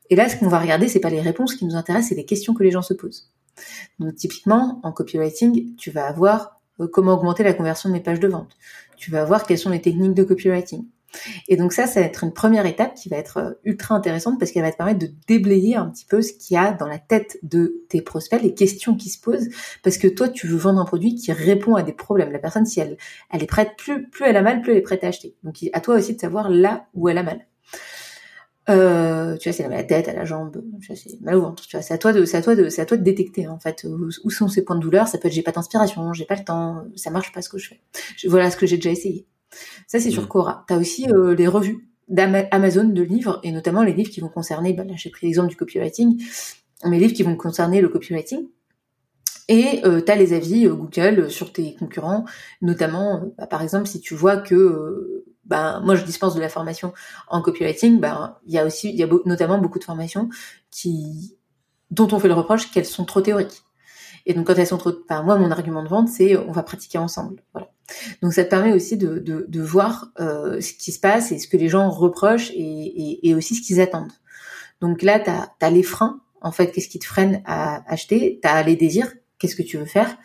Et 0.09 0.15
là, 0.15 0.27
ce 0.29 0.35
qu'on 0.35 0.47
va 0.47 0.57
regarder, 0.57 0.87
c'est 0.87 0.99
pas 0.99 1.11
les 1.11 1.21
réponses 1.21 1.53
qui 1.53 1.65
nous 1.65 1.75
intéressent, 1.75 2.09
c'est 2.09 2.15
les 2.15 2.25
questions 2.25 2.55
que 2.55 2.63
les 2.63 2.71
gens 2.71 2.81
se 2.81 2.95
posent. 2.95 3.29
Donc 3.99 4.15
typiquement, 4.15 4.79
en 4.81 4.91
copywriting, 4.91 5.75
tu 5.75 5.91
vas 5.91 6.07
avoir 6.07 6.59
euh, 6.79 6.87
comment 6.91 7.13
augmenter 7.13 7.43
la 7.43 7.53
conversion 7.53 7.87
de 7.89 7.93
mes 7.93 8.01
pages 8.01 8.19
de 8.19 8.27
vente. 8.27 8.57
Tu 8.97 9.11
vas 9.11 9.25
voir 9.25 9.43
quelles 9.43 9.59
sont 9.59 9.69
les 9.69 9.81
techniques 9.81 10.15
de 10.15 10.23
copywriting. 10.23 10.87
Et 11.47 11.57
donc 11.57 11.73
ça, 11.73 11.87
ça 11.87 11.99
va 11.99 12.05
être 12.05 12.23
une 12.23 12.33
première 12.33 12.65
étape 12.65 12.95
qui 12.95 13.09
va 13.09 13.17
être 13.17 13.37
euh, 13.37 13.51
ultra 13.63 13.95
intéressante 13.95 14.39
parce 14.39 14.51
qu'elle 14.51 14.63
va 14.63 14.71
te 14.71 14.77
permettre 14.77 14.99
de 14.99 15.09
déblayer 15.27 15.75
un 15.75 15.89
petit 15.89 16.05
peu 16.05 16.21
ce 16.21 16.33
qu'il 16.33 16.55
y 16.55 16.57
a 16.57 16.71
dans 16.71 16.87
la 16.87 16.99
tête 16.99 17.37
de 17.43 17.83
tes 17.89 18.01
prospects, 18.01 18.41
les 18.41 18.53
questions 18.53 18.95
qui 18.95 19.09
se 19.09 19.19
posent, 19.19 19.49
parce 19.83 19.97
que 19.97 20.07
toi, 20.07 20.29
tu 20.29 20.47
veux 20.47 20.57
vendre 20.57 20.79
un 20.79 20.85
produit 20.85 21.15
qui 21.15 21.31
répond 21.31 21.75
à 21.75 21.83
des 21.83 21.93
problèmes. 21.93 22.31
La 22.31 22.39
personne, 22.39 22.65
si 22.65 22.79
elle, 22.79 22.97
est 23.33 23.45
prête, 23.45 23.71
plus, 23.77 24.07
plus 24.09 24.25
elle 24.25 24.37
a 24.37 24.41
mal, 24.41 24.61
plus 24.61 24.71
elle 24.71 24.77
est 24.77 24.81
prête 24.81 25.03
à 25.03 25.07
acheter. 25.07 25.35
Donc 25.43 25.57
à 25.73 25.81
toi 25.81 25.95
aussi 25.95 26.15
de 26.15 26.19
savoir 26.19 26.49
là 26.49 26.87
où 26.93 27.09
elle 27.09 27.17
a 27.17 27.23
mal. 27.23 27.45
Euh, 28.69 29.35
tu 29.37 29.49
vois, 29.49 29.57
c'est 29.57 29.67
la 29.67 29.83
tête, 29.83 30.07
à 30.07 30.13
la 30.13 30.25
jambe, 30.25 30.63
c'est 30.81 31.19
mal 31.21 31.35
au 31.35 31.41
ventre. 31.41 31.65
Tu 31.65 31.75
vois, 31.75 31.81
c'est 31.81 31.93
à 31.93 31.97
toi 31.97 32.13
de, 32.13 32.23
toi 32.23 32.39
à 32.39 32.85
toi 32.85 32.97
de 32.97 33.03
détecter 33.03 33.47
en 33.47 33.59
fait 33.59 33.85
où, 33.85 34.29
sont 34.29 34.47
ces 34.47 34.63
points 34.63 34.75
de 34.75 34.81
douleur. 34.81 35.07
Ça 35.07 35.17
peut 35.17 35.27
être 35.27 35.33
j'ai 35.33 35.41
pas 35.41 35.51
d'inspiration, 35.51 36.13
j'ai 36.13 36.25
pas 36.25 36.35
le 36.35 36.43
temps, 36.43 36.83
ça 36.95 37.09
marche 37.09 37.31
pas 37.31 37.41
ce 37.41 37.49
que 37.49 37.57
je 37.57 37.69
fais. 37.69 37.81
voilà 38.27 38.51
ce 38.51 38.57
que 38.57 38.67
j'ai 38.67 38.75
déjà 38.75 38.91
essayé. 38.91 39.25
Ça, 39.87 39.99
c'est 39.99 40.11
sur 40.11 40.27
Cora. 40.27 40.65
Tu 40.67 40.73
as 40.73 40.77
aussi 40.77 41.09
euh, 41.09 41.35
les 41.35 41.47
revues 41.47 41.89
d'Amazon 42.07 42.85
de 42.85 43.01
livres, 43.03 43.39
et 43.43 43.51
notamment 43.51 43.83
les 43.83 43.93
livres 43.93 44.09
qui 44.09 44.19
vont 44.19 44.29
concerner, 44.29 44.75
là 44.75 44.83
j'ai 44.95 45.09
pris 45.11 45.27
l'exemple 45.27 45.49
du 45.49 45.55
copywriting, 45.55 46.21
mes 46.85 46.99
livres 46.99 47.13
qui 47.13 47.23
vont 47.23 47.35
concerner 47.35 47.81
le 47.81 47.89
copywriting. 47.89 48.47
Et 49.47 49.83
euh, 49.83 50.01
tu 50.01 50.11
as 50.11 50.15
les 50.15 50.33
avis 50.33 50.67
euh, 50.67 50.73
Google 50.73 51.29
sur 51.29 51.51
tes 51.51 51.75
concurrents, 51.75 52.25
notamment, 52.61 53.31
bah, 53.37 53.47
par 53.47 53.61
exemple, 53.61 53.87
si 53.87 53.99
tu 53.99 54.13
vois 54.15 54.37
que, 54.37 55.25
bah, 55.45 55.81
moi 55.83 55.95
je 55.95 56.03
dispense 56.03 56.35
de 56.35 56.41
la 56.41 56.49
formation 56.49 56.93
en 57.27 57.41
copywriting, 57.41 57.99
bah, 57.99 58.39
il 58.45 58.53
y 58.53 58.59
a 58.59 58.65
aussi, 58.65 58.89
il 58.89 58.95
y 58.95 59.03
a 59.03 59.07
notamment 59.25 59.57
beaucoup 59.57 59.79
de 59.79 59.83
formations 59.83 60.29
qui, 60.71 61.35
dont 61.91 62.07
on 62.11 62.19
fait 62.19 62.27
le 62.27 62.35
reproche 62.35 62.71
qu'elles 62.71 62.85
sont 62.85 63.05
trop 63.05 63.21
théoriques. 63.21 63.63
Et 64.25 64.33
donc 64.33 64.47
quand 64.47 64.55
elles 64.55 64.67
sont 64.67 64.77
trop, 64.77 64.91
moi 65.23 65.37
mon 65.37 65.49
argument 65.49 65.81
de 65.81 65.87
vente 65.87 66.09
c'est 66.09 66.37
on 66.37 66.51
va 66.51 66.61
pratiquer 66.61 66.97
ensemble, 66.97 67.41
voilà. 67.53 67.71
Donc 68.21 68.33
ça 68.33 68.43
te 68.43 68.49
permet 68.49 68.73
aussi 68.73 68.97
de, 68.97 69.19
de, 69.19 69.61
voir 69.61 70.11
euh, 70.19 70.59
ce 70.61 70.73
qui 70.73 70.91
se 70.91 70.99
passe 70.99 71.31
et 71.31 71.39
ce 71.39 71.47
que 71.47 71.57
les 71.57 71.69
gens 71.69 71.89
reprochent 71.89 72.51
et, 72.51 73.27
et, 73.27 73.35
aussi 73.35 73.55
ce 73.55 73.61
qu'ils 73.61 73.81
attendent. 73.81 74.11
Donc 74.81 75.01
là, 75.01 75.19
tu 75.19 75.29
as, 75.29 75.69
les 75.69 75.83
freins, 75.83 76.21
en 76.41 76.51
fait, 76.51 76.71
qu'est-ce 76.71 76.87
qui 76.87 76.99
te 76.99 77.05
freine 77.05 77.41
à 77.45 77.83
acheter, 77.91 78.39
tu 78.41 78.47
as 78.47 78.63
les 78.63 78.75
désirs, 78.75 79.11
qu'est-ce 79.37 79.55
que 79.55 79.63
tu 79.63 79.77
veux 79.77 79.85
faire 79.85 80.17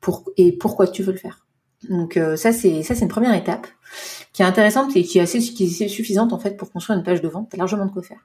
pour, 0.00 0.24
et 0.36 0.52
pourquoi 0.52 0.88
tu 0.88 1.02
veux 1.02 1.12
le 1.12 1.18
faire? 1.18 1.46
Donc 1.88 2.16
euh, 2.16 2.36
ça 2.36 2.52
c'est 2.52 3.00
une 3.00 3.08
première 3.08 3.34
étape 3.34 3.66
qui 4.32 4.42
est 4.42 4.44
intéressante 4.44 4.96
et 4.96 5.02
qui 5.02 5.18
est 5.18 5.22
assez 5.22 5.40
suffisante 5.40 6.32
en 6.32 6.38
fait 6.38 6.56
pour 6.56 6.70
construire 6.70 6.98
une 6.98 7.04
page 7.04 7.20
de 7.20 7.28
vente. 7.28 7.48
T'as 7.50 7.56
largement 7.58 7.86
de 7.86 7.90
quoi 7.90 8.02
faire. 8.02 8.20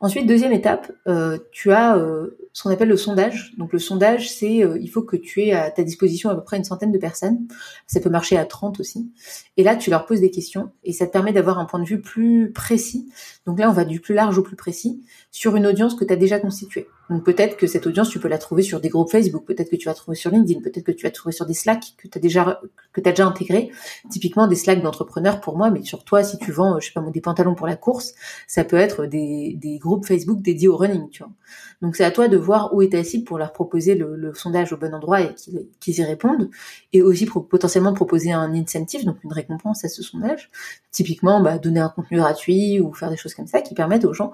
Ensuite, 0.00 0.26
deuxième 0.26 0.52
étape, 0.52 0.92
euh, 1.06 1.38
tu 1.50 1.72
as 1.72 1.96
euh, 1.96 2.38
ce 2.52 2.62
qu'on 2.62 2.70
appelle 2.70 2.88
le 2.88 2.96
sondage. 2.96 3.54
Donc 3.58 3.72
le 3.72 3.78
sondage, 3.78 4.30
c'est 4.30 4.64
euh, 4.64 4.78
il 4.80 4.88
faut 4.88 5.02
que 5.02 5.16
tu 5.16 5.42
aies 5.42 5.52
à 5.52 5.70
ta 5.70 5.82
disposition 5.82 6.30
à 6.30 6.34
peu 6.34 6.42
près 6.42 6.56
une 6.56 6.64
centaine 6.64 6.92
de 6.92 6.98
personnes. 6.98 7.46
Ça 7.86 8.00
peut 8.00 8.10
marcher 8.10 8.36
à 8.36 8.44
30 8.44 8.80
aussi. 8.80 9.10
Et 9.56 9.62
là, 9.62 9.76
tu 9.76 9.90
leur 9.90 10.06
poses 10.06 10.20
des 10.20 10.30
questions 10.30 10.70
et 10.84 10.92
ça 10.92 11.06
te 11.06 11.12
permet 11.12 11.32
d'avoir 11.32 11.58
un 11.58 11.64
point 11.64 11.80
de 11.80 11.86
vue 11.86 12.00
plus 12.00 12.52
précis. 12.52 13.08
Donc 13.46 13.58
là, 13.58 13.70
on 13.70 13.72
va 13.72 13.84
du 13.84 14.00
plus 14.00 14.14
large 14.14 14.38
au 14.38 14.42
plus 14.42 14.56
précis 14.56 15.02
sur 15.30 15.56
une 15.56 15.66
audience 15.66 15.94
que 15.94 16.04
tu 16.04 16.12
as 16.12 16.16
déjà 16.16 16.38
constituée. 16.38 16.86
Donc 17.10 17.24
peut-être 17.24 17.56
que 17.56 17.66
cette 17.66 17.86
audience, 17.86 18.10
tu 18.10 18.20
peux 18.20 18.28
la 18.28 18.38
trouver 18.38 18.62
sur 18.62 18.80
des 18.80 18.88
groupes 18.88 19.10
Facebook, 19.10 19.44
peut-être 19.46 19.70
que 19.70 19.76
tu 19.76 19.86
vas 19.86 19.94
trouver 19.94 20.16
sur 20.16 20.30
LinkedIn, 20.30 20.60
peut-être 20.60 20.84
que 20.84 20.92
tu 20.92 21.04
vas 21.04 21.10
trouver 21.10 21.32
sur 21.32 21.46
des 21.46 21.54
Slack 21.54 21.94
que 21.96 22.08
tu 22.08 22.18
as 22.18 22.20
déjà 22.20 22.60
que 22.92 23.00
déjà 23.00 23.26
intégré. 23.26 23.70
Typiquement 24.10 24.46
des 24.46 24.56
Slack 24.56 24.82
d'entrepreneurs 24.82 25.40
pour 25.40 25.56
moi, 25.56 25.70
mais 25.70 25.82
sur 25.82 26.04
toi, 26.04 26.22
si 26.22 26.38
tu 26.38 26.52
vends, 26.52 26.78
je 26.80 26.86
sais 26.86 26.92
pas 26.92 27.00
des 27.00 27.20
pantalons 27.20 27.54
pour 27.54 27.66
la 27.66 27.76
course, 27.76 28.14
ça 28.46 28.64
peut 28.64 28.76
être 28.76 29.06
des, 29.06 29.54
des 29.56 29.78
groupes 29.78 30.06
Facebook 30.06 30.42
dédiés 30.42 30.68
au 30.68 30.76
running, 30.76 31.08
tu 31.10 31.22
vois. 31.22 31.32
Donc 31.80 31.96
c'est 31.96 32.04
à 32.04 32.10
toi 32.10 32.28
de 32.28 32.36
voir 32.36 32.74
où 32.74 32.82
est 32.82 32.90
ta 32.90 33.04
cible 33.04 33.24
pour 33.24 33.38
leur 33.38 33.52
proposer 33.52 33.94
le, 33.94 34.32
sondage 34.34 34.72
au 34.72 34.76
bon 34.76 34.92
endroit 34.94 35.20
et 35.20 35.34
qu'ils 35.80 35.98
y 35.98 36.04
répondent, 36.04 36.50
et 36.92 37.02
aussi 37.02 37.26
potentiellement 37.26 37.94
proposer 37.94 38.32
un 38.32 38.52
incentive, 38.54 39.04
donc 39.04 39.22
une 39.24 39.32
récompense 39.32 39.84
à 39.84 39.88
ce 39.88 40.02
sondage. 40.02 40.50
Typiquement, 40.90 41.40
bah, 41.40 41.58
donner 41.58 41.80
un 41.80 41.88
contenu 41.88 42.18
gratuit 42.18 42.80
ou 42.80 42.92
faire 42.92 43.10
des 43.10 43.16
choses 43.16 43.34
comme 43.34 43.46
ça 43.46 43.62
qui 43.62 43.74
permettent 43.74 44.04
aux 44.04 44.14
gens 44.14 44.32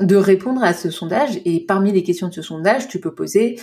de 0.00 0.16
répondre 0.16 0.62
à 0.62 0.72
ce 0.72 0.90
sondage. 0.90 1.40
Et 1.44 1.64
parmi 1.64 1.92
les 1.92 2.02
questions 2.02 2.28
de 2.28 2.34
ce 2.34 2.42
sondage, 2.42 2.88
tu 2.88 3.00
peux 3.00 3.14
poser 3.14 3.58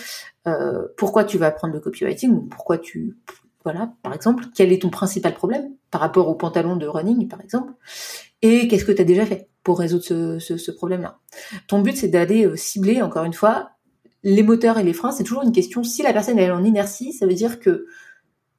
euh, 0.47 0.87
pourquoi 0.97 1.23
tu 1.23 1.37
vas 1.37 1.47
apprendre 1.47 1.73
le 1.73 1.79
copywriting 1.79 2.31
ou 2.31 2.41
pourquoi 2.41 2.77
tu 2.77 3.17
voilà, 3.63 3.93
par 4.03 4.13
exemple, 4.13 4.45
quel 4.53 4.73
est 4.73 4.81
ton 4.81 4.89
principal 4.89 5.33
problème 5.33 5.71
par 5.89 6.01
rapport 6.01 6.27
au 6.27 6.35
pantalon 6.35 6.75
de 6.75 6.85
running, 6.85 7.29
par 7.29 7.39
exemple, 7.39 7.71
et 8.41 8.67
qu'est-ce 8.67 8.83
que 8.83 8.91
tu 8.91 9.01
as 9.01 9.05
déjà 9.05 9.25
fait 9.25 9.47
pour 9.63 9.79
résoudre 9.79 10.03
ce, 10.03 10.71
problème-là? 10.71 11.19
Ton 11.67 11.81
but, 11.81 11.95
c'est 11.95 12.09
d'aller 12.09 12.45
euh, 12.45 12.57
cibler, 12.57 13.01
encore 13.01 13.23
une 13.23 13.33
fois, 13.33 13.71
les 14.23 14.43
moteurs 14.43 14.77
et 14.79 14.83
les 14.83 14.93
freins. 14.93 15.13
C'est 15.13 15.23
toujours 15.23 15.43
une 15.43 15.53
question. 15.53 15.83
Si 15.83 16.03
la 16.03 16.11
personne 16.11 16.39
est 16.39 16.51
en 16.51 16.63
inertie, 16.63 17.13
ça 17.13 17.25
veut 17.25 17.33
dire 17.33 17.59
que 17.61 17.85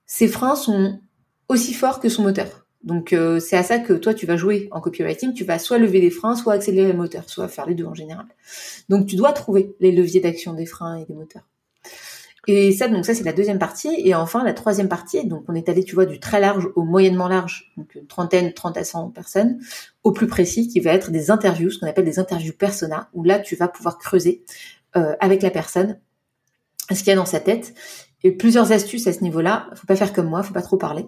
ses 0.07 0.29
freins 0.29 0.57
sont 0.57 1.01
aussi 1.49 1.75
forts 1.75 2.01
que 2.01 2.09
son 2.09 2.23
moteur. 2.23 2.64
Donc 2.85 3.15
euh, 3.15 3.41
c'est 3.41 3.57
à 3.57 3.63
ça 3.63 3.79
que 3.79 3.95
toi 3.95 4.13
tu 4.13 4.27
vas 4.27 4.37
jouer 4.37 4.69
en 4.71 4.81
copywriting, 4.81 5.33
tu 5.33 5.45
vas 5.45 5.59
soit 5.59 5.79
lever 5.79 6.01
des 6.01 6.11
freins, 6.11 6.37
soit 6.37 6.53
accélérer 6.53 6.93
le 6.93 6.99
moteur, 6.99 7.29
soit 7.29 7.49
faire 7.49 7.67
les 7.67 7.75
deux 7.75 7.87
en 7.87 7.95
général. 7.95 8.27
Donc 8.89 9.07
tu 9.07 9.17
dois 9.17 9.33
trouver 9.33 9.75
les 9.81 9.91
leviers 9.91 10.21
d'action 10.21 10.53
des 10.53 10.67
freins 10.67 10.97
et 10.97 11.07
des 11.07 11.15
moteurs. 11.15 11.49
Et 12.47 12.73
ça, 12.73 12.89
donc 12.89 13.07
ça 13.07 13.15
c'est 13.15 13.25
la 13.25 13.33
deuxième 13.33 13.59
partie. 13.59 13.89
Et 13.97 14.15
enfin 14.15 14.45
la 14.45 14.53
troisième 14.53 14.89
partie, 14.89 15.27
donc 15.27 15.45
on 15.49 15.55
est 15.55 15.69
allé, 15.71 15.83
tu 15.83 15.95
vois, 15.95 16.05
du 16.05 16.21
très 16.21 16.41
large 16.41 16.69
au 16.77 16.85
moyennement 16.85 17.27
large, 17.27 17.73
donc 17.79 17.95
une 17.95 18.07
trentaine, 18.07 18.53
trente 18.53 18.77
à 18.77 18.85
cent 18.85 19.09
personnes, 19.09 19.59
au 20.03 20.13
plus 20.13 20.27
précis, 20.27 20.69
qui 20.69 20.81
va 20.81 20.93
être 20.93 21.11
des 21.11 21.31
interviews, 21.31 21.71
ce 21.71 21.79
qu'on 21.79 21.87
appelle 21.87 22.05
des 22.05 22.19
interviews 22.19 22.53
persona, 22.53 23.09
où 23.15 23.25
là 23.25 23.39
tu 23.39 23.57
vas 23.57 23.69
pouvoir 23.69 23.99
creuser 23.99 24.45
euh, 24.97 25.15
avec 25.21 25.43
la 25.43 25.51
personne 25.51 25.99
ce 26.91 26.99
qu'il 26.99 27.09
y 27.09 27.13
a 27.13 27.17
dans 27.17 27.25
sa 27.25 27.41
tête. 27.41 27.73
Et 28.25 28.33
plusieurs 28.33 28.73
astuces 28.73 29.07
à 29.07 29.13
ce 29.13 29.21
niveau-là. 29.21 29.69
Faut 29.75 29.87
pas 29.87 29.97
faire 29.97 30.13
comme 30.15 30.29
moi, 30.29 30.43
faut 30.43 30.55
pas 30.55 30.63
trop 30.63 30.79
parler. 30.79 31.07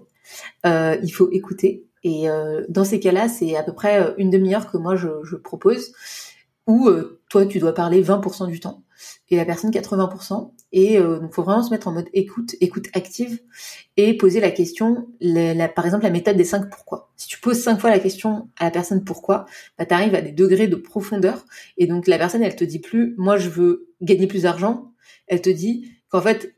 Euh, 0.67 0.97
il 1.03 1.11
faut 1.11 1.31
écouter. 1.33 1.87
Et 2.05 2.29
euh, 2.29 2.65
dans 2.69 2.85
ces 2.85 3.01
cas-là, 3.01 3.29
c'est 3.29 3.57
à 3.57 3.63
peu 3.63 3.73
près 3.73 4.01
euh, 4.01 4.15
une 4.19 4.31
demi-heure 4.31 4.71
que 4.71 4.77
moi 4.77 4.97
je, 4.97 5.37
propose, 5.37 5.93
où 6.67 6.91
toi 7.31 7.47
tu 7.47 7.59
dois 7.59 7.73
parler 7.73 8.03
20% 8.03 8.49
du 8.49 8.61
temps 8.61 8.83
et 9.31 9.37
la 9.37 9.45
personne 9.45 9.71
80%. 9.71 10.53
Et 10.73 10.99
donc 10.99 11.33
faut 11.33 11.45
vraiment 11.45 11.63
se 11.63 11.71
mettre 11.71 11.87
en 11.87 11.93
mode 11.93 12.09
écoute, 12.13 12.57
écoute 12.61 12.89
active 12.93 13.39
et 13.97 14.17
poser 14.17 14.41
la 14.41 14.51
question, 14.51 15.09
par 15.77 15.87
exemple 15.87 16.03
la 16.03 16.11
méthode 16.11 16.37
des 16.37 16.45
5 16.45 16.69
pourquoi. 16.69 17.13
Si 17.17 17.29
tu 17.29 17.39
poses 17.39 17.63
5 17.63 17.79
fois 17.79 17.91
la 17.91 18.01
question 18.01 18.49
à 18.59 18.65
la 18.65 18.71
personne 18.73 19.05
pourquoi, 19.05 19.47
bah, 19.79 19.87
tu 19.87 19.95
arrives 19.95 20.15
à 20.17 20.23
des 20.23 20.33
degrés 20.33 20.67
de 20.67 20.75
profondeur 20.75 21.45
et 21.79 21.87
donc 21.87 22.09
la 22.09 22.19
personne 22.19 22.43
elle 22.43 22.57
te 22.57 22.65
dit 22.65 22.81
plus 22.81 23.15
moi 23.17 23.37
je 23.37 23.49
veux 23.49 23.89
gagner 24.03 24.27
plus 24.27 24.43
d'argent, 24.43 24.91
elle 25.29 25.43
te 25.43 25.51
dit 25.51 25.93
qu'en 26.09 26.21
fait 26.21 26.56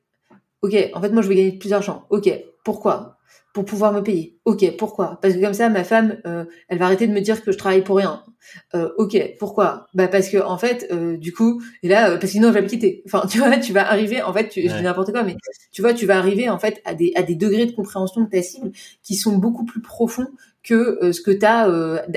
ok 0.63 0.75
en 0.95 1.01
fait 1.01 1.11
moi 1.11 1.23
je 1.23 1.29
veux 1.29 1.35
gagner 1.35 1.53
plus 1.53 1.71
d'argent, 1.71 2.05
ok 2.11 2.31
pourquoi? 2.69 3.17
Pour 3.55 3.65
pouvoir 3.65 3.95
me 3.95 4.03
payer. 4.03 4.39
Ok, 4.45 4.77
pourquoi? 4.77 5.19
Parce 5.23 5.33
que 5.33 5.41
comme 5.41 5.55
ça, 5.55 5.71
ma 5.71 5.85
femme, 5.85 6.19
euh, 6.27 6.45
elle 6.69 6.79
va 6.79 6.85
arrêter 6.85 7.07
de 7.07 7.13
me 7.15 7.21
dire 7.21 7.43
que 7.43 7.51
je 7.51 7.57
travaille 7.57 7.83
pour 7.83 7.97
rien. 7.97 8.23
Euh, 8.75 8.91
ok, 8.99 9.17
pourquoi? 9.39 9.87
Bah 9.95 10.07
parce 10.07 10.29
que 10.29 10.37
en 10.37 10.59
fait, 10.59 10.87
euh, 10.93 11.17
du 11.17 11.33
coup, 11.33 11.63
et 11.83 11.89
là, 11.89 12.11
parce 12.11 12.21
que 12.21 12.27
sinon, 12.27 12.49
je 12.49 12.53
vais 12.55 12.63
me 12.63 12.69
quitter. 12.69 13.03
Enfin, 13.07 13.27
tu 13.31 13.39
vois, 13.39 13.57
tu 13.57 13.73
vas 13.73 13.91
arriver, 13.91 14.21
en 14.21 14.35
fait, 14.35 14.51
tu, 14.51 14.69
je 14.69 14.77
dis 14.77 14.83
n'importe 14.83 15.13
quoi, 15.13 15.23
mais 15.23 15.35
tu 15.73 15.81
vois, 15.81 15.95
tu 15.95 16.05
vas 16.05 16.19
arriver 16.19 16.51
en 16.51 16.59
fait 16.59 16.83
à 16.85 16.93
des 16.93 17.13
à 17.17 17.23
des 17.23 17.37
degrés 17.37 17.65
de 17.65 17.73
compréhension 17.73 18.21
de 18.21 18.29
ta 18.29 18.43
cible 18.43 18.71
qui 19.03 19.15
sont 19.15 19.39
beaucoup 19.39 19.65
plus 19.65 19.81
profonds 19.81 20.29
que 20.63 21.13
ce 21.13 21.23
que 21.23 21.31
tu 21.31 21.47
as 21.47 21.65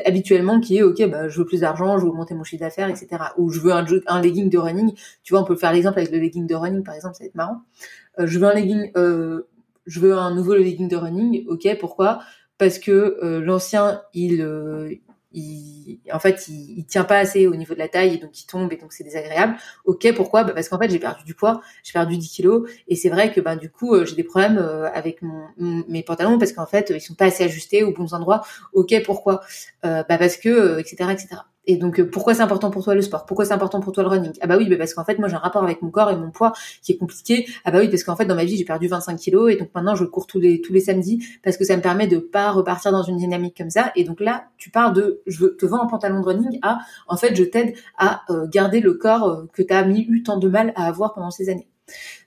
habituellement, 0.06 0.60
qui 0.60 0.78
est 0.78 0.84
ok, 0.84 1.10
bah 1.10 1.30
je 1.30 1.40
veux 1.40 1.46
plus 1.46 1.62
d'argent, 1.62 1.98
je 1.98 2.04
veux 2.04 2.10
augmenter 2.10 2.34
mon 2.34 2.44
chiffre 2.44 2.60
d'affaires, 2.62 2.90
etc. 2.90 3.24
Ou 3.38 3.50
je 3.52 3.62
veux 3.62 3.72
un, 3.72 3.86
un 4.08 4.22
legging 4.22 4.50
de 4.50 4.58
running. 4.58 4.94
Tu 5.24 5.32
vois, 5.34 5.42
on 5.42 5.46
peut 5.46 5.56
faire 5.56 5.72
l'exemple 5.72 6.00
avec 6.00 6.12
le 6.12 6.20
legging 6.20 6.46
de 6.46 6.56
running, 6.56 6.84
par 6.84 6.94
exemple, 6.96 7.16
ça 7.16 7.24
va 7.24 7.28
être 7.28 7.36
marrant. 7.36 7.62
Je 8.18 8.40
veux 8.40 8.48
un 8.48 8.54
legging 8.54 8.92
je 9.86 10.00
veux 10.00 10.14
un 10.14 10.34
nouveau 10.34 10.56
legging 10.56 10.88
de 10.88 10.96
running. 10.96 11.46
Ok, 11.48 11.68
pourquoi? 11.80 12.22
Parce 12.58 12.80
que 12.80 13.18
euh, 13.24 13.42
l'ancien, 13.42 14.04
il, 14.14 14.42
euh, 14.42 14.94
il, 15.34 16.00
en 16.14 16.20
fait, 16.20 16.48
il, 16.48 16.86
tient 16.86 17.04
pas 17.04 17.18
assez 17.18 17.48
au 17.48 17.56
niveau 17.56 17.74
de 17.74 17.80
la 17.80 17.88
taille 17.88 18.16
et 18.16 18.18
donc 18.18 18.40
il 18.40 18.46
tombe 18.46 18.72
et 18.72 18.78
donc 18.78 18.94
c'est 18.94 19.04
désagréable. 19.04 19.56
Ok, 19.86 20.14
pourquoi? 20.16 20.44
Bah 20.44 20.54
Parce 20.54 20.70
qu'en 20.70 20.78
fait, 20.78 20.90
j'ai 20.90 21.00
perdu 21.00 21.24
du 21.24 21.34
poids, 21.34 21.62
j'ai 21.84 21.94
perdu 21.94 22.18
10 22.18 22.30
kilos 22.30 22.70
et 22.88 22.96
c'est 22.96 23.10
vrai 23.10 23.32
que 23.32 23.42
ben 23.42 23.56
du 23.56 23.72
coup, 23.72 23.96
euh, 23.96 24.06
j'ai 24.06 24.16
des 24.16 24.24
problèmes 24.24 24.60
avec 24.94 25.22
mon, 25.22 25.48
mes 25.58 26.04
pantalons 26.04 26.38
parce 26.38 26.54
qu'en 26.54 26.68
fait, 26.68 26.92
ils 26.96 27.02
sont 27.02 27.16
pas 27.16 27.26
assez 27.26 27.44
ajustés 27.44 27.84
aux 27.84 27.94
bons 27.94 28.14
endroits. 28.14 28.42
Ok, 28.74 28.94
pourquoi? 29.04 29.42
Bah 29.84 30.04
parce 30.04 30.38
que, 30.38 30.80
etc., 30.80 31.12
etc. 31.12 31.42
Et 31.66 31.78
donc, 31.78 32.00
euh, 32.00 32.10
pourquoi 32.10 32.34
c'est 32.34 32.42
important 32.42 32.72
pour 32.72 32.84
toi 32.84 32.96
le 32.96 33.02
sport? 33.02 33.26
Pourquoi 33.26 33.46
c'est 33.46 33.54
important 33.54 33.80
pour 33.82 33.94
toi 33.94 34.04
le 34.04 34.10
running? 34.10 34.34
Ah 34.42 34.48
bah 34.48 34.58
oui, 34.58 34.68
bah 34.68 34.78
parce 34.78 34.94
qu'en 34.94 35.06
fait, 35.06 35.20
moi 35.20 35.28
j'ai 35.30 35.36
un 35.36 35.40
rapport 35.40 35.64
avec 35.64 35.82
mon 35.82 35.92
corps 35.92 36.10
et 36.10 36.16
mon 36.16 36.32
poids 36.32 36.54
qui 36.82 36.94
est 36.94 36.98
compliqué. 36.98 37.48
Ah 37.66 37.72
bah 37.72 37.80
oui, 37.80 37.90
parce 37.90 38.04
qu'en 38.04 38.16
fait, 38.16 38.26
dans 38.26 38.36
ma 38.36 38.46
vie, 38.46 38.58
j'ai 38.58 38.66
perdu 38.66 38.88
25 38.88 39.18
kilos 39.18 39.52
et 39.52 39.58
donc 39.58 39.70
maintenant, 39.76 39.96
je 39.96 40.04
cours 40.06 40.26
tous 40.26 40.40
les 40.40 40.62
tous 40.62 40.74
les 40.74 40.80
samedis 40.82 41.24
parce 41.44 41.58
que 41.58 41.64
ça 41.64 41.78
me 41.78 41.82
permet 41.82 42.08
de 42.08 42.18
pas 42.18 42.52
repartir 42.52 42.92
dans 42.92 43.04
une 43.04 43.18
dynamique 43.18 43.56
comme 43.58 43.70
ça. 43.70 43.92
Et 43.96 44.04
donc 44.04 44.20
là, 44.22 44.46
tu 44.58 44.72
pars 44.72 44.92
de, 44.92 45.22
je 45.28 45.46
te 45.46 45.66
vends 45.66 45.82
un 45.84 45.88
pantalon 45.88 46.22
de 46.22 46.26
running 46.26 46.60
à, 46.64 46.80
en 47.08 47.18
fait, 47.18 47.36
je 47.36 47.44
t'aide 47.44 47.76
à 47.98 48.22
euh, 48.32 48.48
garder 48.48 48.80
le 48.80 48.94
corps 48.94 49.30
euh, 49.30 49.46
que 49.54 49.62
tu 49.62 49.74
as 49.74 49.84
mis 49.86 50.02
eu 50.10 50.24
tant 50.24 50.38
de 50.38 50.48
mal 50.48 50.74
à 50.76 50.88
avoir 50.88 51.14
pendant 51.14 51.32
ces 51.32 51.50
années. 51.50 51.68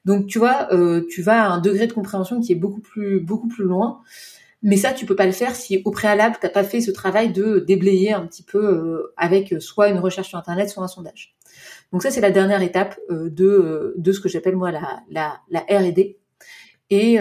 Donc 0.04 0.26
tu 0.26 0.38
vois, 0.38 0.68
tu 1.08 1.22
vas 1.22 1.44
à 1.44 1.48
un 1.48 1.58
degré 1.58 1.86
de 1.86 1.92
compréhension 1.92 2.40
qui 2.40 2.52
est 2.52 2.56
beaucoup 2.56 2.80
plus 2.80 3.20
beaucoup 3.20 3.48
plus 3.48 3.64
loin. 3.64 4.00
Mais 4.64 4.78
ça, 4.78 4.94
tu 4.94 5.04
peux 5.04 5.14
pas 5.14 5.26
le 5.26 5.32
faire 5.32 5.54
si 5.54 5.82
au 5.84 5.90
préalable, 5.90 6.36
t'as 6.40 6.48
pas 6.48 6.64
fait 6.64 6.80
ce 6.80 6.90
travail 6.90 7.30
de 7.30 7.58
déblayer 7.58 8.14
un 8.14 8.26
petit 8.26 8.42
peu 8.42 8.64
euh, 8.64 9.12
avec 9.18 9.52
euh, 9.52 9.60
soit 9.60 9.90
une 9.90 9.98
recherche 9.98 10.30
sur 10.30 10.38
Internet, 10.38 10.70
soit 10.70 10.82
un 10.82 10.88
sondage. 10.88 11.36
Donc 11.92 12.02
ça, 12.02 12.10
c'est 12.10 12.22
la 12.22 12.30
dernière 12.30 12.62
étape 12.62 12.98
euh, 13.10 13.28
de, 13.28 13.92
de 13.98 14.12
ce 14.12 14.20
que 14.20 14.28
j'appelle 14.30 14.56
moi 14.56 14.72
la, 14.72 15.02
la, 15.10 15.60
R&D. 15.68 16.16
Et, 16.88 17.20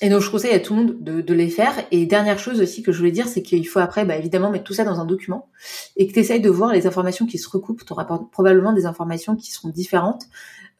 et 0.00 0.10
donc 0.10 0.20
je 0.20 0.30
conseille 0.30 0.54
à 0.54 0.60
tout 0.60 0.74
le 0.74 0.82
monde 0.82 0.96
de, 1.00 1.20
de, 1.20 1.34
les 1.34 1.50
faire. 1.50 1.74
Et 1.90 2.06
dernière 2.06 2.38
chose 2.38 2.60
aussi 2.60 2.82
que 2.82 2.92
je 2.92 2.98
voulais 2.98 3.10
dire, 3.10 3.26
c'est 3.26 3.42
qu'il 3.42 3.66
faut 3.66 3.80
après, 3.80 4.04
bah, 4.04 4.16
évidemment, 4.16 4.50
mettre 4.50 4.64
tout 4.64 4.74
ça 4.74 4.84
dans 4.84 5.00
un 5.00 5.04
document 5.04 5.48
et 5.96 6.06
que 6.06 6.12
tu 6.12 6.20
essayes 6.20 6.40
de 6.40 6.50
voir 6.50 6.72
les 6.72 6.86
informations 6.86 7.26
qui 7.26 7.38
se 7.38 7.48
recoupent. 7.48 7.84
Tu 7.84 7.92
auras 7.92 8.04
probablement 8.30 8.72
des 8.72 8.86
informations 8.86 9.34
qui 9.34 9.50
seront 9.50 9.70
différentes. 9.70 10.24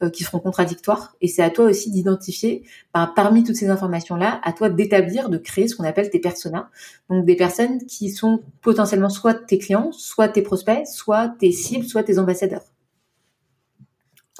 Euh, 0.01 0.11
qui 0.11 0.23
seront 0.23 0.39
contradictoires. 0.39 1.17
Et 1.21 1.27
c'est 1.27 1.43
à 1.43 1.51
toi 1.51 1.65
aussi 1.65 1.91
d'identifier, 1.91 2.63
ben, 2.95 3.13
parmi 3.17 3.43
toutes 3.43 3.57
ces 3.57 3.69
informations-là, 3.69 4.41
à 4.45 4.53
toi 4.53 4.71
d'établir, 4.71 5.29
de 5.29 5.39
créer 5.39 5.67
ce 5.67 5.75
qu'on 5.75 5.83
appelle 5.83 6.09
tes 6.09 6.21
personas. 6.21 6.71
Donc 7.11 7.25
des 7.25 7.35
personnes 7.35 7.85
qui 7.85 8.11
sont 8.11 8.45
potentiellement 8.63 9.09
soit 9.09 9.35
tes 9.35 9.59
clients, 9.59 9.91
soit 9.91 10.29
tes 10.29 10.43
prospects, 10.43 10.87
soit 10.87 11.35
tes 11.41 11.51
cibles, 11.51 11.85
soit 11.85 12.05
tes 12.05 12.21
ambassadeurs. 12.21 12.63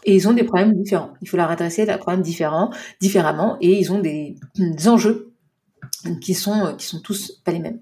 Et 0.05 0.15
ils 0.15 0.29
ont 0.29 0.33
des 0.33 0.45
problèmes 0.45 0.75
différents. 0.75 1.13
Il 1.23 1.29
faut 1.29 1.37
leur 1.37 1.51
adresser 1.51 1.87
des 1.87 1.97
problèmes 1.97 2.23
différents, 2.23 2.71
différemment, 3.01 3.57
et 3.61 3.79
ils 3.79 3.93
ont 3.93 4.01
des, 4.01 4.37
enjeux 4.87 5.33
qui 6.21 6.35
sont 6.35 6.77
qui 6.77 6.87
sont 6.87 7.01
tous 7.01 7.41
pas 7.45 7.53
les 7.53 7.59
mêmes. 7.59 7.81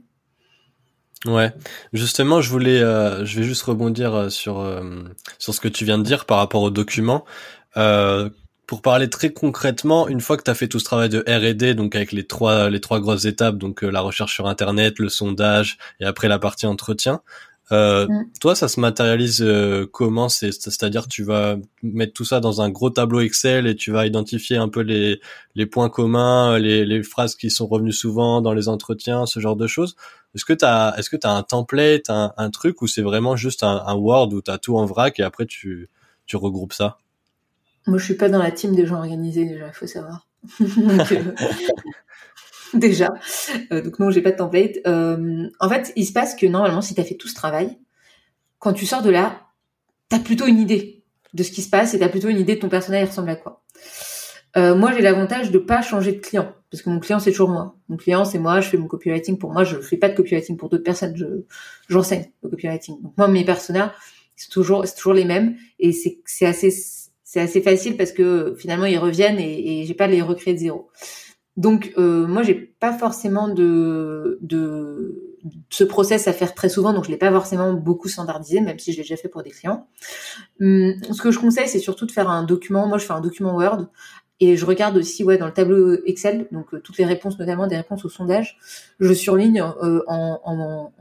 Ouais, 1.26 1.52
justement, 1.92 2.40
je 2.40 2.50
voulais, 2.50 2.80
euh, 2.80 3.24
je 3.24 3.40
vais 3.40 3.46
juste 3.46 3.62
rebondir 3.62 4.14
euh, 4.14 4.28
sur 4.28 4.64
sur 5.38 5.54
ce 5.54 5.60
que 5.60 5.68
tu 5.68 5.84
viens 5.84 5.98
de 5.98 6.04
dire 6.04 6.24
par 6.24 6.38
rapport 6.38 6.62
aux 6.62 6.70
documents. 6.70 7.24
Euh, 7.76 8.30
pour 8.66 8.82
parler 8.82 9.08
très 9.08 9.32
concrètement, 9.32 10.08
une 10.08 10.20
fois 10.20 10.36
que 10.36 10.42
tu 10.42 10.50
as 10.50 10.54
fait 10.54 10.66
tout 10.66 10.80
ce 10.80 10.84
travail 10.84 11.08
de 11.08 11.20
R&D, 11.20 11.74
donc 11.74 11.94
avec 11.94 12.10
les 12.10 12.26
trois 12.26 12.68
les 12.68 12.80
trois 12.80 13.00
grosses 13.00 13.24
étapes, 13.24 13.58
donc 13.58 13.84
euh, 13.84 13.90
la 13.90 14.00
recherche 14.00 14.34
sur 14.34 14.48
internet, 14.48 14.98
le 14.98 15.08
sondage 15.08 15.78
et 16.00 16.04
après 16.04 16.28
la 16.28 16.38
partie 16.38 16.66
entretien, 16.66 17.20
euh, 17.72 18.06
mm. 18.06 18.30
toi 18.40 18.54
ça 18.54 18.68
se 18.68 18.78
matérialise 18.78 19.42
euh, 19.42 19.86
comment 19.90 20.28
C'est 20.28 20.52
c'est-à-dire 20.52 21.08
tu 21.08 21.24
vas 21.24 21.56
mettre 21.82 22.12
tout 22.12 22.24
ça 22.24 22.40
dans 22.40 22.60
un 22.60 22.70
gros 22.70 22.90
tableau 22.90 23.20
Excel 23.20 23.66
et 23.66 23.74
tu 23.74 23.90
vas 23.90 24.06
identifier 24.06 24.56
un 24.56 24.68
peu 24.68 24.80
les 24.80 25.20
les 25.54 25.66
points 25.66 25.90
communs, 25.90 26.58
les 26.58 26.84
les 26.84 27.02
phrases 27.02 27.34
qui 27.34 27.50
sont 27.50 27.66
revenues 27.66 27.92
souvent 27.92 28.40
dans 28.40 28.52
les 28.52 28.68
entretiens, 28.68 29.26
ce 29.26 29.40
genre 29.40 29.56
de 29.56 29.66
choses. 29.66 29.96
Est-ce 30.34 30.44
que 30.44 30.52
tu 30.52 30.64
as 30.64 30.94
est-ce 30.98 31.10
que 31.10 31.16
as 31.24 31.32
un 31.32 31.42
template, 31.42 32.10
un, 32.10 32.32
un 32.36 32.50
truc 32.50 32.82
ou 32.82 32.86
c'est 32.86 33.02
vraiment 33.02 33.36
juste 33.36 33.62
un, 33.62 33.82
un 33.86 33.94
Word 33.94 34.32
où 34.32 34.42
tu 34.42 34.50
as 34.50 34.58
tout 34.58 34.76
en 34.76 34.84
vrac 34.84 35.18
et 35.18 35.22
après 35.22 35.46
tu 35.46 35.88
tu 36.26 36.36
regroupes 36.36 36.72
ça? 36.72 36.98
Moi, 37.86 37.98
je 37.98 38.04
suis 38.04 38.14
pas 38.14 38.28
dans 38.28 38.42
la 38.42 38.50
team 38.50 38.74
des 38.74 38.84
gens 38.84 38.96
organisés 38.96 39.44
déjà, 39.44 39.68
il 39.68 39.72
faut 39.72 39.86
savoir. 39.86 40.26
donc, 40.60 41.12
euh, 41.12 41.32
déjà, 42.74 43.12
euh, 43.72 43.82
donc 43.82 43.98
non, 43.98 44.10
j'ai 44.10 44.22
pas 44.22 44.32
de 44.32 44.36
template. 44.36 44.78
Euh, 44.86 45.48
en 45.60 45.68
fait, 45.68 45.92
il 45.96 46.06
se 46.06 46.12
passe 46.12 46.34
que 46.34 46.46
normalement, 46.46 46.82
si 46.82 46.94
tu 46.94 47.00
as 47.00 47.04
fait 47.04 47.16
tout 47.16 47.28
ce 47.28 47.34
travail, 47.34 47.78
quand 48.58 48.72
tu 48.72 48.86
sors 48.86 49.02
de 49.02 49.10
là, 49.10 49.48
tu 50.10 50.16
as 50.16 50.20
plutôt 50.20 50.46
une 50.46 50.58
idée 50.58 51.04
de 51.34 51.42
ce 51.42 51.50
qui 51.50 51.62
se 51.62 51.70
passe 51.70 51.94
et 51.94 51.98
tu 51.98 52.04
as 52.04 52.08
plutôt 52.08 52.28
une 52.28 52.38
idée 52.38 52.56
de 52.56 52.60
ton 52.60 52.68
personnage 52.68 53.08
ressemble 53.08 53.30
à 53.30 53.36
quoi. 53.36 53.62
moi, 54.56 54.92
j'ai 54.92 55.02
l'avantage 55.02 55.50
de 55.50 55.58
pas 55.58 55.82
changer 55.82 56.12
de 56.12 56.20
client 56.20 56.52
parce 56.70 56.82
que 56.82 56.90
mon 56.90 57.00
client 57.00 57.18
c'est 57.18 57.30
toujours 57.30 57.48
moi. 57.48 57.76
Mon 57.88 57.96
client 57.96 58.24
c'est 58.24 58.38
moi, 58.38 58.60
je 58.60 58.68
fais 58.68 58.76
mon 58.76 58.86
copywriting 58.86 59.38
pour 59.38 59.52
moi, 59.52 59.64
je 59.64 59.80
fais 59.80 59.96
pas 59.96 60.08
de 60.08 60.16
copywriting 60.16 60.56
pour 60.56 60.68
d'autres 60.68 60.84
personnes, 60.84 61.16
je 61.16 61.24
j'enseigne 61.88 62.26
le 62.42 62.50
copywriting. 62.50 63.00
Donc 63.02 63.14
moi 63.16 63.28
mes 63.28 63.44
personnages 63.44 63.90
c'est 64.34 64.50
toujours 64.50 64.84
toujours 64.94 65.14
les 65.14 65.24
mêmes 65.24 65.56
et 65.78 65.92
c'est 65.92 66.20
c'est 66.26 66.46
assez 66.46 66.70
c'est 67.22 67.40
assez 67.40 67.62
facile 67.62 67.96
parce 67.96 68.12
que 68.12 68.54
finalement 68.58 68.86
ils 68.86 68.98
reviennent 68.98 69.38
et, 69.38 69.80
et 69.80 69.84
j'ai 69.84 69.94
pas 69.94 70.06
les 70.06 70.22
recréer 70.22 70.54
de 70.54 70.58
zéro. 70.58 70.90
Donc 71.56 71.92
euh, 71.96 72.26
moi 72.26 72.42
j'ai 72.42 72.54
pas 72.54 72.92
forcément 72.92 73.48
de, 73.48 74.38
de 74.42 75.36
ce 75.70 75.84
process 75.84 76.28
à 76.28 76.32
faire 76.32 76.54
très 76.54 76.68
souvent, 76.68 76.92
donc 76.92 77.04
je 77.04 77.10
l'ai 77.10 77.16
pas 77.16 77.30
forcément 77.30 77.72
beaucoup 77.72 78.08
standardisé, 78.08 78.60
même 78.60 78.78
si 78.78 78.92
je 78.92 78.98
l'ai 78.98 79.02
déjà 79.02 79.16
fait 79.16 79.28
pour 79.28 79.42
des 79.42 79.50
clients. 79.50 79.86
Hum, 80.60 80.94
ce 81.12 81.20
que 81.22 81.30
je 81.30 81.38
conseille, 81.38 81.68
c'est 81.68 81.78
surtout 81.78 82.06
de 82.06 82.12
faire 82.12 82.28
un 82.28 82.42
document. 82.42 82.86
Moi, 82.86 82.98
je 82.98 83.06
fais 83.06 83.12
un 83.12 83.20
document 83.20 83.56
Word 83.56 83.86
et 84.40 84.56
je 84.56 84.66
regarde 84.66 84.96
aussi 84.98 85.24
ouais 85.24 85.38
dans 85.38 85.46
le 85.46 85.52
tableau 85.52 85.96
Excel, 86.04 86.46
donc 86.52 86.74
euh, 86.74 86.80
toutes 86.80 86.98
les 86.98 87.06
réponses, 87.06 87.38
notamment 87.38 87.66
des 87.66 87.76
réponses 87.76 88.04
au 88.04 88.08
sondage, 88.08 88.58
je 89.00 89.12
surligne 89.14 89.62
euh, 89.82 90.02
en, 90.08 90.92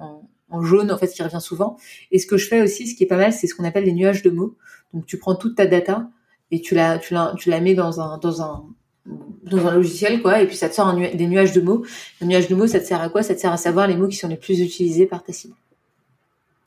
jaune 0.61 0.89
en 0.89 0.97
fait 0.97 1.07
qui 1.07 1.21
revient 1.21 1.41
souvent. 1.41 1.75
Et 2.11 2.19
ce 2.19 2.27
que 2.27 2.37
je 2.37 2.47
fais 2.47 2.61
aussi, 2.61 2.87
ce 2.87 2.95
qui 2.95 3.03
est 3.03 3.07
pas 3.07 3.17
mal, 3.17 3.33
c'est 3.33 3.47
ce 3.47 3.55
qu'on 3.55 3.65
appelle 3.65 3.83
les 3.83 3.93
nuages 3.93 4.23
de 4.23 4.29
mots. 4.29 4.55
Donc 4.93 5.05
tu 5.05 5.17
prends 5.17 5.35
toute 5.35 5.57
ta 5.57 5.65
data 5.65 6.07
et 6.51 6.61
tu 6.61 6.75
la, 6.75 6.97
tu 6.97 7.13
la, 7.13 7.33
tu 7.37 7.49
la 7.49 7.59
mets 7.59 7.73
dans 7.73 7.99
un, 7.99 8.17
dans 8.19 8.41
un, 8.41 8.63
dans 9.05 9.67
un 9.67 9.75
logiciel, 9.75 10.21
quoi, 10.21 10.41
et 10.41 10.47
puis 10.47 10.55
ça 10.55 10.69
te 10.69 10.75
sort 10.75 10.93
des 10.93 11.27
nuages 11.27 11.53
de 11.53 11.61
mots. 11.61 11.85
Un 12.21 12.25
nuage 12.25 12.47
de 12.47 12.55
mots, 12.55 12.67
ça 12.67 12.79
te 12.79 12.85
sert 12.85 13.01
à 13.01 13.09
quoi? 13.09 13.23
Ça 13.23 13.35
te 13.35 13.39
sert 13.39 13.51
à 13.51 13.57
savoir 13.57 13.87
les 13.87 13.95
mots 13.95 14.07
qui 14.07 14.15
sont 14.15 14.27
les 14.27 14.37
plus 14.37 14.59
utilisés 14.59 15.05
par 15.05 15.23
ta 15.23 15.33
cible. 15.33 15.53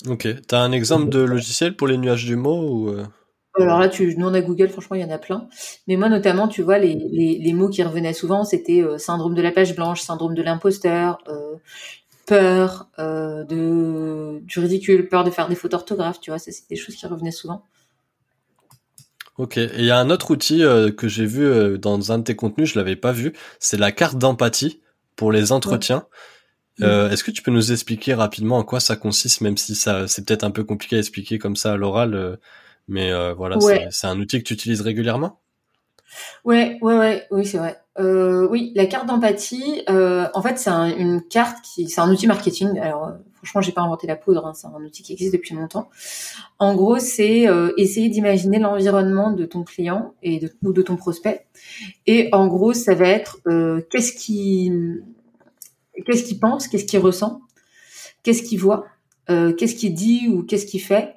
Ok. 0.08 0.28
T'as 0.46 0.60
un 0.60 0.72
exemple 0.72 1.08
de 1.08 1.20
logiciel 1.20 1.76
pour 1.76 1.88
les 1.88 1.98
nuages 1.98 2.26
de 2.26 2.36
mots 2.36 2.62
ou 2.62 2.88
euh? 2.90 3.04
Alors 3.60 3.80
là, 3.80 3.88
tu 3.88 4.14
demandes 4.14 4.36
à 4.36 4.40
Google, 4.40 4.68
franchement, 4.68 4.94
il 4.94 5.02
y 5.02 5.04
en 5.04 5.10
a 5.10 5.18
plein. 5.18 5.48
Mais 5.88 5.96
moi, 5.96 6.08
notamment, 6.08 6.46
tu 6.46 6.62
vois, 6.62 6.78
les, 6.78 6.94
les, 6.94 7.38
les 7.38 7.52
mots 7.52 7.68
qui 7.68 7.82
revenaient 7.82 8.12
souvent, 8.12 8.44
c'était 8.44 8.82
euh, 8.82 8.98
syndrome 8.98 9.34
de 9.34 9.42
la 9.42 9.50
page 9.50 9.74
blanche, 9.74 10.00
syndrome 10.00 10.34
de 10.34 10.42
l'imposteur, 10.42 11.18
euh, 11.26 11.56
peur 12.26 12.88
euh, 13.00 13.42
de 13.42 14.38
du 14.44 14.60
ridicule, 14.60 15.08
peur 15.08 15.24
de 15.24 15.30
faire 15.30 15.48
des 15.48 15.56
fautes 15.56 15.72
d'orthographe, 15.72 16.20
tu 16.20 16.30
vois, 16.30 16.38
ça, 16.38 16.52
c'est 16.52 16.68
des 16.68 16.76
choses 16.76 16.94
qui 16.94 17.06
revenaient 17.06 17.32
souvent. 17.32 17.64
Ok, 19.38 19.56
et 19.56 19.70
il 19.78 19.84
y 19.84 19.90
a 19.92 19.98
un 19.98 20.10
autre 20.10 20.32
outil 20.32 20.64
euh, 20.64 20.90
que 20.90 21.06
j'ai 21.06 21.24
vu 21.24 21.44
euh, 21.44 21.78
dans 21.78 22.10
un 22.10 22.18
de 22.18 22.24
tes 22.24 22.34
contenus, 22.34 22.72
je 22.72 22.78
l'avais 22.78 22.96
pas 22.96 23.12
vu, 23.12 23.32
c'est 23.60 23.76
la 23.76 23.92
carte 23.92 24.18
d'empathie 24.18 24.80
pour 25.14 25.30
les 25.30 25.52
entretiens. 25.52 26.06
Euh, 26.82 27.10
Est-ce 27.10 27.24
que 27.24 27.30
tu 27.30 27.42
peux 27.42 27.50
nous 27.50 27.72
expliquer 27.72 28.14
rapidement 28.14 28.58
en 28.58 28.64
quoi 28.64 28.80
ça 28.80 28.96
consiste, 28.96 29.40
même 29.40 29.56
si 29.56 29.74
ça 29.74 30.08
c'est 30.08 30.24
peut-être 30.24 30.44
un 30.44 30.50
peu 30.50 30.64
compliqué 30.64 30.96
à 30.96 30.98
expliquer 30.98 31.38
comme 31.38 31.56
ça 31.56 31.72
à 31.72 31.76
l'oral, 31.76 32.14
euh, 32.14 32.36
mais 32.88 33.12
voilà, 33.34 33.58
c'est 33.90 34.06
un 34.06 34.18
outil 34.18 34.38
que 34.38 34.44
tu 34.44 34.54
utilises 34.54 34.80
régulièrement? 34.80 35.40
Ouais, 36.44 36.78
ouais, 36.80 36.96
ouais, 36.98 37.26
oui, 37.30 37.44
c'est 37.44 37.58
vrai. 37.58 37.78
Euh, 37.98 38.46
oui, 38.48 38.72
la 38.74 38.86
carte 38.86 39.06
d'empathie, 39.06 39.82
euh, 39.90 40.26
en 40.34 40.42
fait, 40.42 40.58
c'est 40.58 40.70
un, 40.70 40.86
une 40.86 41.22
carte 41.22 41.58
qui, 41.62 41.88
c'est 41.88 42.00
un 42.00 42.10
outil 42.10 42.26
marketing. 42.26 42.78
Alors, 42.78 43.12
franchement, 43.38 43.60
j'ai 43.60 43.72
pas 43.72 43.82
inventé 43.82 44.06
la 44.06 44.16
poudre, 44.16 44.46
hein, 44.46 44.54
c'est 44.54 44.66
un 44.66 44.84
outil 44.84 45.02
qui 45.02 45.12
existe 45.12 45.32
depuis 45.32 45.54
longtemps. 45.54 45.88
En 46.58 46.74
gros, 46.74 46.98
c'est 46.98 47.48
euh, 47.48 47.72
essayer 47.76 48.08
d'imaginer 48.08 48.58
l'environnement 48.58 49.32
de 49.32 49.44
ton 49.44 49.64
client 49.64 50.14
et 50.22 50.38
de, 50.38 50.52
ou 50.62 50.72
de 50.72 50.82
ton 50.82 50.96
prospect. 50.96 51.46
Et 52.06 52.28
en 52.32 52.46
gros, 52.46 52.72
ça 52.72 52.94
va 52.94 53.08
être 53.08 53.38
euh, 53.46 53.80
qu'est-ce 53.90 54.12
qui, 54.12 54.72
qu'est-ce 56.06 56.24
qu'il 56.24 56.40
pense, 56.40 56.68
qu'est-ce 56.68 56.84
qu'il 56.84 57.00
ressent, 57.00 57.40
qu'est-ce 58.22 58.42
qu'il 58.42 58.58
voit, 58.58 58.86
qu'est-ce 59.26 59.74
qu'il 59.74 59.94
dit 59.94 60.28
ou 60.28 60.42
qu'est-ce 60.42 60.66
qu'il 60.66 60.80
fait 60.80 61.14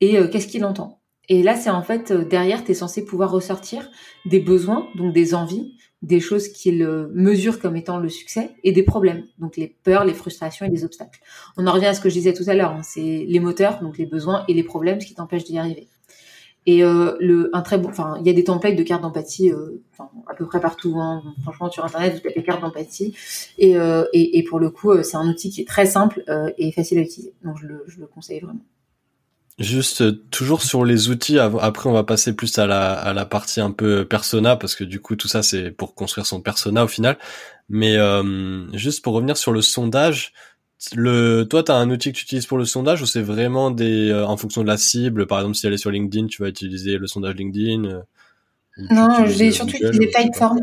et 0.00 0.16
qu'est-ce 0.30 0.46
qu'il 0.46 0.64
entend. 0.64 0.97
Et 1.28 1.42
là, 1.42 1.56
c'est 1.56 1.70
en 1.70 1.82
fait 1.82 2.10
euh, 2.10 2.24
derrière, 2.24 2.64
tu 2.64 2.72
es 2.72 2.74
censé 2.74 3.04
pouvoir 3.04 3.30
ressortir 3.30 3.90
des 4.24 4.40
besoins, 4.40 4.88
donc 4.96 5.12
des 5.12 5.34
envies, 5.34 5.74
des 6.02 6.20
choses 6.20 6.48
qu'il 6.48 6.86
mesure 7.12 7.58
comme 7.58 7.76
étant 7.76 7.98
le 7.98 8.08
succès, 8.08 8.50
et 8.62 8.72
des 8.72 8.84
problèmes, 8.84 9.24
donc 9.38 9.56
les 9.56 9.66
peurs, 9.82 10.04
les 10.04 10.14
frustrations 10.14 10.64
et 10.64 10.68
les 10.70 10.84
obstacles. 10.84 11.20
On 11.56 11.66
en 11.66 11.72
revient 11.72 11.86
à 11.86 11.94
ce 11.94 12.00
que 12.00 12.08
je 12.08 12.14
disais 12.14 12.32
tout 12.32 12.44
à 12.46 12.54
l'heure, 12.54 12.70
hein, 12.70 12.82
c'est 12.82 13.24
les 13.26 13.40
moteurs, 13.40 13.80
donc 13.82 13.98
les 13.98 14.06
besoins 14.06 14.44
et 14.46 14.54
les 14.54 14.62
problèmes, 14.62 15.00
ce 15.00 15.06
qui 15.06 15.14
t'empêche 15.14 15.44
d'y 15.44 15.58
arriver. 15.58 15.88
Et 16.66 16.84
euh, 16.84 17.16
le, 17.18 17.48
un 17.54 17.62
très 17.62 17.78
bon, 17.78 17.88
enfin, 17.88 18.16
il 18.20 18.26
y 18.26 18.30
a 18.30 18.34
des 18.34 18.44
templates 18.44 18.76
de 18.76 18.82
cartes 18.82 19.00
d'empathie, 19.00 19.50
euh, 19.50 19.82
à 20.26 20.34
peu 20.34 20.44
près 20.44 20.60
partout. 20.60 21.00
Hein. 21.00 21.22
Franchement, 21.42 21.70
sur 21.70 21.82
internet, 21.82 22.14
vous 22.14 22.20
tapez 22.20 22.42
cartes 22.42 22.60
d'empathie, 22.60 23.16
et, 23.56 23.76
euh, 23.78 24.04
et, 24.12 24.38
et, 24.38 24.42
pour 24.42 24.60
le 24.60 24.68
coup, 24.68 25.02
c'est 25.02 25.16
un 25.16 25.26
outil 25.26 25.48
qui 25.48 25.62
est 25.62 25.66
très 25.66 25.86
simple 25.86 26.22
et 26.58 26.70
facile 26.72 26.98
à 26.98 27.00
utiliser. 27.00 27.32
Donc, 27.42 27.56
je 27.58 27.66
le, 27.66 27.84
je 27.86 27.98
le 27.98 28.06
conseille 28.06 28.40
vraiment. 28.40 28.60
Juste 29.58 30.02
euh, 30.02 30.12
toujours 30.30 30.62
sur 30.62 30.84
les 30.84 31.10
outils. 31.10 31.38
Après, 31.40 31.88
on 31.88 31.92
va 31.92 32.04
passer 32.04 32.32
plus 32.32 32.56
à 32.58 32.66
la 32.66 32.92
à 32.92 33.12
la 33.12 33.26
partie 33.26 33.60
un 33.60 33.72
peu 33.72 34.04
persona 34.04 34.54
parce 34.56 34.76
que 34.76 34.84
du 34.84 35.00
coup 35.00 35.16
tout 35.16 35.26
ça 35.26 35.42
c'est 35.42 35.72
pour 35.72 35.96
construire 35.96 36.26
son 36.26 36.40
persona 36.40 36.84
au 36.84 36.88
final. 36.88 37.18
Mais 37.68 37.96
euh, 37.96 38.70
juste 38.76 39.02
pour 39.02 39.14
revenir 39.14 39.36
sur 39.36 39.50
le 39.50 39.60
sondage, 39.60 40.32
le 40.94 41.42
toi 41.42 41.64
t'as 41.64 41.74
un 41.74 41.90
outil 41.90 42.12
que 42.12 42.18
tu 42.18 42.22
utilises 42.22 42.46
pour 42.46 42.56
le 42.56 42.64
sondage 42.64 43.02
ou 43.02 43.06
c'est 43.06 43.20
vraiment 43.20 43.72
des 43.72 44.10
euh, 44.10 44.24
en 44.24 44.36
fonction 44.36 44.62
de 44.62 44.68
la 44.68 44.76
cible? 44.76 45.26
Par 45.26 45.40
exemple, 45.40 45.56
si 45.56 45.66
elle 45.66 45.72
est 45.72 45.78
sur 45.78 45.90
LinkedIn, 45.90 46.28
tu 46.28 46.40
vas 46.40 46.48
utiliser 46.48 46.96
le 46.96 47.08
sondage 47.08 47.34
LinkedIn. 47.34 48.04
non, 48.90 49.26
j'ai 49.26 49.50
surtout 49.50 49.74
utilisé 49.74 50.08
Typeform. 50.08 50.60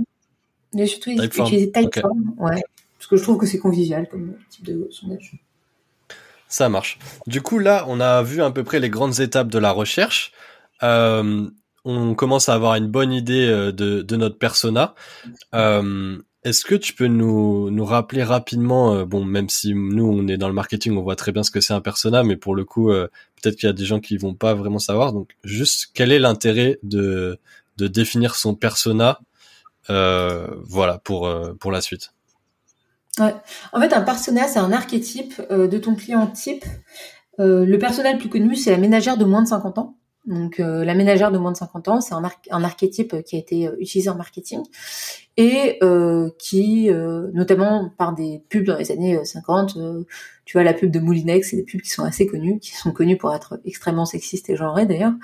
J'ai 0.73 0.87
surtout 0.87 1.09
utilisé 1.09 1.69
Typeform, 1.69 2.33
ouais, 2.37 2.61
parce 2.97 3.07
que 3.07 3.17
je 3.17 3.23
trouve 3.23 3.37
que 3.37 3.45
c'est 3.45 3.59
convivial 3.59 4.07
comme 4.07 4.35
type 4.49 4.63
de 4.63 4.87
sondage. 4.89 5.33
Ça 6.47 6.69
marche. 6.69 6.99
Du 7.27 7.41
coup, 7.41 7.59
là, 7.59 7.85
on 7.87 7.99
a 7.99 8.21
vu 8.21 8.41
à 8.41 8.51
peu 8.51 8.63
près 8.63 8.79
les 8.79 8.89
grandes 8.89 9.19
étapes 9.19 9.49
de 9.49 9.59
la 9.59 9.71
recherche. 9.71 10.31
Euh, 10.83 11.49
on 11.83 12.15
commence 12.15 12.49
à 12.49 12.53
avoir 12.53 12.75
une 12.75 12.87
bonne 12.87 13.13
idée 13.13 13.47
euh, 13.47 13.71
de, 13.71 14.15
notre 14.15 14.37
persona. 14.37 14.95
Euh, 15.53 16.17
Est-ce 16.43 16.65
que 16.65 16.75
tu 16.75 16.93
peux 16.93 17.07
nous, 17.07 17.85
rappeler 17.85 18.23
rapidement, 18.23 19.05
bon, 19.05 19.23
même 19.25 19.49
si 19.49 19.73
nous, 19.73 20.05
on 20.05 20.27
est 20.27 20.37
dans 20.37 20.47
le 20.47 20.53
marketing, 20.53 20.97
on 20.97 21.01
voit 21.01 21.15
très 21.15 21.31
bien 21.31 21.43
ce 21.43 21.51
que 21.51 21.61
c'est 21.61 21.73
un 21.73 21.81
persona, 21.81 22.23
mais 22.23 22.35
pour 22.35 22.55
le 22.55 22.65
coup, 22.65 22.87
peut-être 22.87 23.55
qu'il 23.55 23.67
y 23.67 23.69
a 23.69 23.73
des 23.73 23.85
gens 23.85 23.99
qui 23.99 24.17
vont 24.17 24.35
pas 24.35 24.53
vraiment 24.53 24.79
savoir. 24.79 25.13
Donc, 25.13 25.35
juste, 25.43 25.89
quel 25.93 26.11
est 26.11 26.19
l'intérêt 26.19 26.79
de, 26.83 27.39
de 27.77 27.87
définir 27.87 28.35
son 28.35 28.55
persona, 28.55 29.19
voilà, 29.87 30.99
pour, 31.03 31.31
pour 31.59 31.71
la 31.71 31.81
suite? 31.81 32.14
Ouais. 33.19 33.33
En 33.71 33.79
fait, 33.79 33.93
un 33.93 34.01
persona, 34.01 34.47
c'est 34.47 34.59
un 34.59 34.71
archétype 34.71 35.41
euh, 35.51 35.67
de 35.67 35.77
ton 35.77 35.95
client 35.95 36.27
type. 36.27 36.65
Euh, 37.39 37.65
le 37.65 37.77
persona 37.77 38.11
le 38.11 38.19
plus 38.19 38.29
connu, 38.29 38.55
c'est 38.55 38.71
la 38.71 38.77
ménagère 38.77 39.17
de 39.17 39.25
moins 39.25 39.41
de 39.41 39.47
50 39.47 39.77
ans. 39.77 39.97
Donc, 40.25 40.59
euh, 40.59 40.83
la 40.83 40.95
ménagère 40.95 41.31
de 41.31 41.37
moins 41.37 41.51
de 41.51 41.57
50 41.57 41.87
ans, 41.87 42.01
c'est 42.01 42.13
un, 42.13 42.23
un, 42.51 42.63
archétype 42.63 43.23
qui 43.23 43.35
a 43.35 43.39
été 43.39 43.69
utilisé 43.79 44.09
en 44.09 44.15
marketing 44.15 44.63
et 45.37 45.79
qui, 46.39 46.89
notamment 47.33 47.91
par 47.97 48.15
des 48.15 48.41
pubs 48.49 48.65
dans 48.65 48.77
les 48.77 48.91
années 48.91 49.23
50, 49.23 49.77
tu 50.45 50.57
vois 50.57 50.63
la 50.63 50.73
pub 50.73 50.91
de 50.91 50.99
Moulinex, 50.99 51.49
c'est 51.49 51.55
des 51.55 51.63
pubs 51.63 51.81
qui 51.81 51.89
sont 51.89 52.03
assez 52.03 52.27
connues, 52.27 52.59
qui 52.59 52.75
sont 52.75 52.91
connues 52.91 53.17
pour 53.17 53.33
être 53.33 53.59
extrêmement 53.65 54.05
sexistes 54.05 54.49
et 54.49 54.55
genrées 54.55 54.85
d'ailleurs. 54.85 55.13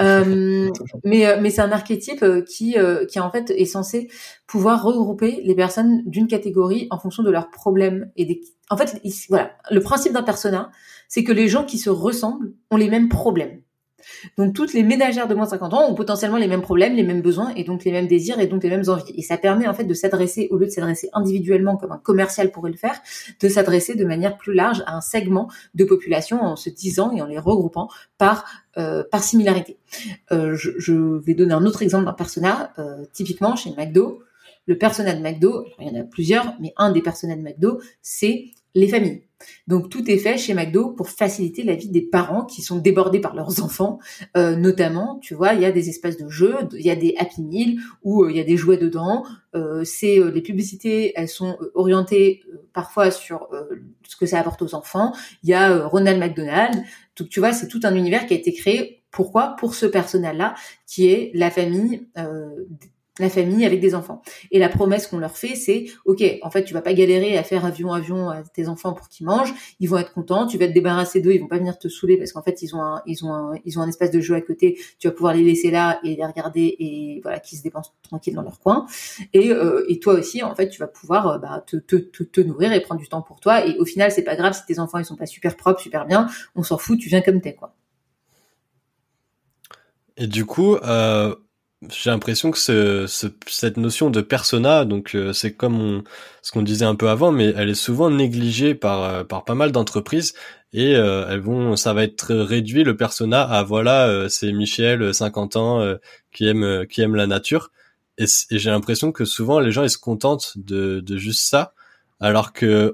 Euh, 0.00 0.70
mais 1.04 1.26
euh, 1.26 1.38
mais 1.40 1.50
c'est 1.50 1.60
un 1.60 1.72
archétype 1.72 2.22
euh, 2.22 2.42
qui 2.42 2.76
qui 3.08 3.20
en 3.20 3.30
fait 3.30 3.50
est 3.50 3.64
censé 3.64 4.08
pouvoir 4.46 4.82
regrouper 4.82 5.40
les 5.44 5.54
personnes 5.54 6.02
d'une 6.06 6.28
catégorie 6.28 6.86
en 6.90 6.98
fonction 6.98 7.22
de 7.22 7.30
leurs 7.30 7.50
problèmes 7.50 8.10
et 8.16 8.24
des. 8.24 8.40
En 8.70 8.76
fait, 8.76 9.00
voilà, 9.28 9.52
le 9.70 9.80
principe 9.80 10.12
d'un 10.12 10.22
persona, 10.22 10.70
c'est 11.08 11.24
que 11.24 11.32
les 11.32 11.48
gens 11.48 11.64
qui 11.64 11.78
se 11.78 11.90
ressemblent 11.90 12.52
ont 12.70 12.76
les 12.76 12.90
mêmes 12.90 13.08
problèmes. 13.08 13.60
Donc 14.36 14.54
toutes 14.54 14.72
les 14.72 14.82
ménagères 14.82 15.28
de 15.28 15.34
moins 15.34 15.44
de 15.44 15.50
50 15.50 15.74
ans 15.74 15.90
ont 15.90 15.94
potentiellement 15.94 16.38
les 16.38 16.46
mêmes 16.46 16.62
problèmes, 16.62 16.94
les 16.94 17.02
mêmes 17.02 17.22
besoins 17.22 17.52
et 17.56 17.64
donc 17.64 17.84
les 17.84 17.92
mêmes 17.92 18.06
désirs 18.06 18.38
et 18.40 18.46
donc 18.46 18.62
les 18.62 18.70
mêmes 18.70 18.88
envies. 18.88 19.12
Et 19.16 19.22
ça 19.22 19.36
permet 19.36 19.66
en 19.66 19.74
fait 19.74 19.84
de 19.84 19.94
s'adresser, 19.94 20.48
au 20.50 20.58
lieu 20.58 20.66
de 20.66 20.70
s'adresser 20.70 21.10
individuellement 21.12 21.76
comme 21.76 21.92
un 21.92 21.98
commercial 21.98 22.50
pourrait 22.50 22.70
le 22.70 22.76
faire, 22.76 23.00
de 23.40 23.48
s'adresser 23.48 23.94
de 23.94 24.04
manière 24.04 24.36
plus 24.36 24.54
large 24.54 24.82
à 24.86 24.96
un 24.96 25.00
segment 25.00 25.48
de 25.74 25.84
population 25.84 26.42
en 26.42 26.56
se 26.56 26.70
disant 26.70 27.12
et 27.12 27.22
en 27.22 27.26
les 27.26 27.38
regroupant 27.38 27.88
par 28.18 28.44
euh, 28.76 29.04
similarité. 29.20 29.76
Euh, 30.32 30.54
je, 30.54 31.18
vais 31.18 31.34
donner 31.34 31.52
un 31.52 31.66
autre 31.66 31.82
exemple 31.82 32.04
d'un 32.04 32.12
persona. 32.12 32.72
Euh, 32.78 33.04
typiquement 33.12 33.56
chez 33.56 33.70
McDo, 33.76 34.22
le 34.66 34.78
persona 34.78 35.14
de 35.14 35.20
McDo, 35.20 35.66
il 35.80 35.88
y 35.88 35.90
en 35.90 36.00
a 36.00 36.04
plusieurs, 36.04 36.54
mais 36.60 36.72
un 36.76 36.92
des 36.92 37.02
personnages 37.02 37.38
de 37.38 37.42
McDo, 37.42 37.80
c'est 38.02 38.50
les 38.74 38.88
familles. 38.88 39.22
Donc 39.66 39.88
tout 39.88 40.10
est 40.10 40.18
fait 40.18 40.36
chez 40.36 40.54
McDo 40.54 40.90
pour 40.90 41.08
faciliter 41.08 41.62
la 41.62 41.74
vie 41.74 41.88
des 41.88 42.02
parents 42.02 42.44
qui 42.44 42.62
sont 42.62 42.78
débordés 42.78 43.20
par 43.20 43.34
leurs 43.34 43.62
enfants. 43.62 43.98
Euh, 44.36 44.56
notamment, 44.56 45.18
tu 45.22 45.34
vois, 45.34 45.54
il 45.54 45.60
y 45.60 45.64
a 45.64 45.72
des 45.72 45.88
espaces 45.88 46.16
de 46.16 46.28
jeux, 46.28 46.56
il 46.72 46.84
y 46.84 46.90
a 46.90 46.96
des 46.96 47.14
Happy 47.18 47.42
Meal 47.42 47.78
où 48.02 48.24
euh, 48.24 48.30
il 48.30 48.36
y 48.36 48.40
a 48.40 48.44
des 48.44 48.56
jouets 48.56 48.78
dedans. 48.78 49.24
Euh, 49.54 49.84
c'est 49.84 50.18
les 50.32 50.42
publicités, 50.42 51.12
elles 51.16 51.28
sont 51.28 51.56
orientées 51.74 52.42
parfois 52.72 53.10
sur 53.10 53.48
ce 54.06 54.16
que 54.16 54.26
ça 54.26 54.40
apporte 54.40 54.62
aux 54.62 54.74
enfants. 54.74 55.12
Il 55.42 55.50
y 55.50 55.54
a 55.54 55.86
Ronald 55.86 56.20
McDonald. 56.20 56.82
Donc 57.16 57.28
tu 57.28 57.40
vois, 57.40 57.52
c'est 57.52 57.68
tout 57.68 57.80
un 57.84 57.94
univers 57.94 58.26
qui 58.26 58.34
a 58.34 58.36
été 58.36 58.52
créé. 58.52 59.02
Pourquoi? 59.10 59.56
Pour 59.58 59.74
ce 59.74 59.86
personnel-là, 59.86 60.54
qui 60.86 61.08
est 61.08 61.30
la 61.34 61.50
famille 61.50 62.06
la 63.18 63.30
famille 63.30 63.64
avec 63.64 63.80
des 63.80 63.94
enfants. 63.94 64.22
Et 64.50 64.58
la 64.58 64.68
promesse 64.68 65.06
qu'on 65.06 65.18
leur 65.18 65.36
fait, 65.36 65.54
c'est 65.54 65.86
ok, 66.04 66.22
en 66.42 66.50
fait, 66.50 66.64
tu 66.64 66.74
vas 66.74 66.82
pas 66.82 66.94
galérer 66.94 67.36
à 67.36 67.42
faire 67.42 67.64
avion 67.64 67.92
avion 67.92 68.30
à 68.30 68.42
tes 68.42 68.68
enfants 68.68 68.92
pour 68.92 69.08
qu'ils 69.08 69.26
mangent. 69.26 69.52
Ils 69.80 69.88
vont 69.88 69.98
être 69.98 70.12
contents. 70.12 70.46
Tu 70.46 70.58
vas 70.58 70.66
te 70.66 70.72
débarrasser 70.72 71.20
d'eux. 71.20 71.32
Ils 71.32 71.40
vont 71.40 71.48
pas 71.48 71.58
venir 71.58 71.78
te 71.78 71.88
saouler 71.88 72.16
parce 72.16 72.32
qu'en 72.32 72.42
fait, 72.42 72.62
ils 72.62 72.74
ont 72.74 72.82
un, 72.82 73.02
ils 73.06 73.24
ont 73.24 73.32
un, 73.32 73.54
ils 73.64 73.78
ont 73.78 73.82
un 73.82 73.88
espace 73.88 74.10
de 74.10 74.20
jeu 74.20 74.34
à 74.34 74.40
côté. 74.40 74.78
Tu 74.98 75.08
vas 75.08 75.12
pouvoir 75.12 75.34
les 75.34 75.42
laisser 75.42 75.70
là 75.70 76.00
et 76.04 76.16
les 76.16 76.24
regarder 76.24 76.76
et 76.78 77.20
voilà, 77.22 77.40
qu'ils 77.40 77.58
se 77.58 77.62
dépensent 77.62 77.92
tranquille 78.02 78.34
dans 78.34 78.42
leur 78.42 78.60
coin. 78.60 78.86
Et, 79.32 79.50
euh, 79.50 79.84
et 79.88 79.98
toi 79.98 80.14
aussi, 80.14 80.42
en 80.42 80.54
fait, 80.54 80.68
tu 80.68 80.78
vas 80.78 80.88
pouvoir 80.88 81.28
euh, 81.28 81.38
bah, 81.38 81.64
te, 81.66 81.76
te, 81.76 81.96
te, 81.96 82.22
te, 82.22 82.40
nourrir 82.40 82.72
et 82.72 82.80
prendre 82.80 83.00
du 83.00 83.08
temps 83.08 83.22
pour 83.22 83.40
toi. 83.40 83.66
Et 83.66 83.76
au 83.78 83.84
final, 83.84 84.10
c'est 84.12 84.24
pas 84.24 84.36
grave 84.36 84.54
si 84.54 84.64
tes 84.66 84.78
enfants 84.78 84.98
ils 84.98 85.04
sont 85.04 85.16
pas 85.16 85.26
super 85.26 85.56
propres, 85.56 85.80
super 85.80 86.06
bien. 86.06 86.28
On 86.54 86.62
s'en 86.62 86.78
fout. 86.78 86.98
Tu 86.98 87.08
viens 87.08 87.20
comme 87.20 87.40
t'es 87.40 87.54
quoi. 87.54 87.74
Et 90.16 90.26
du 90.26 90.44
coup, 90.44 90.74
euh, 90.74 91.34
j'ai 91.82 92.10
l'impression 92.10 92.50
que 92.50 92.58
ce, 92.58 93.06
cette 93.46 93.76
notion 93.76 94.10
de 94.10 94.20
persona, 94.20 94.84
donc 94.84 95.14
euh, 95.14 95.32
c'est 95.32 95.54
comme 95.54 96.02
ce 96.42 96.50
qu'on 96.50 96.62
disait 96.62 96.84
un 96.84 96.96
peu 96.96 97.08
avant, 97.08 97.30
mais 97.30 97.52
elle 97.56 97.68
est 97.68 97.74
souvent 97.74 98.10
négligée 98.10 98.74
par 98.74 99.04
euh, 99.04 99.24
par 99.24 99.44
pas 99.44 99.54
mal 99.54 99.70
d'entreprises 99.70 100.34
et 100.72 100.96
euh, 100.96 101.26
elles 101.30 101.40
vont, 101.40 101.76
ça 101.76 101.94
va 101.94 102.02
être 102.02 102.34
réduit 102.34 102.82
le 102.82 102.96
persona 102.96 103.42
à 103.42 103.62
voilà, 103.62 104.28
c'est 104.28 104.52
Michel, 104.52 105.14
50 105.14 105.56
ans, 105.56 105.94
qui 106.32 106.46
aime 106.48 106.86
qui 106.86 107.00
aime 107.00 107.14
la 107.14 107.26
nature. 107.26 107.70
Et, 108.18 108.24
et 108.50 108.58
j'ai 108.58 108.70
l'impression 108.70 109.12
que 109.12 109.24
souvent 109.24 109.60
les 109.60 109.70
gens 109.72 109.84
ils 109.84 109.90
se 109.90 109.98
contentent 109.98 110.54
de 110.56 111.00
de 111.00 111.16
juste 111.16 111.48
ça, 111.48 111.74
alors 112.20 112.52
que 112.52 112.92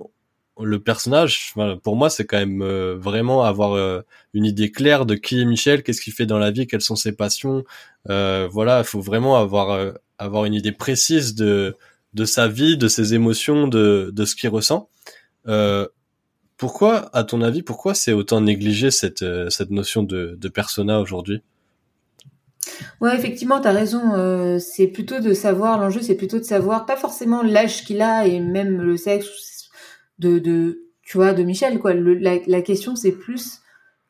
le 0.61 0.79
personnage, 0.81 1.55
pour 1.83 1.97
moi, 1.97 2.11
c'est 2.11 2.25
quand 2.25 2.39
même 2.39 2.63
euh, 2.63 2.97
vraiment 2.97 3.43
avoir 3.43 3.73
euh, 3.73 4.03
une 4.35 4.45
idée 4.45 4.71
claire 4.71 5.05
de 5.05 5.15
qui 5.15 5.41
est 5.41 5.45
Michel, 5.45 5.83
qu'est-ce 5.83 6.01
qu'il 6.01 6.13
fait 6.13 6.27
dans 6.27 6.39
la 6.39 6.51
vie, 6.51 6.67
quelles 6.67 6.81
sont 6.81 6.97
ses 6.97 7.13
passions. 7.13 7.65
Euh, 8.09 8.49
voilà, 8.51 8.79
il 8.79 8.85
faut 8.85 9.01
vraiment 9.01 9.37
avoir 9.37 9.95
avoir 10.19 10.45
une 10.45 10.55
idée 10.55 10.73
précise 10.73 11.35
de 11.35 11.75
de 12.15 12.25
sa 12.25 12.47
vie, 12.47 12.77
de 12.77 12.89
ses 12.89 13.15
émotions, 13.15 13.67
de 13.67 14.11
de 14.15 14.25
ce 14.25 14.37
qu'il 14.37 14.51
ressent. 14.51 14.89
pourquoi, 16.57 17.11
à 17.13 17.25
ton 17.25 17.43
avis, 17.43 17.63
pourquoi 17.63 17.95
c'est 17.95 18.13
autant 18.13 18.41
négligé 18.41 18.91
cette 18.91 19.25
cette 19.51 19.71
notion 19.71 20.03
de 20.03 20.37
de 20.41 20.49
persona 20.49 21.01
aujourd'hui? 21.01 21.43
Ouais, 23.01 23.15
effectivement, 23.15 23.61
tu 23.61 23.69
as 23.69 23.73
raison. 23.73 24.15
Euh, 24.15 24.59
c'est 24.59 24.87
plutôt 24.87 25.21
de 25.21 25.35
savoir, 25.35 25.79
l'enjeu, 25.79 26.01
c'est 26.01 26.15
plutôt 26.15 26.39
de 26.39 26.45
savoir, 26.45 26.87
pas 26.87 26.97
forcément 26.97 27.43
l'âge 27.43 27.85
qu'il 27.85 28.03
a 28.03 28.27
et 28.27 28.41
même 28.41 28.81
le 28.81 28.97
sexe 28.97 29.29
de, 30.19 30.39
de 30.39 30.85
tu 31.03 31.19
vois, 31.19 31.35
de 31.35 31.43
Michel. 31.43 31.79
quoi. 31.79 31.95
la, 31.95 32.39
la, 32.47 32.63
question, 32.63 32.97
c'est 32.97 33.13
plus 33.13 33.61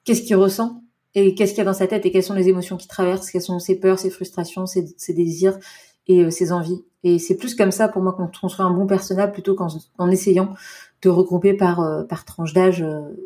qu'est-ce 0.05 0.23
qu'il 0.23 0.37
ressent 0.37 0.83
et 1.15 1.35
qu'est-ce 1.35 1.53
qu'il 1.53 1.59
y 1.59 1.63
a 1.63 1.65
dans 1.65 1.73
sa 1.73 1.87
tête 1.87 2.07
et 2.07 2.11
quelles 2.11 2.23
sont 2.23 2.35
les 2.35 2.49
émotions 2.49 2.77
qui 2.77 2.89
traversent, 2.89 3.31
quelles 3.31 3.43
sont 3.43 3.59
ses 3.59 3.79
peurs, 3.79 3.99
ses 3.99 4.11
frustrations, 4.11 4.67
ses, 4.67 4.87
ses 4.97 5.15
désirs 5.15 5.59
et 6.07 6.25
euh, 6.25 6.31
ses 6.31 6.53
envies. 6.53 6.85
Et 7.03 7.19
c'est 7.19 7.37
plus 7.37 7.55
comme 7.55 7.71
ça 7.71 7.89
pour 7.89 8.03
moi 8.03 8.13
qu'on 8.13 8.29
construit 8.29 8.65
un 8.65 8.71
bon 8.71 8.87
personnage 8.87 9.33
plutôt 9.33 9.55
qu'en 9.55 9.69
en 9.99 10.11
essayant 10.11 10.55
de 11.03 11.09
regrouper 11.09 11.55
par 11.55 11.81
euh, 11.81 12.05
par 12.05 12.25
tranche 12.25 12.53
d'âge 12.53 12.85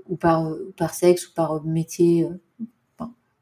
ou 0.08 0.16
par 0.16 0.52
par 0.76 0.94
sexe 0.94 1.28
ou 1.28 1.34
par 1.34 1.64
métier 1.64 2.26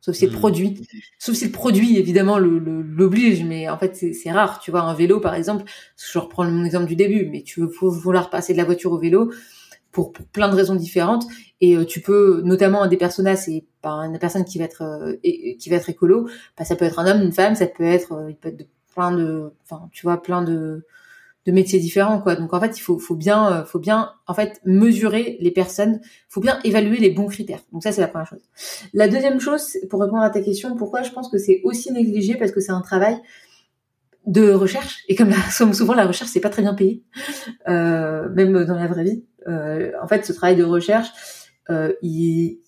sauf 0.07 0.15
si 0.15 0.27
le 0.27 0.33
hmm. 0.33 0.39
produit, 0.39 0.89
sauf 1.19 1.35
si 1.35 1.47
le 1.47 1.51
produit 1.51 1.99
évidemment 1.99 2.39
l'oblige, 2.39 3.43
mais 3.43 3.69
en 3.69 3.77
fait 3.77 3.97
c'est 3.97 4.31
rare. 4.31 4.61
Tu 4.61 4.71
vois, 4.71 4.83
un 4.83 4.95
vélo 4.95 5.19
par 5.19 5.35
exemple, 5.35 5.65
je 5.97 6.19
reprends 6.21 6.45
mon 6.45 6.65
exemple 6.65 6.87
du 6.87 6.95
début, 6.95 7.29
mais 7.29 7.43
tu 7.43 7.61
veux 7.61 7.67
vouloir 7.67 8.31
passer 8.31 8.53
de 8.53 8.59
la 8.59 8.65
voiture 8.65 8.93
au 8.93 8.99
vélo 8.99 9.33
pour, 9.91 10.13
plein 10.13 10.49
de 10.49 10.55
raisons 10.55 10.77
différentes, 10.77 11.25
et 11.61 11.75
euh, 11.75 11.85
tu 11.85 12.03
peux, 12.03 12.43
notamment 12.45 12.87
des 12.87 12.99
personnages, 12.99 13.39
c'est 13.39 13.65
pas 13.81 14.03
une 14.03 14.19
personne 14.19 14.45
qui 14.45 14.59
va 14.59 14.67
être 14.67 14.83
euh, 14.83 15.17
qui 15.59 15.69
va 15.71 15.77
être 15.77 15.89
écolo, 15.89 16.29
bah, 16.57 16.65
ça 16.65 16.77
peut 16.77 16.85
être 16.85 17.01
un 17.01 17.07
homme, 17.07 17.23
une 17.23 17.33
femme, 17.33 17.57
ça 17.57 17.67
peut 17.67 17.83
être, 17.83 18.13
euh, 18.13 18.31
il 18.31 18.37
peut 18.37 18.51
être 18.51 18.59
de, 18.59 18.67
plein 18.95 19.11
de, 19.11 19.51
enfin 19.65 19.89
tu 19.91 20.03
vois, 20.03 20.23
plein 20.23 20.43
de 20.43 20.85
de 21.47 21.53
métiers 21.53 21.79
différents 21.79 22.21
quoi. 22.21 22.35
Donc 22.35 22.53
en 22.53 22.61
fait, 22.61 22.77
il 22.77 22.81
faut 22.81 22.99
bien 23.15 23.53
euh, 23.53 23.65
faut 23.65 23.79
bien 23.79 24.13
en 24.27 24.35
fait 24.35 24.61
mesurer 24.65 25.39
les 25.41 25.53
personnes, 25.53 26.01
faut 26.29 26.41
bien 26.41 26.59
évaluer 26.65 26.99
les 26.99 27.11
bons 27.11 27.27
critères. 27.27 27.61
Donc 27.73 27.83
ça 27.83 27.93
c'est 27.93 28.01
la 28.01 28.09
première 28.09 28.27
chose. 28.27 28.43
La 28.93 29.09
deuxième 29.09 29.41
chose 29.41 29.77
pour 29.89 30.01
répondre 30.01 30.23
à 30.23 30.31
ta 30.31 30.41
question, 30.41 30.77
pourquoi 30.77 31.03
je 31.03 31.13
pense 31.13 31.31
que 31.31 31.39
c'est 31.39 31.61
aussi 31.65 31.93
négligé 31.93 32.35
parce 32.35 32.51
que 32.51 32.61
c'est 32.61 32.73
un 32.73 32.81
travail 32.81 33.17
de 34.27 34.51
recherche 34.51 35.05
et 35.09 35.15
comme, 35.17 35.33
souvent 35.73 35.95
la 35.95 36.07
recherche 36.07 36.31
c'est 36.31 36.41
pas 36.41 36.51
très 36.51 36.63
bien 36.63 36.75
payé, 36.75 37.05
euh, 37.69 38.29
même 38.31 38.65
dans 38.65 38.77
la 38.77 38.89
vraie 38.89 39.05
vie. 39.05 39.25
Euh, 39.47 39.93
en 40.03 40.09
fait, 40.09 40.27
ce 40.27 40.33
travail 40.33 40.57
de 40.57 40.65
recherche, 40.65 41.09
il 42.03 42.59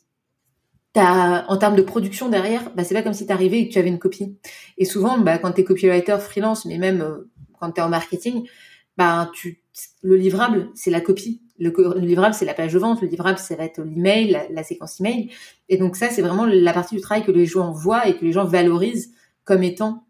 en 1.00 1.56
termes 1.58 1.76
de 1.76 1.82
production 1.82 2.28
derrière, 2.28 2.72
bah, 2.74 2.82
c'est 2.82 2.94
pas 2.94 3.02
comme 3.02 3.12
si 3.12 3.24
t'arrivais 3.24 3.60
et 3.60 3.68
que 3.68 3.72
tu 3.72 3.78
avais 3.78 3.88
une 3.88 4.00
copie. 4.00 4.36
Et 4.78 4.84
souvent, 4.84 5.16
bah, 5.16 5.38
quand 5.38 5.52
t'es 5.52 5.62
copywriter 5.62 6.18
freelance, 6.18 6.64
mais 6.64 6.76
même 6.76 7.24
quand 7.58 7.70
t'es 7.72 7.80
en 7.80 7.88
marketing, 7.88 8.48
ben 8.96 9.30
tu 9.34 9.62
le 10.02 10.16
livrable 10.16 10.70
c'est 10.74 10.90
la 10.90 11.00
copie. 11.00 11.42
Le, 11.58 11.72
livrable 11.98 12.34
c'est 12.34 12.44
la 12.44 12.54
page 12.54 12.72
de 12.72 12.78
vente. 12.78 13.00
Le 13.02 13.08
livrable 13.08 13.38
ça 13.38 13.56
va 13.56 13.64
être 13.64 13.82
l'email 13.82 14.30
la, 14.30 14.48
la 14.48 14.62
séquence 14.62 15.00
email. 15.00 15.30
Et 15.68 15.76
donc 15.76 15.96
ça 15.96 16.08
c'est 16.10 16.22
vraiment 16.22 16.46
la 16.46 16.72
partie 16.72 16.94
du 16.94 17.00
travail 17.00 17.24
que 17.24 17.32
les 17.32 17.46
gens 17.46 17.72
voient 17.72 18.06
et 18.06 18.16
que 18.16 18.24
les 18.24 18.32
gens 18.32 18.44
valorisent 18.44 19.12
comme 19.44 19.62
étant 19.62 20.04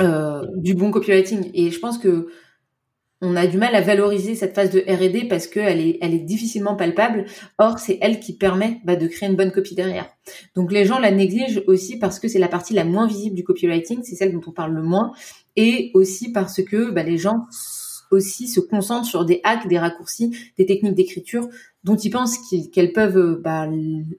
euh, 0.00 0.44
du 0.56 0.74
bon 0.74 0.90
copywriting. 0.90 1.50
Et 1.54 1.70
je 1.70 1.78
pense 1.78 1.98
que 1.98 2.28
on 3.20 3.34
a 3.34 3.46
du 3.46 3.58
mal 3.58 3.74
à 3.74 3.80
valoriser 3.80 4.34
cette 4.34 4.54
phase 4.54 4.70
de 4.70 4.80
R&D 4.80 5.26
parce 5.28 5.46
qu'elle 5.48 5.80
est, 5.80 5.98
elle 6.00 6.14
est 6.14 6.20
difficilement 6.20 6.76
palpable. 6.76 7.24
Or, 7.58 7.78
c'est 7.78 7.98
elle 8.00 8.20
qui 8.20 8.36
permet 8.36 8.80
bah, 8.84 8.96
de 8.96 9.06
créer 9.08 9.28
une 9.28 9.36
bonne 9.36 9.50
copie 9.50 9.74
derrière. 9.74 10.08
Donc, 10.54 10.72
les 10.72 10.84
gens 10.84 11.00
la 11.00 11.10
négligent 11.10 11.62
aussi 11.66 11.98
parce 11.98 12.20
que 12.20 12.28
c'est 12.28 12.38
la 12.38 12.48
partie 12.48 12.74
la 12.74 12.84
moins 12.84 13.08
visible 13.08 13.34
du 13.34 13.42
copywriting, 13.42 14.02
c'est 14.04 14.14
celle 14.14 14.32
dont 14.32 14.42
on 14.46 14.52
parle 14.52 14.72
le 14.72 14.82
moins, 14.82 15.12
et 15.56 15.90
aussi 15.94 16.30
parce 16.30 16.62
que 16.62 16.90
bah, 16.90 17.02
les 17.02 17.18
gens 17.18 17.46
aussi 18.10 18.46
se 18.48 18.60
concentrent 18.60 19.08
sur 19.08 19.24
des 19.24 19.40
hacks, 19.44 19.68
des 19.68 19.78
raccourcis, 19.78 20.34
des 20.56 20.66
techniques 20.66 20.94
d'écriture 20.94 21.48
dont 21.88 21.96
ils 21.96 22.10
pensent 22.10 22.36
qu'elles 22.70 22.92
peuvent 22.92 23.40
bah, 23.42 23.66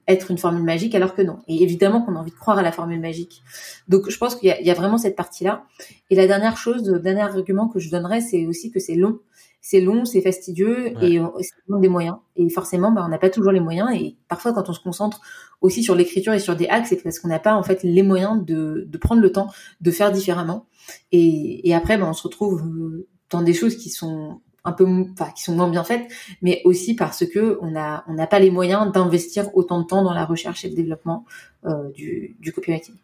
être 0.08 0.32
une 0.32 0.38
formule 0.38 0.64
magique 0.64 0.96
alors 0.96 1.14
que 1.14 1.22
non. 1.22 1.38
Et 1.46 1.62
évidemment 1.62 2.02
qu'on 2.02 2.16
a 2.16 2.18
envie 2.18 2.32
de 2.32 2.36
croire 2.36 2.58
à 2.58 2.62
la 2.62 2.72
formule 2.72 3.00
magique. 3.00 3.42
Donc 3.86 4.10
je 4.10 4.18
pense 4.18 4.34
qu'il 4.34 4.52
y, 4.60 4.64
y, 4.64 4.70
a 4.70 4.74
vraiment 4.74 4.98
cette 4.98 5.14
partie-là. 5.14 5.62
Et 6.10 6.16
la 6.16 6.26
dernière 6.26 6.56
chose, 6.56 6.90
le 6.90 6.98
dernier 6.98 7.20
argument 7.20 7.68
que 7.68 7.78
je 7.78 7.88
donnerais, 7.88 8.22
c'est 8.22 8.44
aussi 8.46 8.72
que 8.72 8.80
c'est 8.80 8.96
long. 8.96 9.20
C'est 9.60 9.80
long, 9.80 10.04
c'est 10.04 10.20
fastidieux 10.20 11.00
et 11.00 11.20
c'est 11.40 11.80
des 11.80 11.88
moyens. 11.88 12.16
Et 12.34 12.48
forcément, 12.50 12.90
bah, 12.90 13.02
on 13.06 13.08
n'a 13.08 13.18
pas 13.18 13.30
toujours 13.30 13.52
les 13.52 13.60
moyens. 13.60 13.88
Et 13.94 14.16
parfois, 14.26 14.52
quand 14.52 14.68
on 14.68 14.72
se 14.72 14.80
concentre 14.80 15.20
aussi 15.60 15.84
sur 15.84 15.94
l'écriture 15.94 16.32
et 16.32 16.40
sur 16.40 16.56
des 16.56 16.66
hacks, 16.66 16.88
c'est 16.88 17.00
parce 17.00 17.20
qu'on 17.20 17.28
n'a 17.28 17.38
pas 17.38 17.54
en 17.54 17.62
fait 17.62 17.84
les 17.84 18.02
moyens 18.02 18.44
de, 18.44 18.86
de 18.88 18.98
prendre 18.98 19.22
le 19.22 19.30
temps 19.30 19.48
de 19.80 19.90
faire 19.92 20.10
différemment. 20.10 20.66
Et, 21.12 21.68
et 21.68 21.74
après, 21.74 21.98
ben, 21.98 22.06
on 22.08 22.14
se 22.14 22.24
retrouve 22.24 22.62
euh, 22.62 23.06
dans 23.28 23.42
des 23.42 23.54
choses 23.54 23.76
qui 23.76 23.90
sont 23.90 24.40
un 24.64 24.72
peu, 24.72 24.86
enfin, 25.12 25.30
qui 25.34 25.42
sont 25.42 25.54
moins 25.54 25.68
bien 25.68 25.84
faites, 25.84 26.10
mais 26.42 26.62
aussi 26.64 26.94
parce 26.94 27.26
que 27.26 27.58
on 27.62 27.76
a, 27.76 28.04
on 28.08 28.14
n'a 28.14 28.26
pas 28.26 28.38
les 28.38 28.50
moyens 28.50 28.90
d'investir 28.92 29.54
autant 29.56 29.80
de 29.80 29.86
temps 29.86 30.02
dans 30.02 30.14
la 30.14 30.24
recherche 30.24 30.64
et 30.64 30.68
le 30.68 30.74
développement 30.74 31.24
euh, 31.66 31.90
du, 31.92 32.36
du 32.40 32.52
copywriting. 32.52 32.94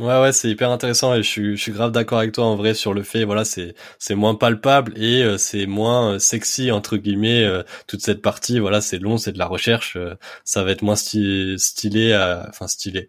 Ouais 0.00 0.20
ouais 0.20 0.32
c'est 0.32 0.50
hyper 0.50 0.70
intéressant 0.70 1.14
et 1.14 1.22
je 1.22 1.28
suis 1.28 1.56
je 1.56 1.62
suis 1.62 1.70
grave 1.70 1.92
d'accord 1.92 2.18
avec 2.18 2.32
toi 2.32 2.46
en 2.46 2.56
vrai 2.56 2.74
sur 2.74 2.94
le 2.94 3.04
fait 3.04 3.24
voilà 3.24 3.44
c'est 3.44 3.76
c'est 4.00 4.16
moins 4.16 4.34
palpable 4.34 4.92
et 4.96 5.22
euh, 5.22 5.38
c'est 5.38 5.66
moins 5.66 6.18
sexy 6.18 6.72
entre 6.72 6.96
guillemets 6.96 7.48
toute 7.86 8.00
cette 8.00 8.20
partie 8.20 8.58
voilà 8.58 8.80
c'est 8.80 8.98
long 8.98 9.18
c'est 9.18 9.30
de 9.30 9.38
la 9.38 9.46
recherche 9.46 9.96
ça 10.42 10.64
va 10.64 10.72
être 10.72 10.82
moins 10.82 10.96
stylé 10.96 12.12
enfin 12.48 12.66
stylé 12.66 13.08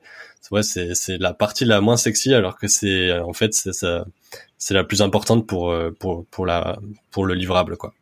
ouais, 0.52 0.64
c'est 0.64 0.96
c'est 0.96 1.18
la 1.18 1.34
partie 1.34 1.66
la 1.66 1.82
moins 1.82 1.98
sexy 1.98 2.34
alors 2.34 2.58
que 2.58 2.68
c'est 2.68 3.12
en 3.20 3.34
fait 3.34 3.54
c'est 3.54 3.74
ça 3.74 4.06
c'est 4.58 4.74
la 4.74 4.84
plus 4.84 5.02
importante 5.02 5.48
pour 5.48 5.72
euh, 5.72 5.92
pour 5.92 6.26
pour 6.28 6.46
la 6.46 6.80
pour 7.12 7.26
le 7.26 7.34
livrable 7.34 7.78
quoi. 7.78 7.94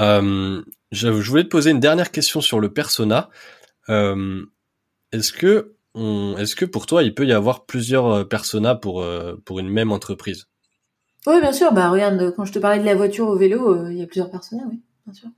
Euh, 0.00 0.62
je, 0.92 1.20
je, 1.20 1.30
voulais 1.30 1.44
te 1.44 1.48
poser 1.48 1.70
une 1.70 1.80
dernière 1.80 2.10
question 2.10 2.40
sur 2.40 2.60
le 2.60 2.72
persona. 2.72 3.30
Euh, 3.88 4.44
est-ce 5.12 5.32
que 5.32 5.74
est-ce 6.38 6.54
que 6.54 6.64
pour 6.64 6.86
toi 6.86 7.02
il 7.02 7.14
peut 7.14 7.26
y 7.26 7.32
avoir 7.32 7.66
plusieurs 7.66 8.06
euh, 8.06 8.24
personas 8.24 8.74
pour 8.74 9.04
pour 9.44 9.58
une 9.58 9.68
même 9.68 9.92
entreprise? 9.92 10.48
Oui, 11.26 11.40
bien 11.40 11.52
sûr. 11.52 11.72
Bah 11.72 11.90
regarde, 11.90 12.32
quand 12.36 12.44
je 12.44 12.52
te 12.52 12.58
parlais 12.58 12.80
de 12.80 12.84
la 12.84 12.94
voiture 12.94 13.26
au 13.26 13.36
vélo, 13.36 13.88
il 13.88 13.98
y 13.98 14.02
a 14.02 14.06
plusieurs 14.06 14.30
personas, 14.30 14.62
oui, 14.70 14.80
bien 15.06 15.14
sûr. 15.14 15.28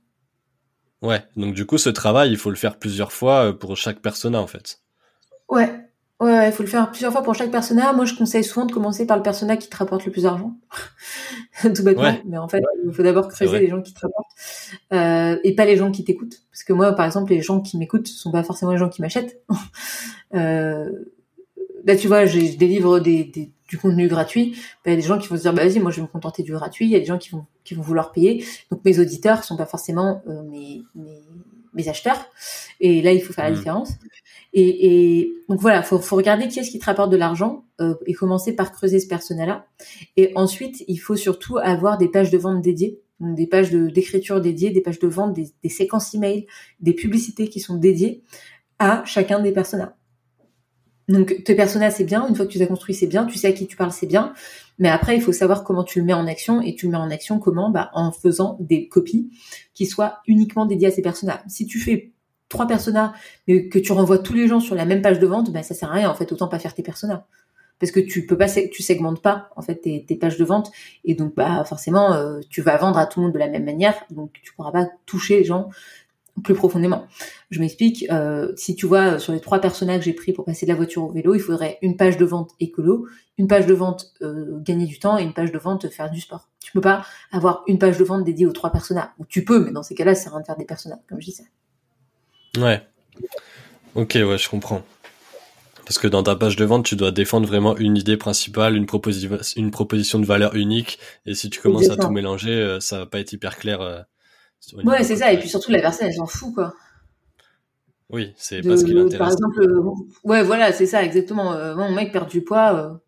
Ouais, 1.01 1.23
donc 1.35 1.55
du 1.55 1.65
coup 1.65 1.79
ce 1.79 1.89
travail, 1.89 2.29
il 2.29 2.37
faut 2.37 2.51
le 2.51 2.55
faire 2.55 2.77
plusieurs 2.77 3.11
fois 3.11 3.57
pour 3.57 3.75
chaque 3.75 4.01
persona 4.01 4.39
en 4.39 4.47
fait. 4.47 4.80
Ouais, 5.51 5.69
ouais, 6.21 6.47
il 6.47 6.51
faut 6.53 6.63
le 6.63 6.69
faire 6.69 6.89
plusieurs 6.89 7.11
fois 7.11 7.23
pour 7.23 7.35
chaque 7.35 7.51
personnage. 7.51 7.93
Moi, 7.93 8.05
je 8.05 8.15
conseille 8.15 8.43
souvent 8.43 8.65
de 8.65 8.71
commencer 8.71 9.05
par 9.05 9.17
le 9.17 9.23
personnage 9.23 9.59
qui 9.59 9.69
te 9.69 9.75
rapporte 9.75 10.05
le 10.05 10.11
plus 10.11 10.23
d'argent, 10.23 10.55
tout 11.61 11.83
bêtement. 11.83 12.17
Mais 12.25 12.37
en 12.37 12.47
fait, 12.47 12.63
il 12.85 12.93
faut 12.93 13.03
d'abord 13.03 13.27
creuser 13.27 13.59
les 13.59 13.67
gens 13.67 13.81
qui 13.81 13.93
te 13.93 13.99
rapportent 13.99 14.31
euh, 14.93 15.37
et 15.43 15.53
pas 15.53 15.65
les 15.65 15.75
gens 15.75 15.91
qui 15.91 16.05
t'écoutent. 16.05 16.41
Parce 16.51 16.63
que 16.63 16.71
moi, 16.71 16.93
par 16.93 17.05
exemple, 17.05 17.31
les 17.31 17.41
gens 17.41 17.59
qui 17.59 17.77
m'écoutent 17.77 18.07
sont 18.07 18.31
pas 18.31 18.43
forcément 18.43 18.71
les 18.71 18.77
gens 18.77 18.87
qui 18.87 19.01
m'achètent. 19.01 19.41
euh, 20.35 20.89
là, 21.83 21.97
tu 21.97 22.07
vois, 22.07 22.25
je 22.25 22.55
délivre 22.55 23.01
des, 23.01 23.25
des, 23.25 23.51
du 23.67 23.77
contenu 23.77 24.07
gratuit. 24.07 24.55
Ben, 24.85 24.91
il 24.91 24.93
y 24.93 24.93
a 24.93 25.01
des 25.01 25.07
gens 25.07 25.19
qui 25.19 25.27
vont 25.27 25.35
se 25.35 25.41
dire, 25.41 25.53
bah, 25.53 25.65
vas-y, 25.65 25.79
moi, 25.79 25.91
je 25.91 25.97
vais 25.97 26.03
me 26.03 26.07
contenter 26.07 26.43
du 26.43 26.53
gratuit. 26.53 26.85
Il 26.85 26.91
y 26.91 26.95
a 26.95 26.99
des 26.99 27.05
gens 27.05 27.17
qui 27.17 27.31
vont 27.31 27.45
qui 27.65 27.73
vont 27.73 27.83
vouloir 27.83 28.13
payer. 28.13 28.45
Donc, 28.71 28.85
mes 28.85 28.99
auditeurs 28.99 29.43
sont 29.43 29.57
pas 29.57 29.65
forcément 29.65 30.23
euh, 30.27 30.43
mes, 30.43 30.81
mes 30.95 31.21
mes 31.73 31.87
acheteurs. 31.87 32.25
Et 32.79 33.01
là, 33.01 33.11
il 33.13 33.21
faut 33.21 33.33
faire 33.33 33.45
la 33.45 33.51
mmh. 33.51 33.55
différence. 33.55 33.91
Et, 34.53 35.33
donc 35.47 35.61
voilà, 35.61 35.81
faut, 35.81 35.99
faut 35.99 36.15
regarder 36.15 36.47
qui 36.47 36.59
est-ce 36.59 36.71
qui 36.71 36.79
te 36.79 36.85
rapporte 36.85 37.09
de 37.09 37.17
l'argent 37.17 37.65
euh, 37.79 37.95
et 38.05 38.13
commencer 38.13 38.53
par 38.53 38.71
creuser 38.71 38.99
ce 38.99 39.07
personnel-là. 39.07 39.65
Et 40.17 40.31
ensuite, 40.35 40.83
il 40.87 40.97
faut 40.97 41.15
surtout 41.15 41.57
avoir 41.57 41.97
des 41.97 42.09
pages 42.09 42.31
de 42.31 42.37
vente 42.37 42.61
dédiées, 42.61 43.01
des 43.19 43.47
pages 43.47 43.71
d'écriture 43.71 44.41
dédiées, 44.41 44.71
des 44.71 44.81
pages 44.81 44.99
de 44.99 45.07
vente, 45.07 45.33
des, 45.33 45.49
des 45.63 45.69
séquences 45.69 46.13
email, 46.13 46.47
des 46.79 46.93
publicités 46.93 47.47
qui 47.47 47.59
sont 47.59 47.77
dédiées 47.77 48.23
à 48.79 49.03
chacun 49.05 49.39
des 49.39 49.51
personnages. 49.51 49.91
Donc 51.07 51.43
tes 51.43 51.55
personnages 51.55 51.93
c'est 51.93 52.03
bien, 52.03 52.27
une 52.27 52.35
fois 52.35 52.45
que 52.45 52.51
tu 52.51 52.61
as 52.61 52.67
construits 52.67 52.95
c'est 52.95 53.07
bien, 53.07 53.25
tu 53.25 53.37
sais 53.37 53.47
à 53.47 53.51
qui 53.51 53.67
tu 53.67 53.75
parles 53.75 53.91
c'est 53.91 54.07
bien, 54.07 54.33
mais 54.79 54.89
après 54.89 55.15
il 55.15 55.21
faut 55.21 55.33
savoir 55.33 55.63
comment 55.63 55.83
tu 55.83 55.99
le 55.99 56.05
mets 56.05 56.13
en 56.13 56.25
action 56.25 56.61
et 56.61 56.73
tu 56.75 56.85
le 56.85 56.91
mets 56.93 56.97
en 56.97 57.09
action 57.09 57.39
comment? 57.39 57.69
Bah, 57.69 57.89
en 57.93 58.11
faisant 58.11 58.57
des 58.59 58.87
copies 58.87 59.29
qui 59.73 59.85
soient 59.85 60.19
uniquement 60.27 60.65
dédiées 60.65 60.87
à 60.87 60.91
ces 60.91 61.01
personnages. 61.01 61.41
Si 61.47 61.65
tu 61.65 61.79
fais 61.79 62.13
trois 62.51 62.67
personas, 62.67 63.13
mais 63.47 63.67
que 63.67 63.79
tu 63.79 63.91
renvoies 63.91 64.19
tous 64.19 64.33
les 64.33 64.47
gens 64.47 64.59
sur 64.59 64.75
la 64.75 64.85
même 64.85 65.01
page 65.01 65.19
de 65.19 65.25
vente, 65.25 65.51
ben 65.51 65.63
ça 65.63 65.73
sert 65.73 65.89
à 65.89 65.95
rien 65.95 66.09
en 66.09 66.15
fait. 66.15 66.31
Autant 66.31 66.47
pas 66.47 66.59
faire 66.59 66.75
tes 66.75 66.83
personas 66.83 67.25
parce 67.81 67.91
que 67.91 67.99
tu 67.99 68.27
peux 68.27 68.37
pas, 68.37 68.47
tu 68.47 68.83
segmentes 68.83 69.23
pas 69.23 69.49
en 69.55 69.63
fait 69.63 69.75
tes, 69.75 70.15
pages 70.15 70.37
de 70.37 70.45
vente 70.45 70.71
et 71.03 71.15
donc 71.15 71.33
bah 71.35 71.63
forcément 71.65 72.13
euh, 72.13 72.39
tu 72.49 72.61
vas 72.61 72.77
vendre 72.77 72.99
à 72.99 73.07
tout 73.07 73.19
le 73.19 73.25
monde 73.25 73.33
de 73.33 73.39
la 73.39 73.47
même 73.47 73.65
manière, 73.65 73.95
donc 74.11 74.33
tu 74.43 74.53
pourras 74.53 74.71
pas 74.71 74.87
toucher 75.07 75.39
les 75.39 75.43
gens 75.43 75.69
plus 76.43 76.53
profondément. 76.53 77.07
Je 77.49 77.59
m'explique. 77.59 78.05
Euh, 78.09 78.53
si 78.55 78.75
tu 78.75 78.85
vois 78.85 79.19
sur 79.19 79.33
les 79.33 79.41
trois 79.41 79.59
personnages 79.59 79.99
que 79.99 80.05
j'ai 80.05 80.13
pris 80.13 80.31
pour 80.31 80.45
passer 80.45 80.65
de 80.65 80.71
la 80.71 80.77
voiture 80.77 81.03
au 81.03 81.11
vélo, 81.11 81.35
il 81.35 81.41
faudrait 81.41 81.77
une 81.81 81.97
page 81.97 82.17
de 82.17 82.25
vente 82.25 82.51
écolo, 82.59 83.07
une 83.37 83.47
page 83.47 83.65
de 83.65 83.73
vente 83.73 84.13
euh, 84.21 84.59
gagner 84.61 84.85
du 84.85 84.99
temps 84.99 85.17
et 85.17 85.23
une 85.23 85.33
page 85.33 85.51
de 85.51 85.57
vente 85.57 85.89
faire 85.89 86.09
du 86.09 86.21
sport. 86.21 86.47
Tu 86.63 86.71
peux 86.71 86.81
pas 86.81 87.03
avoir 87.31 87.63
une 87.67 87.79
page 87.79 87.97
de 87.97 88.03
vente 88.03 88.23
dédiée 88.23 88.45
aux 88.45 88.53
trois 88.53 88.71
personnages. 88.71 89.09
Ou 89.19 89.25
tu 89.25 89.43
peux, 89.43 89.65
mais 89.65 89.71
dans 89.71 89.83
ces 89.83 89.95
cas-là, 89.95 90.15
c'est 90.15 90.29
rien 90.29 90.39
de 90.39 90.45
faire 90.45 90.57
des 90.57 90.65
personnages, 90.65 90.99
comme 91.09 91.19
je 91.19 91.25
disais. 91.25 91.45
Ouais. 92.57 92.81
Ok, 93.95 94.13
ouais, 94.15 94.37
je 94.37 94.49
comprends. 94.49 94.83
Parce 95.85 95.99
que 95.99 96.07
dans 96.07 96.23
ta 96.23 96.35
page 96.35 96.55
de 96.55 96.63
vente, 96.63 96.85
tu 96.85 96.95
dois 96.95 97.11
défendre 97.11 97.47
vraiment 97.47 97.75
une 97.75 97.97
idée 97.97 98.15
principale, 98.15 98.75
une, 98.75 98.85
une 99.57 99.71
proposition 99.71 100.19
de 100.19 100.25
valeur 100.25 100.55
unique. 100.55 100.99
Et 101.25 101.33
si 101.33 101.49
tu 101.49 101.59
commences 101.59 101.89
à 101.89 101.97
tout 101.97 102.09
mélanger, 102.09 102.51
euh, 102.51 102.79
ça 102.79 102.99
va 102.99 103.05
pas 103.05 103.19
être 103.19 103.33
hyper 103.33 103.57
clair. 103.57 103.81
Euh, 103.81 103.99
ouais, 104.83 105.03
c'est 105.03 105.17
ça. 105.17 105.33
Et 105.33 105.39
puis 105.39 105.49
surtout, 105.49 105.71
la 105.71 105.81
personne, 105.81 106.07
elle 106.07 106.13
s'en 106.13 106.27
fout, 106.27 106.53
quoi. 106.53 106.73
Oui, 108.09 108.33
c'est 108.35 108.61
pas 108.61 108.77
ce 108.77 108.85
qui 108.85 108.93
l'intéresse. 108.93 109.17
Par 109.17 109.31
exemple, 109.31 109.65
ouais, 110.23 110.43
voilà, 110.43 110.71
c'est 110.73 110.85
ça, 110.85 111.03
exactement. 111.03 111.75
mon 111.75 111.91
mec 111.91 112.11
perd 112.11 112.29
du 112.29 112.41
poids, 112.41 113.01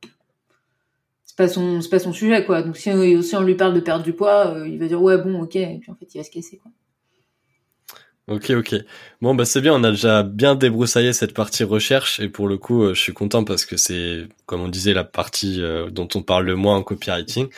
c'est 1.25 1.35
pas 1.37 1.47
son, 1.47 1.81
c'est 1.81 1.89
pas 1.89 1.99
son 1.99 2.13
sujet, 2.13 2.45
quoi. 2.45 2.63
Donc 2.63 2.77
si, 2.77 2.89
si 3.23 3.35
on 3.35 3.41
lui 3.41 3.55
parle 3.55 3.73
de 3.73 3.81
perdre 3.81 4.03
du 4.03 4.13
poids, 4.13 4.55
il 4.65 4.79
va 4.79 4.87
dire 4.87 5.01
ouais, 5.01 5.17
bon, 5.17 5.41
ok, 5.41 5.55
et 5.57 5.77
puis 5.81 5.91
en 5.91 5.95
fait, 5.95 6.07
il 6.13 6.17
va 6.17 6.23
se 6.23 6.31
casser, 6.31 6.57
quoi. 6.57 6.71
Ok, 8.29 8.51
ok. 8.51 8.75
Bon, 9.21 9.35
bah 9.35 9.43
c'est 9.43 9.59
bien, 9.59 9.73
on 9.73 9.83
a 9.83 9.91
déjà 9.91 10.23
bien 10.23 10.55
débroussaillé 10.55 11.11
cette 11.11 11.33
partie 11.33 11.65
recherche 11.65 12.21
et 12.21 12.29
pour 12.29 12.47
le 12.47 12.57
coup, 12.57 12.83
euh, 12.83 12.93
je 12.93 13.01
suis 13.01 13.11
content 13.11 13.43
parce 13.43 13.65
que 13.65 13.75
c'est, 13.75 14.29
comme 14.45 14.61
on 14.61 14.69
disait, 14.69 14.93
la 14.93 15.03
partie 15.03 15.61
euh, 15.61 15.89
dont 15.89 16.07
on 16.15 16.21
parle 16.21 16.45
le 16.45 16.55
moins 16.55 16.77
en 16.77 16.83
copywriting. 16.83 17.49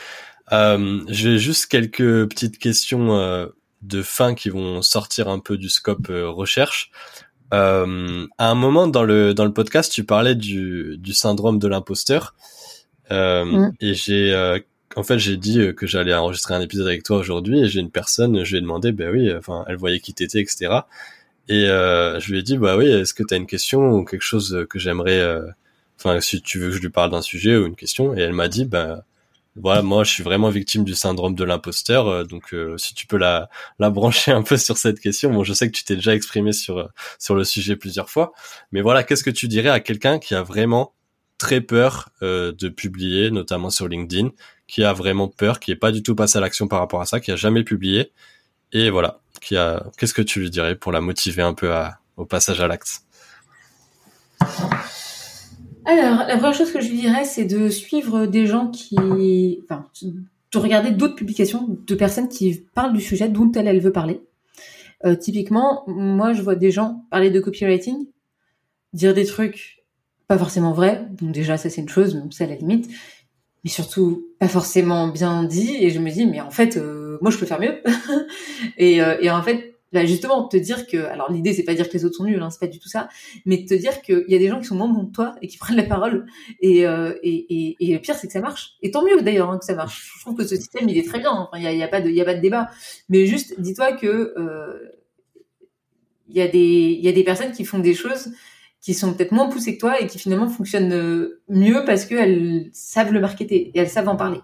Euh, 0.52 1.00
J'ai 1.08 1.38
juste 1.38 1.66
quelques 1.66 2.28
petites 2.28 2.58
questions 2.58 3.16
euh, 3.16 3.46
de 3.82 4.02
fin 4.02 4.34
qui 4.34 4.48
vont 4.48 4.82
sortir 4.82 5.28
un 5.28 5.38
peu 5.38 5.56
du 5.56 5.68
scope 5.68 6.08
recherche. 6.10 6.90
à 7.52 7.84
un 7.84 8.54
moment 8.56 8.88
dans 8.88 9.04
le 9.04 9.34
dans 9.34 9.44
le 9.44 9.52
podcast, 9.52 9.92
tu 9.92 10.02
parlais 10.02 10.34
du, 10.34 10.96
du 10.98 11.14
syndrome 11.14 11.60
de 11.60 11.68
l'imposteur 11.68 12.34
mm. 13.10 13.70
et 13.80 13.94
j'ai 13.94 14.60
en 14.96 15.02
fait, 15.02 15.18
j'ai 15.18 15.36
dit 15.36 15.60
euh, 15.60 15.72
que 15.72 15.86
j'allais 15.86 16.14
enregistrer 16.14 16.54
un 16.54 16.60
épisode 16.60 16.86
avec 16.86 17.02
toi 17.02 17.18
aujourd'hui 17.18 17.60
et 17.60 17.68
j'ai 17.68 17.80
une 17.80 17.90
personne, 17.90 18.44
je 18.44 18.50
lui 18.50 18.58
ai 18.58 18.60
demandé, 18.62 18.92
ben 18.92 19.10
oui, 19.10 19.32
enfin, 19.36 19.64
elle 19.68 19.76
voyait 19.76 20.00
qui 20.00 20.14
t'étais, 20.14 20.40
etc. 20.40 20.80
Et 21.48 21.68
euh, 21.68 22.18
je 22.18 22.32
lui 22.32 22.38
ai 22.38 22.42
dit, 22.42 22.56
bah 22.56 22.76
oui, 22.76 22.86
est-ce 22.86 23.12
que 23.12 23.22
tu 23.22 23.34
as 23.34 23.36
une 23.36 23.46
question 23.46 23.90
ou 23.92 24.04
quelque 24.04 24.22
chose 24.22 24.66
que 24.70 24.78
j'aimerais, 24.78 25.20
euh, 25.20 25.46
enfin, 25.98 26.20
si 26.20 26.40
tu 26.40 26.58
veux 26.58 26.70
que 26.70 26.76
je 26.76 26.80
lui 26.80 26.88
parle 26.88 27.10
d'un 27.10 27.22
sujet 27.22 27.56
ou 27.56 27.66
une 27.66 27.76
question? 27.76 28.16
Et 28.16 28.20
elle 28.20 28.32
m'a 28.32 28.48
dit, 28.48 28.64
ben 28.64 29.02
voilà, 29.54 29.82
moi, 29.82 30.02
je 30.02 30.12
suis 30.12 30.22
vraiment 30.22 30.48
victime 30.48 30.84
du 30.84 30.94
syndrome 30.94 31.34
de 31.34 31.44
l'imposteur, 31.44 32.26
donc 32.26 32.54
si 32.76 32.94
tu 32.94 33.06
peux 33.06 33.16
la, 33.16 33.48
la 33.78 33.90
brancher 33.90 34.32
un 34.32 34.42
peu 34.42 34.56
sur 34.58 34.76
cette 34.76 35.00
question. 35.00 35.32
Bon, 35.32 35.44
je 35.44 35.52
sais 35.54 35.66
que 35.70 35.76
tu 35.76 35.84
t'es 35.84 35.96
déjà 35.96 36.14
exprimé 36.14 36.52
sur 36.52 36.90
sur 37.18 37.34
le 37.34 37.44
sujet 37.44 37.76
plusieurs 37.76 38.10
fois, 38.10 38.32
mais 38.72 38.82
voilà, 38.82 39.02
qu'est-ce 39.02 39.24
que 39.24 39.30
tu 39.30 39.48
dirais 39.48 39.70
à 39.70 39.80
quelqu'un 39.80 40.18
qui 40.18 40.34
a 40.34 40.42
vraiment 40.42 40.92
très 41.38 41.62
peur 41.62 42.10
de 42.20 42.68
publier, 42.68 43.30
notamment 43.30 43.70
sur 43.70 43.88
LinkedIn, 43.88 44.30
qui 44.66 44.84
a 44.84 44.92
vraiment 44.92 45.28
peur, 45.28 45.60
qui 45.60 45.70
est 45.70 45.76
pas 45.76 45.92
du 45.92 46.02
tout 46.02 46.14
passé 46.14 46.38
à 46.38 46.40
l'action 46.40 46.68
par 46.68 46.80
rapport 46.80 47.00
à 47.00 47.06
ça, 47.06 47.20
qui 47.20 47.30
a 47.30 47.36
jamais 47.36 47.64
publié, 47.64 48.10
et 48.72 48.90
voilà. 48.90 49.20
Qu'est-ce 49.40 50.14
que 50.14 50.22
tu 50.22 50.40
lui 50.40 50.50
dirais 50.50 50.74
pour 50.74 50.92
la 50.92 51.00
motiver 51.00 51.42
un 51.42 51.54
peu 51.54 51.72
au 52.16 52.24
passage 52.24 52.60
à 52.60 52.66
l'acte? 52.66 53.02
Alors, 55.84 56.26
la 56.26 56.36
première 56.36 56.54
chose 56.54 56.72
que 56.72 56.80
je 56.80 56.88
lui 56.88 56.98
dirais, 56.98 57.24
c'est 57.24 57.44
de 57.44 57.68
suivre 57.68 58.26
des 58.26 58.46
gens 58.46 58.68
qui, 58.68 59.60
enfin, 59.64 59.86
de 60.02 60.58
regarder 60.58 60.90
d'autres 60.90 61.14
publications 61.14 61.68
de 61.68 61.94
personnes 61.94 62.28
qui 62.28 62.64
parlent 62.74 62.92
du 62.92 63.00
sujet 63.00 63.28
dont 63.28 63.52
elle, 63.52 63.68
elle 63.68 63.80
veut 63.80 63.92
parler. 63.92 64.20
Euh, 65.04 65.14
typiquement, 65.14 65.84
moi, 65.86 66.32
je 66.32 66.42
vois 66.42 66.56
des 66.56 66.72
gens 66.72 67.04
parler 67.10 67.30
de 67.30 67.38
copywriting, 67.38 68.06
dire 68.94 69.14
des 69.14 69.26
trucs 69.26 69.84
pas 70.26 70.38
forcément 70.38 70.72
vrais, 70.72 71.06
donc 71.12 71.30
déjà 71.30 71.56
ça 71.56 71.70
c'est 71.70 71.80
une 71.80 71.88
chose, 71.88 72.16
mais 72.16 72.22
c'est 72.32 72.44
à 72.44 72.46
la 72.48 72.56
limite, 72.56 72.90
mais 73.66 73.70
surtout 73.70 74.28
pas 74.38 74.46
forcément 74.46 75.08
bien 75.08 75.42
dit. 75.42 75.76
Et 75.80 75.90
je 75.90 75.98
me 75.98 76.08
dis, 76.08 76.24
mais 76.24 76.40
en 76.40 76.52
fait, 76.52 76.76
euh, 76.76 77.18
moi, 77.20 77.32
je 77.32 77.36
peux 77.36 77.46
faire 77.46 77.58
mieux. 77.58 77.82
et, 78.78 79.02
euh, 79.02 79.16
et 79.20 79.28
en 79.28 79.42
fait, 79.42 79.74
là, 79.90 80.06
justement, 80.06 80.46
te 80.46 80.56
dire 80.56 80.86
que, 80.86 80.98
alors 80.98 81.32
l'idée, 81.32 81.52
c'est 81.52 81.64
pas 81.64 81.74
dire 81.74 81.88
que 81.88 81.94
les 81.94 82.04
autres 82.04 82.14
sont 82.14 82.26
nuls, 82.26 82.40
hein, 82.40 82.48
c'est 82.50 82.60
pas 82.60 82.68
du 82.68 82.78
tout 82.78 82.88
ça, 82.88 83.08
mais 83.44 83.64
te 83.64 83.74
dire 83.74 84.02
qu'il 84.02 84.24
y 84.28 84.36
a 84.36 84.38
des 84.38 84.46
gens 84.46 84.60
qui 84.60 84.66
sont 84.66 84.76
moins 84.76 84.88
bons 84.88 85.06
que 85.06 85.10
toi 85.10 85.34
et 85.42 85.48
qui 85.48 85.58
prennent 85.58 85.76
la 85.76 85.82
parole. 85.82 86.26
Et, 86.60 86.86
euh, 86.86 87.14
et, 87.24 87.34
et, 87.34 87.76
et, 87.80 87.92
le 87.92 87.98
pire, 87.98 88.14
c'est 88.14 88.28
que 88.28 88.32
ça 88.32 88.40
marche. 88.40 88.74
Et 88.82 88.92
tant 88.92 89.04
mieux 89.04 89.20
d'ailleurs 89.20 89.50
hein, 89.50 89.58
que 89.58 89.64
ça 89.64 89.74
marche. 89.74 90.12
Je 90.16 90.20
trouve 90.20 90.36
que 90.36 90.44
ce 90.44 90.54
système, 90.54 90.88
il 90.88 90.96
est 90.96 91.08
très 91.08 91.18
bien. 91.18 91.32
Enfin, 91.32 91.58
il 91.58 91.64
y 91.64 91.66
a, 91.66 91.72
y 91.72 91.82
a, 91.82 91.88
pas 91.88 92.00
de, 92.00 92.08
y 92.08 92.20
a 92.20 92.24
pas 92.24 92.34
de 92.34 92.40
débat. 92.40 92.70
Mais 93.08 93.26
juste, 93.26 93.60
dis-toi 93.60 93.94
que 93.94 94.32
il 96.28 96.36
y 96.36 96.40
a 96.40 96.46
des, 96.46 96.58
il 96.98 97.04
y 97.04 97.08
a 97.08 97.12
des 97.12 97.24
personnes 97.24 97.50
qui 97.50 97.64
font 97.64 97.80
des 97.80 97.94
choses 97.94 98.30
qui 98.86 98.94
sont 98.94 99.12
peut-être 99.14 99.32
moins 99.32 99.48
poussées 99.48 99.74
que 99.74 99.80
toi 99.80 100.00
et 100.00 100.06
qui 100.06 100.16
finalement 100.16 100.48
fonctionnent 100.48 100.92
euh, 100.92 101.40
mieux 101.48 101.82
parce 101.84 102.04
qu'elles 102.04 102.70
savent 102.72 103.12
le 103.12 103.18
marketer 103.18 103.72
et 103.74 103.78
elles 103.80 103.88
savent 103.88 104.08
en 104.08 104.14
parler. 104.14 104.38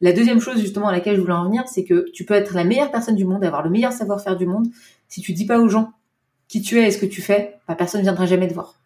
La 0.00 0.14
deuxième 0.14 0.40
chose 0.40 0.58
justement 0.58 0.88
à 0.88 0.92
laquelle 0.92 1.16
je 1.16 1.20
voulais 1.20 1.34
en 1.34 1.44
venir, 1.44 1.64
c'est 1.68 1.84
que 1.84 2.10
tu 2.14 2.24
peux 2.24 2.32
être 2.32 2.54
la 2.54 2.64
meilleure 2.64 2.90
personne 2.90 3.14
du 3.14 3.26
monde, 3.26 3.44
avoir 3.44 3.62
le 3.62 3.68
meilleur 3.68 3.92
savoir-faire 3.92 4.38
du 4.38 4.46
monde. 4.46 4.68
Si 5.08 5.20
tu 5.20 5.34
dis 5.34 5.44
pas 5.44 5.58
aux 5.58 5.68
gens 5.68 5.92
qui 6.48 6.62
tu 6.62 6.80
es 6.80 6.88
et 6.88 6.90
ce 6.90 6.96
que 6.96 7.04
tu 7.04 7.20
fais, 7.20 7.58
bah, 7.68 7.74
personne 7.74 8.00
ne 8.00 8.04
viendra 8.04 8.24
jamais 8.24 8.48
te 8.48 8.54
voir. 8.54 8.80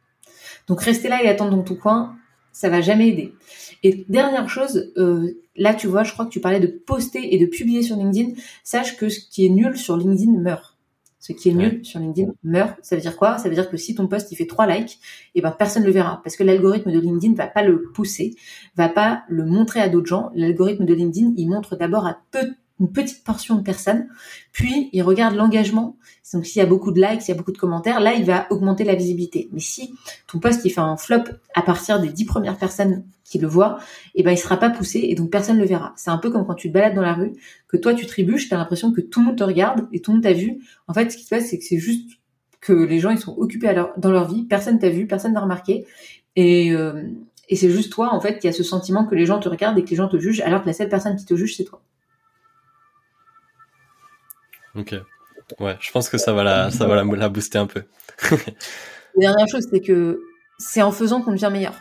Donc 0.67 0.81
rester 0.81 1.09
là 1.09 1.23
et 1.23 1.29
attendre 1.29 1.53
dans 1.53 1.63
ton 1.63 1.77
coin, 1.77 2.17
ça 2.51 2.69
va 2.69 2.81
jamais 2.81 3.07
aider. 3.11 3.35
Et 3.85 4.05
dernière 4.09 4.49
chose, 4.49 4.93
euh, 4.97 5.41
là 5.55 5.75
tu 5.75 5.87
vois, 5.87 6.03
je 6.03 6.13
crois 6.13 6.25
que 6.25 6.31
tu 6.31 6.41
parlais 6.41 6.59
de 6.59 6.67
poster 6.67 7.37
et 7.37 7.39
de 7.39 7.47
publier 7.47 7.83
sur 7.83 7.95
LinkedIn. 7.95 8.33
Sache 8.65 8.97
que 8.97 9.09
ce 9.09 9.21
qui 9.21 9.47
est 9.47 9.51
nul 9.51 9.79
sur 9.79 9.97
LinkedIn 9.97 10.41
meurt 10.41 10.77
ce 11.19 11.33
qui 11.33 11.51
est 11.51 11.55
nul 11.55 11.85
sur 11.85 12.01
LinkedIn 12.01 12.33
meurt. 12.43 12.79
Ça 12.83 12.97
veut 12.97 13.03
dire 13.03 13.17
quoi? 13.17 13.39
Ça 13.39 13.49
veut 13.49 13.55
dire 13.55 13.71
que 13.71 13.77
si 13.77 13.95
ton 13.95 14.07
post 14.07 14.31
il 14.33 14.37
fait 14.37 14.47
trois 14.47 14.67
likes, 14.67 14.99
et 15.35 15.39
eh 15.39 15.41
ben 15.41 15.51
personne 15.51 15.85
le 15.85 15.91
verra 15.91 16.21
parce 16.23 16.37
que 16.37 16.45
l'algorithme 16.45 16.93
de 16.93 16.99
LinkedIn 16.99 17.35
va 17.35 17.47
pas 17.47 17.63
le 17.63 17.83
pousser, 17.95 18.35
va 18.77 18.89
pas 18.89 19.25
le 19.29 19.45
montrer 19.45 19.81
à 19.81 19.89
d'autres 19.89 20.07
gens. 20.07 20.31
L'algorithme 20.35 20.85
de 20.85 20.95
LinkedIn, 20.95 21.33
il 21.37 21.49
montre 21.49 21.77
d'abord 21.77 22.07
à 22.07 22.19
peu 22.31 22.55
une 22.81 22.93
petite 22.93 23.25
portion 23.25 23.57
de 23.57 23.63
personnes, 23.63 24.09
puis 24.53 24.91
il 24.93 25.03
regarde 25.03 25.35
l'engagement. 25.35 25.97
Donc 26.33 26.47
s'il 26.47 26.61
y 26.61 26.63
a 26.63 26.67
beaucoup 26.67 26.93
de 26.93 27.01
likes, 27.01 27.23
s'il 27.23 27.35
y 27.35 27.37
a 27.37 27.39
beaucoup 27.39 27.53
de 27.53 27.59
commentaires, 27.59 28.01
là 28.01 28.15
il 28.15 28.25
va 28.25 28.47
augmenter 28.51 28.85
la 28.85 28.95
visibilité. 28.95 29.49
Mais 29.53 29.61
si 29.61 29.95
ton 30.27 30.39
post 30.39 30.65
il 30.65 30.71
fait 30.71 30.81
un 30.81 30.97
flop 30.97 31.25
à 31.55 31.63
partir 31.63 32.01
des 32.01 32.09
dix 32.09 32.25
premières 32.25 32.57
personnes 32.57 33.05
qui 33.25 33.39
le 33.39 33.49
voient, 33.49 33.79
eh 34.15 34.23
ben 34.23 34.31
il 34.31 34.39
sera 34.39 34.57
pas 34.57 34.71
poussé 34.71 35.01
et 35.03 35.15
donc 35.15 35.31
personne 35.31 35.59
le 35.59 35.65
verra. 35.65 35.93
C'est 35.97 36.11
un 36.11 36.19
peu 36.19 36.31
comme 36.31 36.47
quand 36.47 36.55
tu 36.55 36.69
te 36.69 36.73
balades 36.73 36.95
dans 36.95 37.03
la 37.03 37.15
rue, 37.15 37.33
que 37.67 37.77
toi 37.77 37.95
tu 37.95 38.07
trébuches, 38.07 38.49
tu 38.49 38.55
as 38.55 38.59
l'impression 38.59 38.93
que 38.93 39.01
tout 39.01 39.21
le 39.21 39.27
monde 39.27 39.37
te 39.37 39.45
regarde 39.45 39.89
et 39.93 40.01
tout 40.01 40.11
le 40.11 40.17
monde 40.17 40.25
t'a 40.25 40.33
vu. 40.33 40.59
En 40.87 40.95
fait, 40.95 41.11
ce 41.11 41.17
qui 41.17 41.25
se 41.25 41.31
passe 41.31 41.47
c'est 41.47 41.59
que 41.59 41.65
c'est 41.65 41.79
juste 41.79 42.11
que 42.61 42.73
les 42.73 42.99
gens 43.01 43.11
ils 43.11 43.19
sont 43.19 43.37
occupés 43.37 43.73
dans 43.97 44.11
leur 44.11 44.29
vie, 44.29 44.45
personne 44.45 44.79
t'a 44.79 44.91
vu, 44.91 45.07
personne 45.07 45.33
n'a 45.33 45.41
remarqué 45.41 45.87
et 46.37 46.73
euh, 46.73 47.03
et 47.49 47.57
c'est 47.57 47.71
juste 47.71 47.91
toi 47.91 48.13
en 48.13 48.21
fait 48.21 48.39
qui 48.39 48.49
a 48.49 48.53
ce 48.53 48.63
sentiment 48.63 49.07
que 49.07 49.15
les 49.15 49.27
gens 49.27 49.39
te 49.39 49.49
regardent 49.49 49.79
et 49.79 49.85
que 49.85 49.91
les 49.91 49.97
gens 49.97 50.09
te 50.09 50.19
jugent 50.19 50.41
alors 50.41 50.63
que 50.63 50.67
la 50.67 50.73
seule 50.73 50.89
personne 50.89 51.17
qui 51.17 51.25
te 51.25 51.35
juge 51.35 51.57
c'est 51.57 51.65
toi. 51.65 51.83
Ok. 54.79 54.95
Ouais, 55.61 55.77
je 55.81 55.91
pense 55.91 56.09
que 56.09 56.19
ça 56.19 56.33
va 56.33 56.45
la, 56.45 56.69
va 56.69 57.05
la, 57.05 57.29
booster 57.29 57.59
un 57.59 57.67
peu. 57.67 57.85
la 58.31 58.37
dernière 59.17 59.49
chose, 59.49 59.67
c'est 59.71 59.81
que 59.81 60.21
c'est 60.59 60.83
en 60.83 60.93
faisant 60.93 61.23
qu'on 61.23 61.33
devient 61.33 61.51
meilleur. 61.51 61.75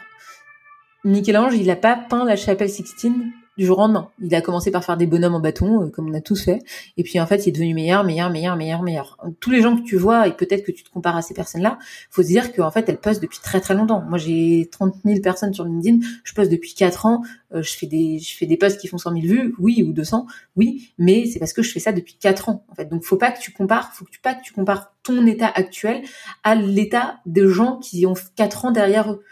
Michel-Ange, 1.04 1.56
il 1.56 1.70
a 1.70 1.76
pas 1.76 1.96
peint 1.96 2.26
la 2.26 2.36
chapelle 2.36 2.70
Sixtine 2.70 3.32
du 3.58 3.66
jour 3.66 3.78
au 3.78 3.82
lendemain. 3.82 4.10
Il 4.22 4.34
a 4.36 4.42
commencé 4.42 4.72
par 4.72 4.84
faire 4.84 4.98
des 4.98 5.08
bonhommes 5.08 5.36
en 5.36 5.40
bâton, 5.40 5.84
euh, 5.84 5.90
comme 5.90 6.10
on 6.10 6.14
a 6.14 6.22
tous 6.22 6.44
fait. 6.44 6.60
Et 6.96 7.04
puis 7.04 7.20
en 7.20 7.26
fait, 7.26 7.46
il 7.46 7.50
est 7.50 7.52
devenu 7.52 7.74
meilleur, 7.74 8.04
meilleur, 8.04 8.30
meilleur, 8.30 8.56
meilleur, 8.56 8.84
meilleur. 8.84 9.18
Tous 9.40 9.50
les 9.50 9.62
gens 9.62 9.76
que 9.76 9.84
tu 9.84 9.98
vois, 9.98 10.28
et 10.28 10.32
peut-être 10.32 10.64
que 10.64 10.72
tu 10.72 10.84
te 10.84 10.90
compares 10.90 11.18
à 11.18 11.22
ces 11.22 11.34
personnes-là, 11.34 11.80
faut 12.10 12.22
se 12.22 12.28
dire 12.28 12.54
qu'en 12.54 12.72
fait, 12.72 12.88
elles 12.88 13.00
postent 13.00 13.22
depuis 13.22 13.40
très 13.40 13.60
très 13.60 13.74
longtemps. 13.74 14.04
Moi, 14.08 14.18
j'ai 14.18 14.70
30 14.72 14.96
000 15.04 15.22
personnes 15.22 15.54
sur 15.54 15.66
LinkedIn, 15.66 16.00
je 16.24 16.34
poste 16.34 16.52
depuis 16.52 16.74
4 16.76 17.06
ans, 17.06 17.22
euh, 17.54 17.64
je 17.64 17.76
fais 17.76 17.88
des 17.88 18.20
je 18.20 18.38
fais 18.38 18.46
des 18.46 18.58
posts 18.58 18.80
qui 18.80 18.88
font 18.88 18.98
100 18.98 19.14
000 19.14 19.26
vues, 19.26 19.56
oui, 19.60 19.84
ou 19.88 19.92
200, 19.92 20.28
oui, 20.56 20.92
mais 20.98 21.26
c'est 21.26 21.40
parce 21.40 21.54
que 21.54 21.64
je 21.64 21.72
fais 21.72 21.80
ça 21.80 21.92
depuis 21.92 22.16
4 22.20 22.50
ans, 22.50 22.66
en 22.70 22.76
fait. 22.76 22.86
Donc, 22.86 23.04
faut 23.04 23.18
pas 23.18 23.32
que 23.32 23.40
tu 23.40 23.52
compares, 23.52 23.94
faut 23.94 24.06
que 24.06 24.12
tu 24.12 24.20
pas 24.20 24.36
que 24.36 24.44
tu 24.44 24.54
compares 24.54 24.94
ton 25.04 25.26
état 25.26 25.52
actuel 25.54 26.04
à 26.44 26.56
l'état 26.56 27.20
des 27.26 27.48
gens 27.48 27.78
qui 27.78 28.06
ont 28.06 28.16
4 28.36 28.66
ans 28.66 28.72
derrière 28.72 29.12
eux. 29.12 29.24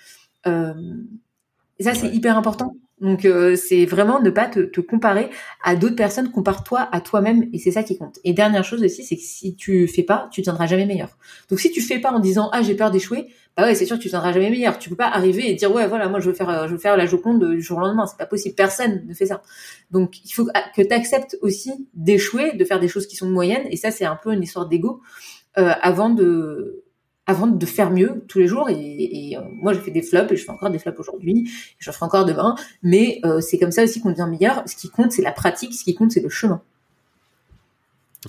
Euh, 0.47 0.73
et 1.78 1.84
ça, 1.84 1.93
c'est 1.93 2.09
hyper 2.09 2.38
important 2.38 2.76
donc 3.01 3.25
euh, 3.25 3.57
c'est 3.57 3.85
vraiment 3.85 4.21
ne 4.21 4.29
pas 4.29 4.47
te, 4.47 4.79
comparer 4.79 5.29
à 5.63 5.75
d'autres 5.75 5.97
personnes, 5.97 6.31
compare-toi 6.31 6.87
à 6.91 7.01
toi-même 7.01 7.49
et 7.51 7.59
c'est 7.59 7.71
ça 7.71 7.83
qui 7.83 7.97
compte. 7.97 8.19
Et 8.23 8.31
dernière 8.31 8.63
chose 8.63 8.81
aussi, 8.83 9.03
c'est 9.03 9.17
que 9.17 9.21
si 9.21 9.55
tu 9.55 9.87
fais 9.87 10.03
pas, 10.03 10.29
tu 10.31 10.41
tiendras 10.41 10.65
jamais 10.65 10.85
meilleur. 10.85 11.17
Donc 11.49 11.59
si 11.59 11.71
tu 11.71 11.81
fais 11.81 11.99
pas 11.99 12.11
en 12.11 12.19
disant 12.19 12.49
ah 12.53 12.61
j'ai 12.61 12.73
peur 12.73 12.91
d'échouer, 12.91 13.27
bah 13.57 13.63
ouais 13.63 13.75
c'est 13.75 13.85
sûr 13.85 13.97
que 13.97 14.01
tu 14.01 14.09
tiendras 14.09 14.31
jamais 14.31 14.49
meilleur. 14.49 14.79
Tu 14.79 14.89
peux 14.89 14.95
pas 14.95 15.07
arriver 15.07 15.49
et 15.49 15.55
dire 15.55 15.73
ouais 15.73 15.87
voilà 15.87 16.07
moi 16.07 16.21
je 16.21 16.29
veux 16.29 16.35
faire 16.35 16.67
je 16.69 16.73
veux 16.73 16.79
faire 16.79 16.95
la 16.95 17.05
Joconde 17.05 17.43
du 17.43 17.61
jour 17.61 17.79
au 17.79 17.81
lendemain, 17.81 18.07
c'est 18.07 18.17
pas 18.17 18.25
possible, 18.25 18.55
personne 18.55 19.03
ne 19.05 19.13
fait 19.13 19.25
ça. 19.25 19.41
Donc 19.91 20.23
il 20.23 20.31
faut 20.31 20.45
que 20.45 20.81
tu 20.81 20.93
acceptes 20.93 21.37
aussi 21.41 21.89
d'échouer, 21.93 22.53
de 22.53 22.63
faire 22.63 22.79
des 22.79 22.87
choses 22.87 23.07
qui 23.07 23.17
sont 23.17 23.29
moyennes 23.29 23.67
et 23.71 23.75
ça 23.75 23.91
c'est 23.91 24.05
un 24.05 24.15
peu 24.15 24.31
une 24.31 24.43
histoire 24.43 24.67
d'ego 24.69 25.01
euh, 25.57 25.73
avant 25.81 26.09
de 26.09 26.84
avant 27.28 27.47
de 27.47 27.65
faire 27.65 27.91
mieux 27.91 28.23
tous 28.28 28.39
les 28.39 28.47
jours. 28.47 28.69
Et, 28.69 29.36
euh, 29.38 29.41
moi, 29.51 29.73
je 29.73 29.80
fais 29.80 29.91
des 29.91 30.01
flops 30.01 30.32
et 30.32 30.38
je 30.38 30.43
fais 30.43 30.51
encore 30.51 30.69
des 30.69 30.80
flops 30.80 30.99
aujourd'hui. 30.99 31.49
Je 31.80 31.91
ferai 31.91 32.05
encore 32.05 32.26
demain. 32.26 32.55
Mais 32.84 33.19
euh, 33.26 33.41
c'est 33.41 33.57
comme 33.57 33.71
ça 33.71 33.84
aussi 33.84 34.01
qu'on 34.01 34.11
devient 34.11 34.28
meilleur. 34.30 34.63
Ce 34.67 34.76
qui 34.76 34.89
compte, 34.89 35.11
c'est 35.11 35.21
la 35.21 35.32
pratique. 35.32 35.73
Ce 35.73 35.84
qui 35.84 35.95
compte, 35.95 36.11
c'est 36.11 36.21
le 36.21 36.30
chemin. 36.30 36.61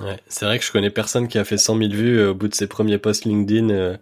Ouais, 0.01 0.19
c'est 0.29 0.45
vrai 0.45 0.59
que 0.59 0.65
je 0.65 0.73
connais 0.73 0.91
personne 0.91 1.27
qui 1.29 1.39
a 1.39 1.45
fait 1.45 1.57
100 1.57 1.79
000 1.79 1.91
vues 1.91 2.19
euh, 2.19 2.31
au 2.31 2.35
bout 2.35 2.49
de 2.49 2.55
ses 2.55 2.67
premiers 2.67 2.99
posts 2.99 3.25
LinkedIn, 3.25 3.99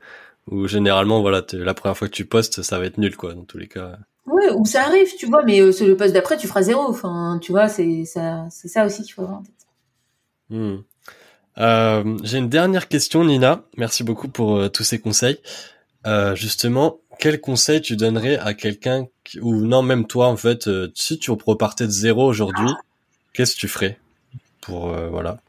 où 0.51 0.67
généralement, 0.67 1.21
voilà, 1.21 1.45
la 1.53 1.75
première 1.75 1.97
fois 1.97 2.09
que 2.09 2.13
tu 2.13 2.25
postes, 2.25 2.63
ça 2.63 2.79
va 2.79 2.87
être 2.87 2.99
nul, 2.99 3.17
quoi, 3.17 3.35
dans 3.35 3.45
tous 3.45 3.59
les 3.59 3.69
cas. 3.69 3.97
Ouais, 4.27 4.51
ou 4.51 4.65
ça 4.65 4.85
arrive, 4.85 5.15
tu 5.17 5.27
vois, 5.27 5.45
mais 5.45 5.73
c'est 5.73 5.87
le 5.87 5.97
post 5.97 6.13
d'après, 6.13 6.37
tu 6.37 6.49
feras 6.49 6.63
zéro. 6.63 6.83
Enfin, 6.83 7.39
tu 7.41 7.53
vois, 7.53 7.69
c'est 7.69 8.05
ça, 8.05 8.47
c'est 8.51 8.69
ça 8.69 8.87
aussi 8.87 9.03
qu'il 9.03 9.15
faut 9.15 9.23
avoir 9.23 9.39
en 9.39 9.43
tête. 9.43 9.55
Hmm. 10.51 10.79
Euh, 11.59 12.19
j'ai 12.23 12.39
une 12.39 12.49
dernière 12.49 12.89
question, 12.89 13.25
Nina. 13.25 13.65
Merci 13.77 14.05
beaucoup 14.05 14.29
pour 14.29 14.57
euh, 14.57 14.69
tous 14.69 14.85
ces 14.85 14.99
conseils. 14.99 15.39
Euh, 16.07 16.35
justement, 16.35 16.99
quel 17.19 17.41
conseil 17.41 17.81
tu 17.81 17.97
donnerais 17.97 18.39
à 18.39 18.55
quelqu'un 18.55 19.07
ou 19.41 19.55
non 19.55 19.83
même 19.83 20.07
toi 20.07 20.27
en 20.27 20.37
fait, 20.37 20.67
euh, 20.67 20.91
si 20.95 21.19
tu 21.19 21.31
repartais 21.31 21.87
de 21.87 21.91
zéro 21.91 22.27
aujourd'hui, 22.27 22.69
qu'est-ce 23.33 23.55
que 23.55 23.61
tu 23.61 23.69
ferais 23.69 23.99
pour 24.61 24.89
voilà, 24.89 25.41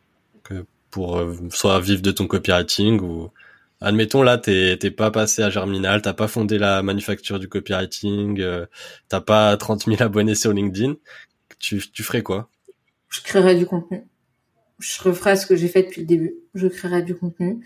que, 0.43 0.65
pour 0.91 1.21
soit 1.51 1.79
vivre 1.79 2.01
de 2.01 2.11
ton 2.11 2.27
copywriting 2.27 2.99
ou 2.99 3.31
admettons 3.79 4.23
là, 4.23 4.37
t'es 4.37 4.91
pas 4.91 5.09
passé 5.09 5.41
à 5.41 5.49
Germinal, 5.49 6.01
t'as 6.01 6.13
pas 6.13 6.27
fondé 6.27 6.57
la 6.57 6.83
manufacture 6.83 7.39
du 7.39 7.47
copywriting, 7.47 8.43
t'as 9.07 9.21
pas 9.21 9.55
30 9.55 9.85
000 9.85 10.03
abonnés 10.03 10.35
sur 10.35 10.51
LinkedIn, 10.51 10.95
tu, 11.59 11.81
tu 11.91 12.03
ferais 12.03 12.23
quoi? 12.23 12.49
Je 13.09 13.21
créerais 13.21 13.55
du 13.55 13.65
contenu. 13.65 14.03
Je 14.79 15.01
referais 15.03 15.35
ce 15.35 15.45
que 15.45 15.55
j'ai 15.55 15.67
fait 15.67 15.83
depuis 15.83 16.01
le 16.01 16.07
début. 16.07 16.35
Je 16.53 16.67
créerais 16.67 17.01
du 17.01 17.15
contenu 17.15 17.61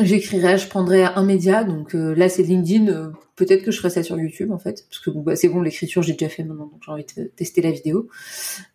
j'écrirais, 0.00 0.58
je 0.58 0.68
prendrais 0.68 1.04
un 1.04 1.24
média, 1.24 1.64
donc 1.64 1.94
euh, 1.94 2.14
là 2.14 2.28
c'est 2.28 2.42
LinkedIn, 2.42 2.88
euh, 2.88 3.10
peut-être 3.36 3.64
que 3.64 3.70
je 3.70 3.78
ferais 3.78 3.90
ça 3.90 4.02
sur 4.02 4.18
YouTube 4.18 4.50
en 4.50 4.58
fait, 4.58 4.86
parce 4.88 4.98
que 5.00 5.10
bah, 5.10 5.36
c'est 5.36 5.48
bon, 5.48 5.60
l'écriture 5.60 6.02
j'ai 6.02 6.14
déjà 6.14 6.28
fait 6.28 6.42
maintenant, 6.42 6.66
donc 6.66 6.82
j'ai 6.84 6.90
envie 6.90 7.06
de 7.16 7.24
tester 7.36 7.62
la 7.62 7.70
vidéo. 7.70 8.08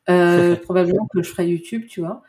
Euh, 0.09 0.55
probablement 0.63 1.07
que 1.13 1.21
je 1.21 1.29
ferais 1.29 1.47
YouTube, 1.47 1.85
tu 1.89 1.99
vois. 1.99 2.23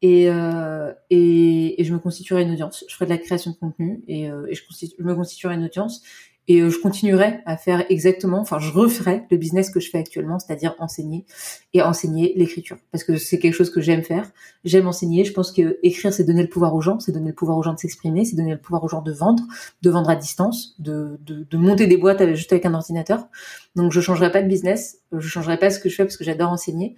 Et, 0.00 0.30
euh, 0.30 0.92
et, 1.10 1.80
et, 1.80 1.84
je 1.84 1.92
me 1.92 1.98
constituerais 1.98 2.44
une 2.44 2.52
audience. 2.52 2.84
Je 2.88 2.94
ferais 2.94 3.06
de 3.06 3.10
la 3.10 3.18
création 3.18 3.50
de 3.50 3.56
contenu 3.56 4.04
et, 4.06 4.26
et 4.26 4.54
je, 4.54 4.62
je, 4.96 5.02
me 5.02 5.12
constituerais 5.12 5.56
une 5.56 5.64
audience 5.64 6.04
et 6.48 6.60
euh, 6.60 6.70
je 6.70 6.78
continuerai 6.80 7.40
à 7.44 7.56
faire 7.56 7.84
exactement, 7.90 8.40
enfin 8.40 8.58
je 8.58 8.70
referai 8.72 9.24
le 9.30 9.36
business 9.36 9.70
que 9.70 9.80
je 9.80 9.90
fais 9.90 9.98
actuellement, 9.98 10.38
c'est-à-dire 10.38 10.74
enseigner 10.78 11.26
et 11.74 11.82
enseigner 11.82 12.32
l'écriture, 12.36 12.78
parce 12.90 13.04
que 13.04 13.16
c'est 13.16 13.38
quelque 13.38 13.54
chose 13.54 13.70
que 13.70 13.80
j'aime 13.80 14.02
faire. 14.02 14.30
J'aime 14.64 14.88
enseigner. 14.88 15.24
Je 15.24 15.32
pense 15.32 15.52
que 15.52 15.78
écrire, 15.82 16.12
c'est 16.12 16.24
donner 16.24 16.42
le 16.42 16.48
pouvoir 16.48 16.74
aux 16.74 16.80
gens, 16.80 16.98
c'est 16.98 17.12
donner 17.12 17.28
le 17.28 17.34
pouvoir 17.34 17.58
aux 17.58 17.62
gens 17.62 17.74
de 17.74 17.78
s'exprimer, 17.78 18.24
c'est 18.24 18.34
donner 18.34 18.52
le 18.52 18.60
pouvoir 18.60 18.82
aux 18.82 18.88
gens 18.88 19.02
de 19.02 19.12
vendre, 19.12 19.42
de 19.82 19.90
vendre 19.90 20.10
à 20.10 20.16
distance, 20.16 20.74
de, 20.78 21.18
de, 21.24 21.46
de 21.48 21.56
monter 21.58 21.86
des 21.86 21.98
boîtes 21.98 22.34
juste 22.34 22.52
avec 22.52 22.64
un 22.64 22.74
ordinateur. 22.74 23.28
Donc 23.76 23.92
je 23.92 24.00
changerai 24.00 24.32
pas 24.32 24.42
de 24.42 24.48
business, 24.48 24.98
je 25.12 25.28
changerai 25.28 25.58
pas 25.58 25.70
ce 25.70 25.78
que 25.78 25.88
je 25.88 25.94
fais 25.94 26.04
parce 26.04 26.16
que 26.16 26.24
j'adore 26.24 26.50
enseigner. 26.50 26.96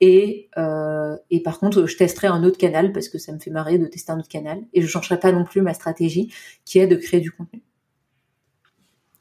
Et, 0.00 0.48
euh, 0.56 1.16
et 1.30 1.42
par 1.42 1.58
contre, 1.58 1.86
je 1.86 1.96
testerai 1.96 2.26
un 2.26 2.42
autre 2.42 2.58
canal 2.58 2.92
parce 2.92 3.08
que 3.08 3.18
ça 3.18 3.32
me 3.32 3.38
fait 3.38 3.50
marrer 3.50 3.78
de 3.78 3.86
tester 3.86 4.10
un 4.12 4.18
autre 4.18 4.28
canal. 4.28 4.62
Et 4.72 4.82
je 4.82 4.86
changerai 4.86 5.20
pas 5.20 5.30
non 5.30 5.44
plus 5.44 5.60
ma 5.60 5.74
stratégie 5.74 6.32
qui 6.64 6.78
est 6.78 6.86
de 6.86 6.96
créer 6.96 7.20
du 7.20 7.30
contenu. 7.30 7.62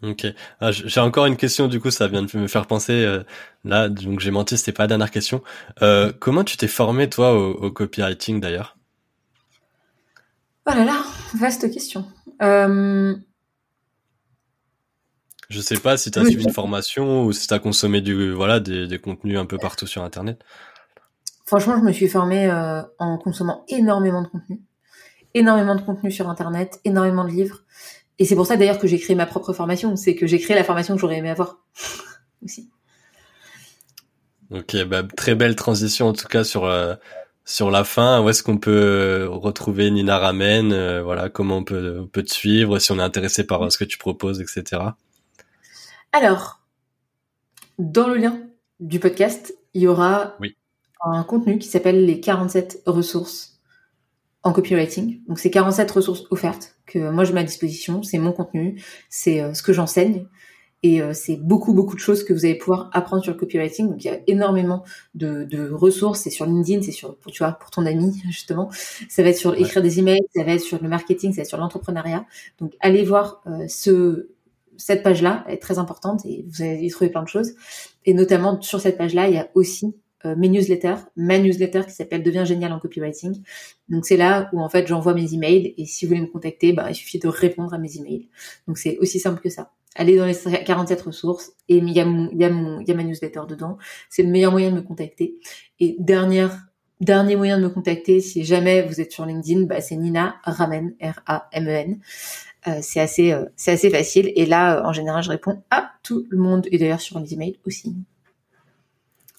Ok. 0.01 0.25
Ah, 0.61 0.71
j'ai 0.71 0.99
encore 1.01 1.25
une 1.25 1.35
question, 1.35 1.67
du 1.67 1.81
coup, 1.81 1.91
ça 1.91 2.07
vient 2.07 2.23
de 2.23 2.37
me 2.37 2.47
faire 2.47 2.67
penser. 2.67 2.93
Euh, 2.93 3.23
là, 3.65 3.89
donc 3.89 4.21
j'ai 4.21 4.31
menti, 4.31 4.57
c'était 4.57 4.71
pas 4.71 4.83
la 4.83 4.87
dernière 4.87 5.11
question. 5.11 5.43
Euh, 5.81 6.13
comment 6.17 6.43
tu 6.45 6.55
t'es 6.55 6.67
formé, 6.67 7.09
toi, 7.09 7.33
au, 7.33 7.69
copywriting, 7.71 8.39
d'ailleurs? 8.39 8.77
Oh 10.65 10.71
là 10.71 10.85
là, 10.85 11.03
vaste 11.35 11.69
question. 11.71 12.05
Euh... 12.41 13.15
Je 15.49 15.61
sais 15.61 15.79
pas 15.79 15.97
si 15.97 16.11
tu 16.11 16.19
as 16.19 16.25
suivi 16.25 16.43
une 16.43 16.53
formation 16.53 17.25
ou 17.25 17.33
si 17.33 17.47
tu 17.47 17.53
as 17.53 17.59
consommé 17.59 18.01
du, 18.01 18.31
voilà, 18.31 18.59
des, 18.59 18.87
des, 18.87 18.99
contenus 18.99 19.37
un 19.37 19.47
peu 19.47 19.57
partout 19.57 19.87
sur 19.87 20.03
Internet. 20.03 20.43
Franchement, 21.47 21.79
je 21.79 21.83
me 21.83 21.91
suis 21.91 22.07
formée 22.07 22.45
euh, 22.45 22.83
en 22.99 23.17
consommant 23.17 23.65
énormément 23.67 24.21
de 24.21 24.27
contenu. 24.27 24.61
Énormément 25.33 25.73
de 25.73 25.81
contenu 25.81 26.11
sur 26.11 26.29
Internet, 26.29 26.79
énormément 26.85 27.25
de 27.25 27.31
livres. 27.31 27.63
Et 28.19 28.25
c'est 28.25 28.35
pour 28.35 28.45
ça 28.45 28.57
d'ailleurs 28.57 28.79
que 28.79 28.87
j'ai 28.87 28.99
créé 28.99 29.15
ma 29.15 29.25
propre 29.25 29.53
formation, 29.53 29.95
c'est 29.95 30.13
que 30.13 30.27
j'ai 30.27 30.39
créé 30.39 30.55
la 30.55 30.65
formation 30.65 30.93
que 30.95 31.01
j'aurais 31.01 31.17
aimé 31.17 31.29
avoir 31.29 31.59
aussi. 32.43 32.69
Ok, 34.51 34.75
bah, 34.85 35.03
très 35.03 35.35
belle 35.35 35.55
transition 35.55 36.07
en 36.07 36.13
tout 36.13 36.27
cas 36.27 36.43
sur 36.43 36.65
euh, 36.65 36.95
sur 37.45 37.71
la 37.71 37.83
fin. 37.83 38.21
Où 38.21 38.29
est-ce 38.29 38.43
qu'on 38.43 38.57
peut 38.57 39.27
retrouver 39.29 39.89
Nina 39.89 40.17
Ramen 40.17 40.73
euh, 40.73 41.01
Voilà, 41.01 41.29
comment 41.29 41.57
on 41.57 41.63
peut, 41.63 41.99
on 42.01 42.07
peut 42.07 42.23
te 42.23 42.33
suivre 42.33 42.79
si 42.79 42.91
on 42.91 42.99
est 42.99 43.03
intéressé 43.03 43.45
par 43.45 43.63
euh, 43.63 43.69
ce 43.69 43.77
que 43.77 43.85
tu 43.85 43.97
proposes, 43.97 44.41
etc. 44.41 44.81
Alors, 46.11 46.59
dans 47.77 48.07
le 48.07 48.15
lien 48.15 48.39
du 48.79 48.99
podcast, 48.99 49.55
il 49.73 49.83
y 49.83 49.87
aura 49.87 50.35
un 51.03 51.23
contenu 51.23 51.59
qui 51.59 51.67
s'appelle 51.67 52.05
les 52.05 52.19
47 52.19 52.83
ressources 52.85 53.58
en 54.43 54.53
copywriting. 54.53 55.21
Donc 55.27 55.39
c'est 55.39 55.51
47 55.51 55.89
ressources 55.91 56.23
offertes 56.31 56.75
que 56.85 57.09
moi 57.09 57.23
je 57.23 57.33
mets 57.33 57.41
à 57.41 57.43
disposition, 57.43 58.03
c'est 58.03 58.17
mon 58.17 58.31
contenu, 58.31 58.81
c'est 59.09 59.41
euh, 59.41 59.53
ce 59.53 59.61
que 59.61 59.73
j'enseigne 59.73 60.25
et 60.81 61.01
euh, 61.01 61.13
c'est 61.13 61.35
beaucoup 61.35 61.73
beaucoup 61.73 61.95
de 61.95 61.99
choses 61.99 62.23
que 62.23 62.31
vous 62.31 62.45
allez 62.45 62.55
pouvoir 62.55 62.89
apprendre 62.93 63.21
sur 63.21 63.33
le 63.33 63.37
copywriting. 63.37 63.89
Donc 63.89 64.03
il 64.03 64.07
y 64.07 64.11
a 64.11 64.19
énormément 64.27 64.83
de, 65.13 65.43
de 65.43 65.69
ressources, 65.69 66.21
c'est 66.21 66.29
sur 66.29 66.45
LinkedIn, 66.45 66.81
c'est 66.81 66.91
sur 66.91 67.17
tu 67.27 67.39
vois 67.43 67.53
pour 67.53 67.69
ton 67.69 67.85
ami 67.85 68.21
justement, 68.29 68.69
ça 69.09 69.23
va 69.23 69.29
être 69.29 69.37
sur 69.37 69.55
écrire 69.55 69.81
des 69.81 69.99
emails, 69.99 70.21
ça 70.35 70.43
va 70.43 70.53
être 70.53 70.61
sur 70.61 70.81
le 70.81 70.87
marketing, 70.87 71.31
ça 71.31 71.37
va 71.37 71.41
être 71.41 71.49
sur 71.49 71.57
l'entrepreneuriat. 71.57 72.25
Donc 72.59 72.75
allez 72.79 73.03
voir 73.03 73.41
euh, 73.47 73.65
ce 73.67 74.29
cette 74.77 75.03
page-là, 75.03 75.43
est 75.49 75.61
très 75.61 75.77
importante 75.77 76.25
et 76.25 76.45
vous 76.47 76.61
allez 76.61 76.85
y 76.85 76.89
trouver 76.89 77.09
plein 77.09 77.23
de 77.23 77.27
choses. 77.27 77.53
Et 78.05 78.13
notamment 78.13 78.61
sur 78.61 78.79
cette 78.79 78.97
page-là, 78.97 79.27
il 79.27 79.35
y 79.35 79.37
a 79.37 79.49
aussi 79.53 79.93
euh, 80.25 80.35
mes 80.35 80.49
newsletters, 80.49 80.95
ma 81.15 81.39
newsletter 81.39 81.83
qui 81.85 81.91
s'appelle 81.91 82.23
Deviens 82.23 82.45
génial 82.45 82.71
en 82.73 82.79
copywriting. 82.79 83.41
Donc 83.87 84.05
c'est 84.05 84.17
là 84.17 84.49
où 84.53 84.61
en 84.61 84.69
fait 84.69 84.87
j'envoie 84.87 85.13
mes 85.13 85.33
emails 85.33 85.73
et 85.77 85.85
si 85.85 86.05
vous 86.05 86.09
voulez 86.09 86.21
me 86.21 86.31
contacter, 86.31 86.73
bah, 86.73 86.87
il 86.89 86.95
suffit 86.95 87.19
de 87.19 87.27
répondre 87.27 87.73
à 87.73 87.77
mes 87.77 87.97
emails. 87.97 88.29
Donc 88.67 88.77
c'est 88.77 88.97
aussi 88.97 89.19
simple 89.19 89.41
que 89.41 89.49
ça. 89.49 89.71
Allez 89.95 90.17
dans 90.17 90.25
les 90.25 90.35
47 90.35 91.01
ressources 91.01 91.51
et 91.67 91.77
il 91.77 91.89
y 91.89 91.99
a, 91.99 92.05
y, 92.05 92.37
y 92.37 92.43
a 92.43 92.95
ma 92.95 93.03
newsletter 93.03 93.41
dedans. 93.47 93.77
C'est 94.09 94.23
le 94.23 94.29
meilleur 94.29 94.51
moyen 94.51 94.69
de 94.71 94.75
me 94.75 94.81
contacter. 94.81 95.35
Et 95.79 95.95
dernière 95.99 96.69
Dernier 97.01 97.37
moyen 97.37 97.57
de 97.57 97.63
me 97.63 97.69
contacter, 97.69 98.19
si 98.19 98.43
jamais 98.43 98.81
vous 98.81 98.99
êtes 98.99 99.13
sur 99.13 99.25
LinkedIn, 99.25 99.61
bah, 99.67 99.79
c'est 99.79 99.95
Nina 99.95 100.35
Ramen, 100.43 100.95
R-A-M-E-N. 101.01 101.97
Euh, 102.67 102.79
c'est 102.81 102.99
assez, 102.99 103.31
euh, 103.31 103.45
assez 103.67 103.89
facile. 103.89 104.33
Et 104.35 104.45
là, 104.45 104.85
en 104.85 104.91
général, 104.91 105.23
je 105.23 105.29
réponds 105.29 105.63
à 105.71 105.91
tout 106.03 106.25
le 106.29 106.37
monde. 106.37 106.67
Et 106.71 106.77
d'ailleurs, 106.77 106.99
sur 106.99 107.17
les 107.19 107.33
emails 107.33 107.57
aussi. 107.65 107.95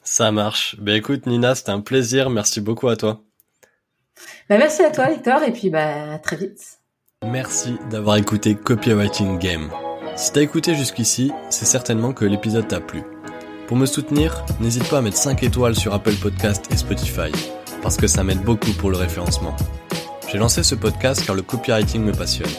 Ça 0.03 0.33
marche. 0.33 0.77
Ben 0.79 0.97
écoute 0.97 1.27
Nina, 1.27 1.55
c'était 1.55 1.71
un 1.71 1.81
plaisir. 1.81 2.31
Merci 2.31 2.61
beaucoup 2.61 2.89
à 2.89 2.97
toi. 2.97 3.23
Bah, 4.49 4.59
merci 4.59 4.83
à 4.83 4.91
toi 4.91 5.09
Victor 5.09 5.43
et 5.43 5.53
puis 5.53 5.71
bah 5.71 6.19
très 6.19 6.37
vite. 6.37 6.81
Merci 7.25 7.77
d'avoir 7.91 8.17
écouté 8.17 8.55
Copywriting 8.55 9.39
Game. 9.39 9.71
Si 10.17 10.33
t'as 10.33 10.41
écouté 10.41 10.75
jusqu'ici, 10.75 11.33
c'est 11.51 11.67
certainement 11.67 12.13
que 12.13 12.25
l'épisode 12.25 12.67
t'a 12.67 12.81
plu. 12.81 13.03
Pour 13.69 13.77
me 13.77 13.87
soutenir, 13.87 14.45
n'hésite 14.59 14.89
pas 14.89 14.99
à 14.99 15.03
mettre 15.03 15.17
5 15.17 15.43
étoiles 15.43 15.77
sur 15.77 15.95
Apple 15.95 16.17
Podcast 16.17 16.67
et 16.73 16.77
Spotify, 16.77 17.31
parce 17.83 17.97
que 17.97 18.07
ça 18.07 18.25
m'aide 18.25 18.43
beaucoup 18.43 18.73
pour 18.73 18.91
le 18.91 18.97
référencement. 18.97 19.55
J'ai 20.29 20.39
lancé 20.39 20.63
ce 20.63 20.75
podcast 20.75 21.25
car 21.25 21.37
le 21.37 21.43
copywriting 21.43 22.03
me 22.03 22.13
passionne. 22.13 22.51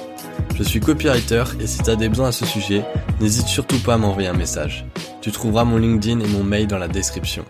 Je 0.56 0.64
suis 0.64 0.80
copywriter 0.80 1.44
et 1.60 1.68
si 1.68 1.80
t'as 1.80 1.96
des 1.96 2.10
besoins 2.10 2.30
à 2.30 2.32
ce 2.32 2.46
sujet, 2.46 2.84
n'hésite 3.20 3.48
surtout 3.48 3.80
pas 3.80 3.96
à 3.96 3.98
m'envoyer 3.98 4.28
un 4.28 4.34
message. 4.34 4.86
Tu 5.22 5.32
trouveras 5.32 5.64
mon 5.64 5.78
LinkedIn 5.78 6.20
et 6.20 6.28
mon 6.28 6.44
mail 6.44 6.68
dans 6.68 6.78
la 6.78 6.88
description. 6.88 7.46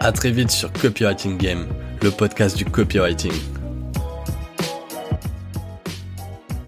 À 0.00 0.12
très 0.12 0.30
vite 0.30 0.50
sur 0.50 0.72
Copywriting 0.72 1.36
Game, 1.38 1.66
le 2.02 2.10
podcast 2.10 2.56
du 2.56 2.64
copywriting. 2.64 3.32